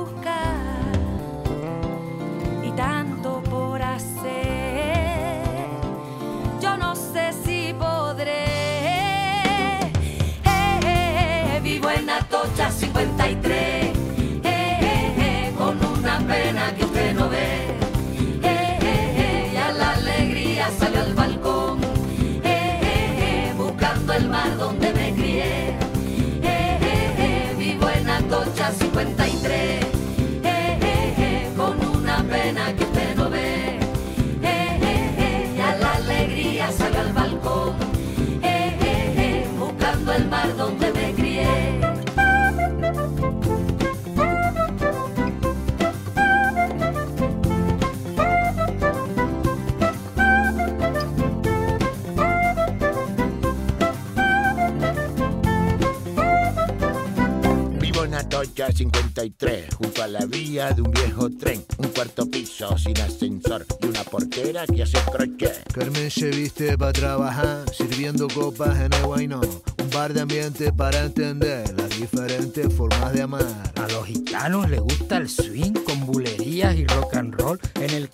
se 66.17 66.31
viste 66.31 66.79
para 66.79 66.95
trabajar, 66.95 67.64
sirviendo 67.75 68.27
copas 68.29 68.81
en 68.81 68.91
el 68.91 69.03
Guaynó. 69.03 69.41
Un 69.43 69.91
bar 69.91 70.14
de 70.14 70.23
ambiente 70.23 70.73
para 70.73 71.05
entender 71.05 71.71
las 71.77 71.91
diferentes 71.91 72.73
formas 72.73 73.12
de 73.12 73.23
amar. 73.23 73.45
A 73.75 73.87
los 73.89 74.07
gitanos 74.07 74.71
les 74.71 74.81
gusta 74.81 75.19
el 75.19 75.29
swing 75.29 75.75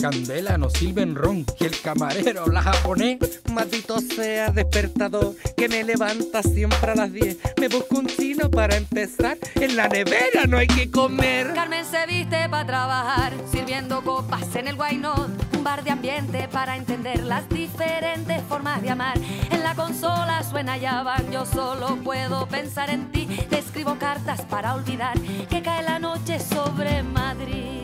candela 0.02 0.58
nos 0.58 0.72
sirven 0.72 1.14
ron 1.14 1.46
y 1.60 1.64
el 1.64 1.80
camarero 1.80 2.48
la 2.48 2.60
japonés. 2.60 3.18
Maldito 3.52 4.00
sea 4.00 4.50
despertador 4.50 5.36
que 5.56 5.68
me 5.68 5.84
levanta 5.84 6.42
siempre 6.42 6.90
a 6.90 6.96
las 6.96 7.12
10. 7.12 7.38
Me 7.60 7.68
busco 7.68 8.00
un 8.00 8.08
chino 8.08 8.50
para 8.50 8.74
empezar. 8.74 9.38
En 9.54 9.76
la 9.76 9.86
nevera 9.86 10.46
no 10.48 10.58
hay 10.58 10.66
que 10.66 10.90
comer. 10.90 11.52
Carmen 11.54 11.84
se 11.84 12.04
viste 12.06 12.48
para 12.48 12.66
trabajar, 12.66 13.32
sirviendo 13.52 14.02
copas 14.02 14.56
en 14.56 14.66
el 14.66 14.74
Guaynot. 14.74 15.30
Un 15.56 15.62
bar 15.62 15.84
de 15.84 15.92
ambiente 15.92 16.48
para 16.50 16.76
entender 16.76 17.22
las 17.22 17.48
diferentes 17.48 18.42
formas 18.48 18.82
de 18.82 18.90
amar. 18.90 19.16
En 19.52 19.62
la 19.62 19.76
consola 19.76 20.42
suena 20.42 20.78
ya 20.78 21.04
van, 21.04 21.30
yo 21.30 21.46
solo 21.46 21.94
puedo 22.02 22.48
pensar 22.48 22.90
en 22.90 23.12
ti. 23.12 23.28
Te 23.48 23.60
escribo 23.60 23.96
cartas 24.00 24.40
para 24.46 24.74
olvidar 24.74 25.16
que 25.48 25.62
cae 25.62 25.84
la 25.84 26.00
noche 26.00 26.40
sobre 26.40 27.04
Madrid 27.04 27.82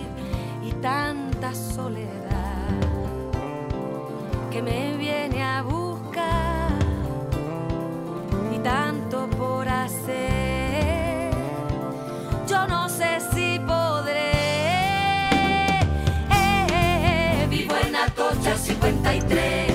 tanta 0.80 1.54
soledad 1.54 2.08
que 4.50 4.62
me 4.62 4.96
viene 4.96 5.42
a 5.42 5.62
buscar 5.62 6.70
y 8.54 8.58
tanto 8.58 9.28
por 9.30 9.68
hacer. 9.68 11.32
Yo 12.48 12.66
no 12.66 12.88
sé 12.88 13.18
si 13.32 13.58
podré. 13.58 14.30
Eh, 15.80 15.80
eh, 16.30 16.66
eh, 16.72 17.46
vivo 17.50 17.74
en 17.84 17.96
Atocha 17.96 18.56
53, 18.56 19.67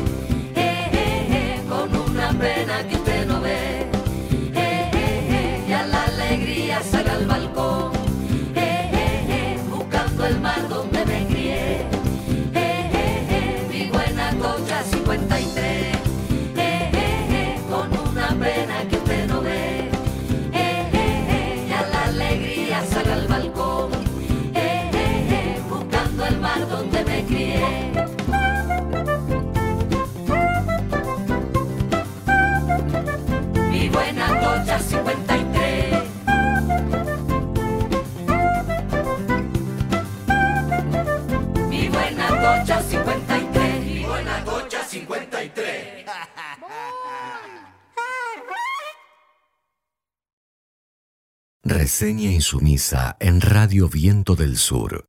Reseña 51.93 52.31
insumisa 52.31 53.17
en 53.19 53.39
Radio 53.39 53.87
Viento 53.87 54.35
del 54.35 54.57
Sur. 54.57 55.05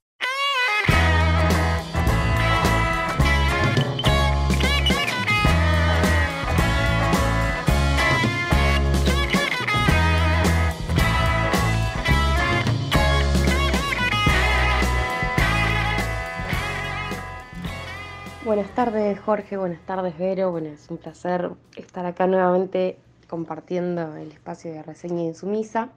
Buenas 18.45 18.75
tardes 18.75 19.19
Jorge, 19.21 19.57
buenas 19.57 19.81
tardes 19.87 20.19
Vero, 20.19 20.51
bueno, 20.51 20.69
es 20.69 20.91
un 20.91 20.99
placer 20.99 21.51
estar 21.77 22.05
acá 22.05 22.27
nuevamente 22.27 22.99
compartiendo 23.27 24.17
el 24.17 24.33
espacio 24.33 24.71
de 24.71 24.83
reseña 24.83 25.23
insumisa. 25.23 25.89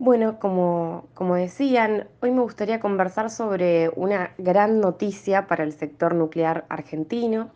Bueno, 0.00 0.38
como, 0.38 1.08
como 1.12 1.34
decían, 1.34 2.08
hoy 2.22 2.30
me 2.30 2.40
gustaría 2.40 2.80
conversar 2.80 3.28
sobre 3.28 3.90
una 3.96 4.32
gran 4.38 4.80
noticia 4.80 5.46
para 5.46 5.62
el 5.62 5.74
sector 5.74 6.14
nuclear 6.14 6.64
argentino. 6.70 7.50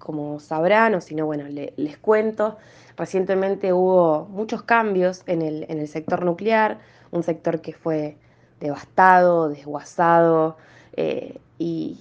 Como 0.00 0.40
sabrán, 0.40 0.96
o 0.96 1.00
si 1.00 1.14
no, 1.14 1.26
bueno, 1.26 1.44
les 1.46 1.96
cuento, 1.96 2.58
recientemente 2.96 3.72
hubo 3.72 4.26
muchos 4.32 4.64
cambios 4.64 5.22
en 5.26 5.42
el, 5.42 5.64
en 5.68 5.78
el 5.78 5.86
sector 5.86 6.24
nuclear, 6.24 6.80
un 7.12 7.22
sector 7.22 7.60
que 7.60 7.72
fue 7.72 8.16
devastado, 8.58 9.48
desguazado 9.48 10.56
eh, 10.96 11.38
y, 11.56 12.00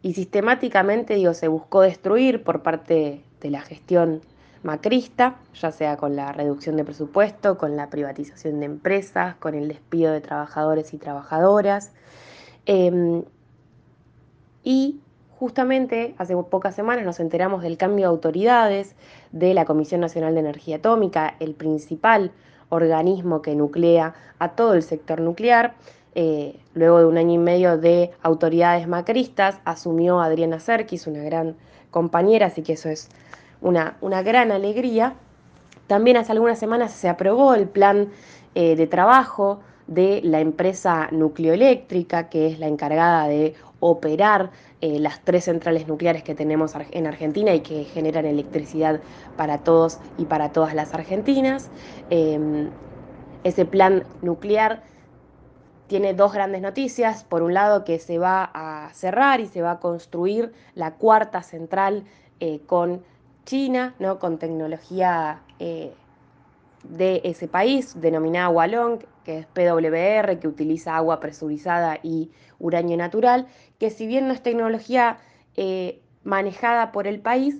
y 0.00 0.14
sistemáticamente 0.14 1.16
digo, 1.16 1.34
se 1.34 1.48
buscó 1.48 1.82
destruir 1.82 2.42
por 2.42 2.62
parte 2.62 3.22
de 3.42 3.50
la 3.50 3.60
gestión 3.60 4.22
macrista, 4.62 5.36
ya 5.54 5.72
sea 5.72 5.96
con 5.96 6.16
la 6.16 6.32
reducción 6.32 6.76
de 6.76 6.84
presupuesto, 6.84 7.56
con 7.56 7.76
la 7.76 7.88
privatización 7.88 8.60
de 8.60 8.66
empresas, 8.66 9.36
con 9.36 9.54
el 9.54 9.68
despido 9.68 10.12
de 10.12 10.20
trabajadores 10.20 10.92
y 10.92 10.98
trabajadoras. 10.98 11.92
Em, 12.66 13.24
y 14.62 15.00
justamente 15.38 16.14
hace 16.18 16.36
pocas 16.36 16.74
semanas 16.74 17.04
nos 17.04 17.18
enteramos 17.20 17.62
del 17.62 17.78
cambio 17.78 18.06
de 18.06 18.10
autoridades 18.10 18.94
de 19.32 19.54
la 19.54 19.64
Comisión 19.64 20.02
Nacional 20.02 20.34
de 20.34 20.40
Energía 20.40 20.76
Atómica, 20.76 21.34
el 21.40 21.54
principal 21.54 22.32
organismo 22.68 23.40
que 23.42 23.54
nuclea 23.54 24.14
a 24.38 24.50
todo 24.50 24.74
el 24.74 24.82
sector 24.82 25.20
nuclear. 25.20 25.74
Eh, 26.14 26.58
luego 26.74 26.98
de 26.98 27.06
un 27.06 27.18
año 27.18 27.34
y 27.34 27.38
medio 27.38 27.78
de 27.78 28.10
autoridades 28.22 28.88
macristas, 28.88 29.60
asumió 29.64 30.20
Adriana 30.20 30.58
Serkis, 30.58 31.06
una 31.06 31.22
gran 31.22 31.56
compañera, 31.90 32.46
así 32.46 32.62
que 32.62 32.74
eso 32.74 32.88
es 32.88 33.08
una, 33.60 33.96
una 34.00 34.22
gran 34.22 34.52
alegría. 34.52 35.14
También 35.86 36.16
hace 36.16 36.32
algunas 36.32 36.58
semanas 36.58 36.92
se 36.92 37.08
aprobó 37.08 37.54
el 37.54 37.68
plan 37.68 38.10
eh, 38.54 38.76
de 38.76 38.86
trabajo 38.86 39.60
de 39.86 40.20
la 40.22 40.40
empresa 40.40 41.08
nucleoeléctrica, 41.10 42.28
que 42.28 42.46
es 42.46 42.58
la 42.58 42.68
encargada 42.68 43.26
de 43.26 43.54
operar 43.80 44.50
eh, 44.80 44.98
las 44.98 45.24
tres 45.24 45.44
centrales 45.44 45.88
nucleares 45.88 46.22
que 46.22 46.34
tenemos 46.34 46.74
en 46.90 47.06
Argentina 47.06 47.54
y 47.54 47.60
que 47.60 47.84
generan 47.84 48.26
electricidad 48.26 49.00
para 49.36 49.58
todos 49.58 49.98
y 50.16 50.26
para 50.26 50.52
todas 50.52 50.74
las 50.74 50.94
argentinas. 50.94 51.70
Em, 52.08 52.70
ese 53.42 53.64
plan 53.64 54.04
nuclear 54.22 54.84
tiene 55.86 56.14
dos 56.14 56.32
grandes 56.32 56.62
noticias. 56.62 57.24
Por 57.24 57.42
un 57.42 57.54
lado, 57.54 57.84
que 57.84 57.98
se 57.98 58.18
va 58.18 58.50
a 58.54 58.92
cerrar 58.94 59.40
y 59.40 59.46
se 59.46 59.62
va 59.62 59.72
a 59.72 59.80
construir 59.80 60.52
la 60.74 60.94
cuarta 60.94 61.42
central 61.42 62.04
eh, 62.38 62.60
con 62.66 63.04
China, 63.50 63.96
¿no? 63.98 64.20
con 64.20 64.38
tecnología 64.38 65.40
eh, 65.58 65.92
de 66.84 67.20
ese 67.24 67.48
país, 67.48 68.00
denominada 68.00 68.48
Wallong, 68.48 69.00
que 69.24 69.38
es 69.38 69.46
PWR, 69.46 70.38
que 70.38 70.46
utiliza 70.46 70.94
agua 70.94 71.18
presurizada 71.18 71.98
y 72.00 72.30
uranio 72.60 72.96
natural, 72.96 73.48
que 73.80 73.90
si 73.90 74.06
bien 74.06 74.28
no 74.28 74.34
es 74.34 74.40
tecnología 74.40 75.18
eh, 75.56 76.00
manejada 76.22 76.92
por 76.92 77.08
el 77.08 77.18
país, 77.18 77.56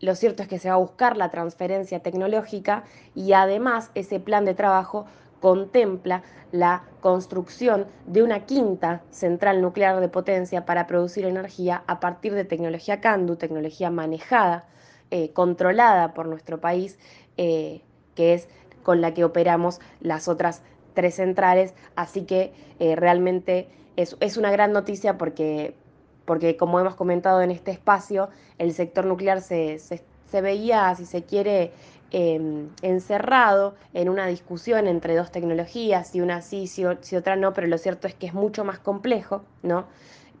lo 0.00 0.14
cierto 0.14 0.42
es 0.42 0.50
que 0.50 0.58
se 0.58 0.68
va 0.68 0.74
a 0.74 0.78
buscar 0.78 1.16
la 1.16 1.30
transferencia 1.30 2.00
tecnológica 2.00 2.84
y 3.14 3.32
además 3.32 3.90
ese 3.94 4.20
plan 4.20 4.44
de 4.44 4.52
trabajo 4.52 5.06
contempla 5.46 6.24
la 6.50 6.82
construcción 7.00 7.86
de 8.04 8.24
una 8.24 8.46
quinta 8.46 9.04
central 9.12 9.62
nuclear 9.62 10.00
de 10.00 10.08
potencia 10.08 10.66
para 10.66 10.88
producir 10.88 11.24
energía 11.24 11.84
a 11.86 12.00
partir 12.00 12.34
de 12.34 12.44
tecnología 12.44 13.00
CANDU, 13.00 13.36
tecnología 13.36 13.88
manejada, 13.88 14.66
eh, 15.12 15.32
controlada 15.34 16.14
por 16.14 16.26
nuestro 16.26 16.60
país, 16.60 16.98
eh, 17.36 17.82
que 18.16 18.34
es 18.34 18.48
con 18.82 19.00
la 19.00 19.14
que 19.14 19.22
operamos 19.22 19.78
las 20.00 20.26
otras 20.26 20.62
tres 20.94 21.14
centrales. 21.14 21.74
Así 21.94 22.22
que 22.22 22.52
eh, 22.80 22.96
realmente 22.96 23.68
es, 23.94 24.36
una 24.36 24.50
gran 24.50 24.72
noticia 24.72 25.16
porque, 25.16 25.76
porque, 26.24 26.56
como 26.56 26.80
hemos 26.80 26.96
comentado 26.96 27.40
en 27.40 27.52
este 27.52 27.70
espacio, 27.70 28.30
el 28.58 28.72
sector 28.72 29.06
nuclear 29.06 29.42
se, 29.42 29.78
se 29.78 30.40
veía, 30.40 30.92
si 30.96 31.06
se 31.06 31.22
quiere, 31.22 31.70
Em, 32.12 32.68
encerrado 32.82 33.74
en 33.92 34.08
una 34.08 34.28
discusión 34.28 34.86
entre 34.86 35.16
dos 35.16 35.32
tecnologías, 35.32 36.06
si 36.06 36.20
una 36.20 36.40
sí, 36.40 36.68
si, 36.68 36.84
otra 36.84 37.34
no, 37.34 37.52
pero 37.52 37.66
lo 37.66 37.78
cierto 37.78 38.06
es 38.06 38.14
que 38.14 38.26
es 38.26 38.34
mucho 38.34 38.64
más 38.64 38.78
complejo, 38.78 39.42
¿no? 39.62 39.86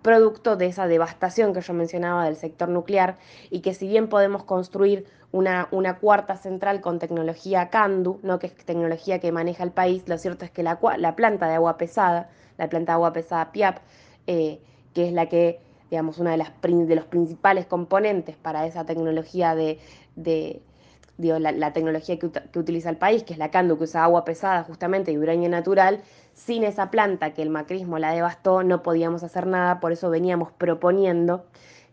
producto 0.00 0.54
de 0.56 0.66
esa 0.66 0.86
devastación 0.86 1.52
que 1.52 1.60
yo 1.60 1.72
mencionaba 1.72 2.24
del 2.26 2.36
sector 2.36 2.68
nuclear 2.68 3.16
y 3.50 3.60
que 3.60 3.74
si 3.74 3.88
bien 3.88 4.08
podemos 4.08 4.44
construir 4.44 5.06
una, 5.32 5.66
una 5.72 5.98
cuarta 5.98 6.36
central 6.36 6.80
con 6.80 7.00
tecnología 7.00 7.68
CANDU, 7.70 8.20
¿no? 8.22 8.38
que 8.38 8.46
es 8.46 8.54
tecnología 8.54 9.18
que 9.18 9.32
maneja 9.32 9.64
el 9.64 9.72
país, 9.72 10.04
lo 10.06 10.16
cierto 10.18 10.44
es 10.44 10.52
que 10.52 10.62
la, 10.62 10.78
la 10.98 11.16
planta 11.16 11.48
de 11.48 11.54
agua 11.54 11.76
pesada, 11.76 12.30
la 12.58 12.68
planta 12.68 12.92
de 12.92 12.94
agua 12.94 13.12
pesada 13.12 13.50
PIAP, 13.50 13.78
eh, 14.28 14.60
que 14.94 15.08
es 15.08 15.12
la 15.12 15.28
que, 15.28 15.58
digamos, 15.90 16.18
una 16.18 16.30
de, 16.30 16.36
las, 16.36 16.52
de 16.62 16.94
los 16.94 17.06
principales 17.06 17.66
componentes 17.66 18.36
para 18.36 18.64
esa 18.66 18.86
tecnología 18.86 19.56
de 19.56 19.80
la, 21.18 21.72
tecnología 21.72 22.18
que, 22.18 22.58
utiliza 22.58 22.90
el 22.90 22.96
país, 22.96 23.22
que 23.22 23.32
es 23.32 23.38
la 23.38 23.50
Candu, 23.50 23.78
que 23.78 23.84
usa 23.84 24.04
agua 24.04 24.24
pesada 24.24 24.64
justamente 24.64 25.12
y 25.12 25.18
uranio 25.18 25.48
natural, 25.48 26.00
sin 26.34 26.64
esa 26.64 26.90
planta 26.90 27.32
que 27.32 27.42
el 27.42 27.50
macrismo 27.50 27.98
la 27.98 28.12
devastó, 28.12 28.62
no 28.62 28.82
podíamos 28.82 29.22
hacer 29.22 29.46
nada, 29.46 29.80
por 29.80 29.92
eso 29.92 30.10
veníamos 30.10 30.52
proponiendo 30.52 31.46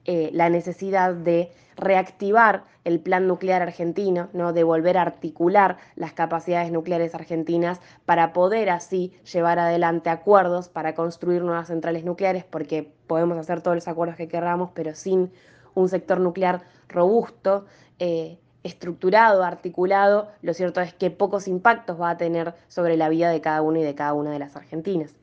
eh, 0.05 0.29
la 0.33 0.49
necesidad 0.49 1.13
de 1.13 1.51
reactivar 1.77 2.63
el 2.83 2.99
plan 2.99 3.27
nuclear 3.27 3.61
argentino, 3.61 4.27
¿no? 4.33 4.51
de 4.51 4.63
volver 4.63 4.97
a 4.97 5.03
articular 5.03 5.77
las 5.95 6.11
capacidades 6.11 6.71
nucleares 6.71 7.15
argentinas 7.15 7.79
para 8.05 8.33
poder 8.33 8.69
así 8.69 9.13
llevar 9.31 9.59
adelante 9.59 10.09
acuerdos 10.09 10.67
para 10.67 10.93
construir 10.93 11.41
nuevas 11.41 11.67
centrales 11.67 12.03
nucleares, 12.03 12.43
porque 12.43 12.91
podemos 13.07 13.37
hacer 13.37 13.61
todos 13.61 13.75
los 13.75 13.87
acuerdos 13.87 14.17
que 14.17 14.27
queramos, 14.27 14.71
pero 14.73 14.93
sin 14.93 15.31
un 15.73 15.87
sector 15.87 16.19
nuclear 16.19 16.63
robusto, 16.89 17.65
eh, 17.99 18.37
estructurado, 18.63 19.43
articulado, 19.43 20.29
lo 20.41 20.53
cierto 20.53 20.81
es 20.81 20.93
que 20.93 21.11
pocos 21.11 21.47
impactos 21.47 21.99
va 21.99 22.11
a 22.11 22.17
tener 22.17 22.55
sobre 22.67 22.97
la 22.97 23.09
vida 23.09 23.29
de 23.29 23.41
cada 23.41 23.61
uno 23.61 23.79
y 23.79 23.83
de 23.83 23.95
cada 23.95 24.13
una 24.13 24.31
de 24.31 24.39
las 24.39 24.55
argentinas. 24.55 25.13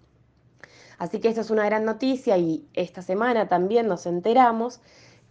Así 0.99 1.19
que 1.19 1.29
esta 1.29 1.41
es 1.41 1.51
una 1.51 1.65
gran 1.65 1.85
noticia 1.87 2.37
y 2.37 2.69
esta 2.75 3.01
semana 3.01 3.49
también 3.49 3.89
nos 3.89 4.05
enteramos 4.05 4.81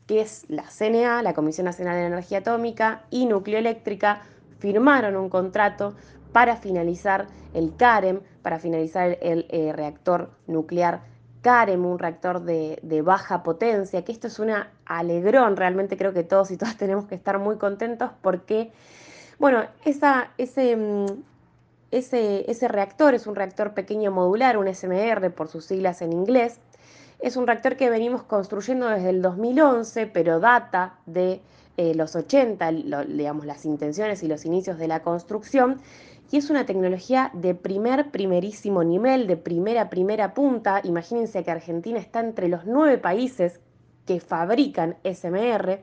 que 0.08 0.22
es 0.22 0.46
la 0.50 0.64
CNA, 0.64 1.22
la 1.22 1.36
Comisión 1.36 1.66
Nacional 1.66 1.96
de 1.96 2.08
Energía 2.08 2.40
Atómica 2.40 3.04
y 3.12 3.28
Nucleoeléctrica 3.28 4.24
firmaron 4.58 5.16
un 5.16 5.30
contrato 5.30 5.94
para 6.32 6.58
finalizar 6.58 7.28
el 7.54 7.76
CAREM, 7.76 8.22
para 8.42 8.58
finalizar 8.58 9.20
el, 9.22 9.46
eh, 9.50 9.72
reactor 9.72 10.32
nuclear 10.48 11.02
CAREM, 11.50 11.84
un 11.84 11.98
reactor 11.98 12.44
de, 12.44 13.02
baja 13.04 13.42
potencia, 13.42 14.04
que 14.06 14.12
esto 14.12 14.28
es 14.28 14.38
una 14.38 14.70
alegrón, 14.86 15.58
realmente 15.58 15.98
creo 15.98 16.14
que 16.14 16.24
todos 16.24 16.52
y 16.52 16.58
todas 16.58 16.78
tenemos 16.84 17.06
que 17.06 17.16
estar 17.16 17.40
muy 17.40 17.58
contentos 17.58 18.12
porque, 18.22 18.72
bueno, 19.40 19.64
ese, 19.84 20.76
mm, 20.76 21.06
ese, 21.90 22.52
ese 22.52 22.68
reactor 22.68 23.16
es 23.16 23.26
un 23.26 23.34
reactor 23.34 23.74
pequeño 23.74 24.12
modular, 24.12 24.60
un 24.60 24.68
SMR 24.68 25.32
por 25.32 25.48
sus 25.48 25.66
siglas 25.66 26.04
en 26.04 26.14
inglés, 26.14 26.60
es 27.20 27.36
un 27.36 27.48
reactor 27.48 27.78
que 27.78 27.90
venimos 27.90 28.22
construyendo 28.22 28.88
desde 28.88 29.10
el 29.10 29.24
2011, 29.24 30.06
pero 30.06 30.40
data 30.40 31.00
de 31.08 31.42
eh, 31.78 31.96
los 31.96 32.16
80, 32.16 32.72
digamos, 33.08 33.48
las 33.48 33.66
intenciones 33.66 34.22
y 34.22 34.28
los 34.28 34.46
inicios 34.46 34.78
de 34.78 34.88
la 34.88 35.02
construcción, 35.02 35.82
y 36.32 36.38
es 36.38 36.50
una 36.50 36.66
tecnología 36.66 37.32
de 37.34 37.56
primer, 37.56 38.12
primerísimo 38.12 38.84
nivel, 38.84 39.26
de 39.26 39.38
primera, 39.38 39.90
primera 39.90 40.34
punta. 40.34 40.82
Imagínense 40.84 41.44
que 41.44 41.52
Argentina 41.52 42.00
está 42.00 42.20
entre 42.20 42.48
los 42.48 42.66
nueve 42.66 42.98
países 43.00 43.60
que 44.06 44.20
fabrican 44.20 44.96
SMR. 45.04 45.80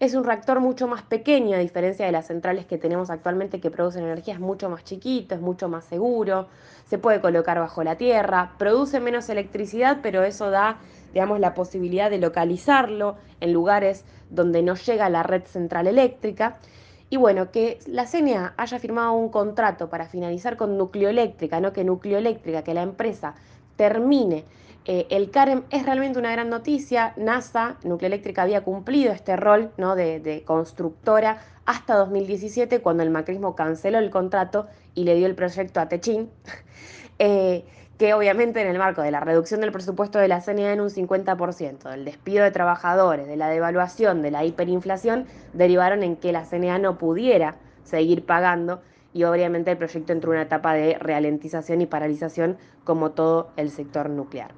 Es 0.00 0.14
un 0.14 0.24
reactor 0.24 0.58
mucho 0.58 0.88
más 0.88 1.02
pequeño, 1.02 1.56
a 1.56 1.60
diferencia 1.60 2.04
de 2.04 2.10
las 2.10 2.26
centrales 2.26 2.66
que 2.66 2.76
tenemos 2.76 3.10
actualmente 3.10 3.60
que 3.60 3.70
producen 3.70 4.02
energía, 4.02 4.34
es 4.34 4.40
mucho 4.40 4.68
más 4.68 4.82
chiquito, 4.82 5.36
es 5.36 5.40
mucho 5.40 5.68
más 5.68 5.84
seguro, 5.84 6.48
se 6.86 6.98
puede 6.98 7.20
colocar 7.20 7.60
bajo 7.60 7.84
la 7.84 7.96
tierra, 7.96 8.54
produce 8.58 8.98
menos 8.98 9.28
electricidad, 9.28 9.98
pero 10.02 10.24
eso 10.24 10.50
da, 10.50 10.78
digamos, 11.12 11.38
la 11.38 11.54
posibilidad 11.54 12.10
de 12.10 12.18
localizarlo 12.18 13.16
en 13.40 13.52
lugares 13.52 14.04
donde 14.30 14.62
no 14.62 14.74
llega 14.74 15.08
la 15.08 15.22
red 15.22 15.44
central 15.44 15.86
eléctrica 15.86 16.58
Y 17.14 17.16
bueno, 17.16 17.52
que 17.52 17.78
la 17.86 18.06
CNA 18.06 18.54
haya 18.56 18.80
firmado 18.80 19.12
un 19.12 19.28
contrato 19.28 19.88
para 19.88 20.08
finalizar 20.08 20.56
con 20.56 20.76
Nucleoeléctrica, 20.76 21.60
no 21.60 21.72
que 21.72 21.84
Nucleoeléctrica, 21.84 22.64
que 22.64 22.74
la 22.74 22.82
empresa 22.82 23.36
termine 23.76 24.44
eh, 24.84 25.06
el 25.10 25.30
CAREM 25.30 25.62
es 25.70 25.86
realmente 25.86 26.18
una 26.18 26.32
gran 26.32 26.50
noticia. 26.50 27.14
NASA, 27.16 27.76
Nucleoeléctrica, 27.84 28.42
había 28.42 28.64
cumplido 28.64 29.12
este 29.12 29.36
rol 29.36 29.70
¿no? 29.76 29.94
de, 29.94 30.42
constructora 30.44 31.38
hasta 31.66 31.94
2017, 31.94 32.80
cuando 32.80 33.04
el 33.04 33.10
macrismo 33.10 33.54
canceló 33.54 34.00
el 34.00 34.10
contrato 34.10 34.66
y 34.96 35.04
le 35.04 35.14
dio 35.14 35.28
el 35.28 35.36
proyecto 35.36 35.78
a 35.78 35.88
Techín, 35.88 36.30
eh, 37.20 37.64
que 37.98 38.14
obviamente 38.14 38.60
en 38.60 38.66
el 38.66 38.78
marco 38.78 39.02
de 39.02 39.10
la 39.10 39.20
reducción 39.20 39.60
del 39.60 39.72
presupuesto 39.72 40.18
de 40.18 40.28
la 40.28 40.40
CNA 40.40 40.72
en 40.72 40.80
un 40.80 40.90
50%, 40.90 41.90
del 41.90 42.04
despido 42.04 42.42
de 42.42 42.50
trabajadores, 42.50 43.26
de 43.26 43.36
la 43.36 43.48
devaluación, 43.48 44.22
de 44.22 44.30
la 44.30 44.44
hiperinflación, 44.44 45.26
derivaron 45.52 46.02
en 46.02 46.16
que 46.16 46.32
la 46.32 46.44
CNA 46.44 46.78
no 46.78 46.98
pudiera 46.98 47.56
seguir 47.84 48.24
pagando 48.24 48.80
y 49.12 49.24
obviamente 49.24 49.70
el 49.70 49.78
proyecto 49.78 50.12
entró 50.12 50.32
en 50.32 50.38
una 50.38 50.46
etapa 50.46 50.74
de 50.74 50.98
ralentización 50.98 51.80
y 51.80 51.86
paralización 51.86 52.56
como 52.82 53.12
todo 53.12 53.50
el 53.56 53.70
sector 53.70 54.10
nuclear. 54.10 54.50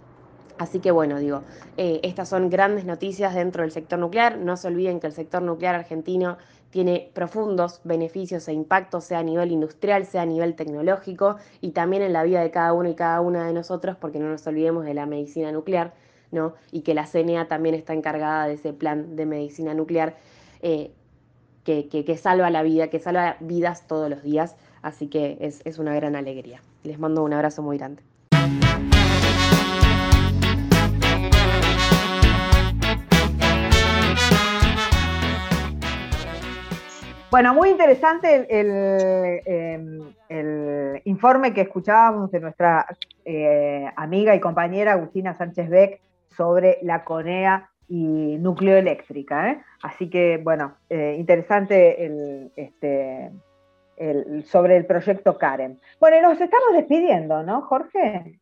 Así 0.58 0.80
que 0.80 0.90
bueno, 0.90 1.18
digo, 1.18 1.42
eh, 1.76 2.00
estas 2.02 2.30
son 2.30 2.48
grandes 2.48 2.86
noticias 2.86 3.34
dentro 3.34 3.62
del 3.62 3.72
sector 3.72 3.98
nuclear. 3.98 4.38
No 4.38 4.56
se 4.56 4.68
olviden 4.68 5.00
que 5.00 5.06
el 5.06 5.12
sector 5.12 5.42
nuclear 5.42 5.74
argentino 5.74 6.38
tiene 6.70 7.10
profundos 7.14 7.80
beneficios 7.84 8.48
e 8.48 8.52
impactos, 8.52 9.04
sea 9.04 9.20
a 9.20 9.22
nivel 9.22 9.52
industrial, 9.52 10.04
sea 10.06 10.22
a 10.22 10.26
nivel 10.26 10.54
tecnológico 10.54 11.36
y 11.60 11.70
también 11.70 12.02
en 12.02 12.12
la 12.12 12.22
vida 12.22 12.40
de 12.40 12.50
cada 12.50 12.72
uno 12.72 12.88
y 12.88 12.94
cada 12.94 13.20
una 13.20 13.46
de 13.46 13.52
nosotros, 13.52 13.96
porque 13.96 14.18
no 14.18 14.28
nos 14.28 14.46
olvidemos 14.46 14.84
de 14.84 14.94
la 14.94 15.06
medicina 15.06 15.52
nuclear, 15.52 15.94
¿no? 16.30 16.54
Y 16.72 16.82
que 16.82 16.94
la 16.94 17.06
CNA 17.06 17.48
también 17.48 17.74
está 17.74 17.94
encargada 17.94 18.46
de 18.46 18.54
ese 18.54 18.72
plan 18.72 19.16
de 19.16 19.26
medicina 19.26 19.74
nuclear 19.74 20.16
eh, 20.60 20.92
que, 21.64 22.16
salva 22.16 22.50
la 22.50 22.62
vida, 22.62 22.88
que 22.88 23.00
salva 23.00 23.36
vidas 23.40 23.86
todos 23.86 24.08
los 24.08 24.22
días. 24.22 24.56
Así 24.82 25.08
que 25.08 25.38
es, 25.40 25.62
es 25.64 25.78
una 25.78 25.94
gran 25.94 26.14
alegría. 26.14 26.62
Les 26.84 26.98
mando 26.98 27.24
un 27.24 27.32
abrazo 27.32 27.62
muy 27.62 27.78
grande. 27.78 28.02
Bueno, 37.28 37.54
muy 37.54 37.70
interesante 37.70 38.46
em, 38.48 40.00
el, 40.28 41.00
informe 41.04 41.52
que 41.52 41.62
escuchábamos 41.62 42.30
de 42.30 42.40
nuestra 42.40 42.86
eh, 43.24 43.90
amiga 43.96 44.34
y 44.34 44.40
compañera 44.40 44.92
Agustina 44.92 45.34
Sánchez 45.34 45.68
Beck 45.68 46.00
sobre 46.36 46.78
la 46.82 47.02
CONEA 47.02 47.68
y 47.88 48.38
nucleoeléctrica. 48.38 49.50
¿eh? 49.50 49.62
Así 49.82 50.08
que, 50.08 50.38
bueno, 50.38 50.76
eh, 50.88 51.16
interesante 51.18 52.50
este, 52.54 53.32
sobre 54.44 54.76
el 54.76 54.86
proyecto 54.86 55.36
Karen. 55.36 55.80
Bueno, 55.98 56.18
y 56.18 56.22
nos 56.22 56.40
estamos 56.40 56.74
despidiendo, 56.74 57.42
¿no, 57.42 57.62
Jorge? 57.62 58.38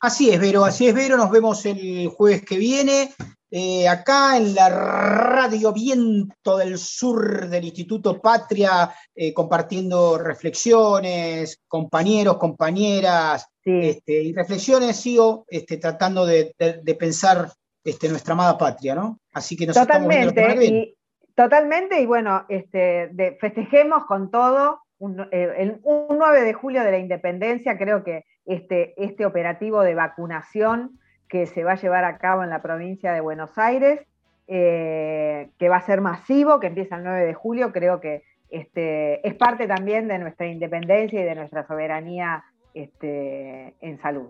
Así 0.00 0.30
es, 0.30 0.40
Vero, 0.40 0.64
así 0.64 0.88
es, 0.88 0.94
Vero. 0.94 1.16
Nos 1.16 1.30
vemos 1.30 1.64
el 1.66 2.08
jueves 2.08 2.44
que 2.44 2.58
viene. 2.58 3.14
Eh, 3.50 3.88
acá 3.88 4.36
en 4.36 4.54
la 4.54 4.68
Radio 4.68 5.72
Viento 5.72 6.56
del 6.56 6.78
Sur 6.78 7.48
del 7.48 7.64
Instituto 7.64 8.20
Patria, 8.20 8.92
eh, 9.14 9.32
compartiendo 9.32 10.18
reflexiones, 10.18 11.62
compañeros, 11.68 12.36
compañeras, 12.38 13.46
este, 13.64 14.22
y 14.22 14.32
reflexiones, 14.32 14.96
sigo 14.96 15.44
este, 15.48 15.76
tratando 15.78 16.26
de, 16.26 16.54
pensar 16.98 17.50
este, 17.82 18.08
nuestra 18.08 18.34
amada 18.34 18.58
patria, 18.58 18.94
¿no? 18.94 19.20
Así 19.32 19.56
que 19.56 19.66
nos 19.66 19.76
totalmente, 19.76 20.40
estamos 20.40 20.58
viendo 20.58 20.78
y, 20.78 20.96
Totalmente, 21.36 22.00
y 22.00 22.06
bueno, 22.06 22.46
este, 22.48 23.10
festejemos 23.38 24.06
con 24.06 24.30
todo 24.30 24.80
un, 24.98 25.20
eh, 25.30 25.54
el, 25.58 25.80
un 25.82 26.18
9 26.18 26.42
de 26.42 26.52
julio 26.54 26.82
de 26.82 26.90
la 26.90 26.98
independencia, 26.98 27.76
creo 27.78 28.04
que 28.04 28.24
este, 28.44 28.94
este 29.02 29.26
operativo 29.26 29.82
de 29.82 29.94
vacunación 29.94 30.98
que 31.28 31.46
se 31.46 31.64
va 31.64 31.72
a 31.72 31.80
llevar 31.80 32.04
a 32.04 32.18
cabo 32.18 32.44
en 32.44 32.50
la 32.50 32.62
provincia 32.62 33.12
de 33.12 33.20
Buenos 33.20 33.58
Aires, 33.58 34.00
eh, 34.48 35.50
que 35.58 35.68
va 35.68 35.76
a 35.76 35.86
ser 35.86 36.00
masivo, 36.00 36.60
que 36.60 36.68
empieza 36.68 36.96
el 36.96 37.04
9 37.04 37.26
de 37.26 37.34
julio, 37.34 37.72
creo 37.72 38.00
que 38.00 38.22
este, 38.48 39.26
es 39.26 39.34
parte 39.34 39.66
también 39.66 40.06
de 40.08 40.18
nuestra 40.18 40.46
independencia 40.46 41.20
y 41.20 41.24
de 41.24 41.34
nuestra 41.34 41.66
soberanía 41.66 42.44
este, 42.74 43.74
en 43.80 44.00
salud. 44.00 44.28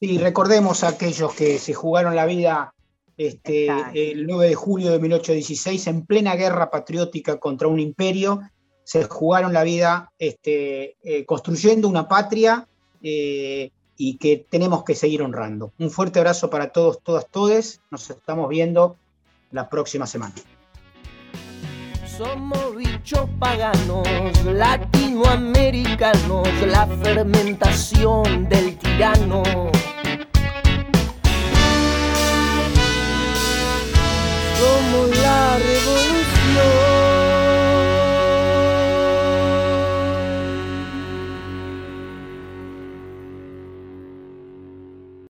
Y 0.00 0.16
recordemos 0.18 0.82
a 0.82 0.88
aquellos 0.88 1.34
que 1.34 1.58
se 1.58 1.74
jugaron 1.74 2.16
la 2.16 2.24
vida 2.24 2.72
este, 3.18 3.68
el 3.92 4.26
9 4.26 4.48
de 4.48 4.54
julio 4.54 4.90
de 4.90 4.98
1816 4.98 5.86
en 5.88 6.06
plena 6.06 6.36
guerra 6.36 6.70
patriótica 6.70 7.38
contra 7.38 7.68
un 7.68 7.78
imperio, 7.78 8.40
se 8.84 9.04
jugaron 9.04 9.52
la 9.52 9.62
vida 9.62 10.12
este, 10.18 10.96
eh, 11.02 11.24
construyendo 11.24 11.88
una 11.88 12.08
patria 12.08 12.66
eh, 13.02 13.70
y 13.96 14.16
que 14.16 14.44
tenemos 14.48 14.84
que 14.84 14.94
seguir 14.94 15.22
honrando. 15.22 15.72
Un 15.78 15.90
fuerte 15.90 16.18
abrazo 16.18 16.50
para 16.50 16.72
todos, 16.72 17.00
todas, 17.02 17.26
todes. 17.28 17.80
Nos 17.90 18.10
estamos 18.10 18.48
viendo 18.48 18.96
la 19.52 19.68
próxima 19.68 20.06
semana. 20.06 20.34
Somos 22.16 22.76
bichos 22.76 23.28
paganos, 23.38 24.06
latinoamericanos, 24.44 26.48
la 26.66 26.86
fermentación 26.86 28.48
del 28.48 28.78
tirano. 28.78 29.42
Somos 34.58 35.10
la 35.22 35.58
revolución 35.58 36.09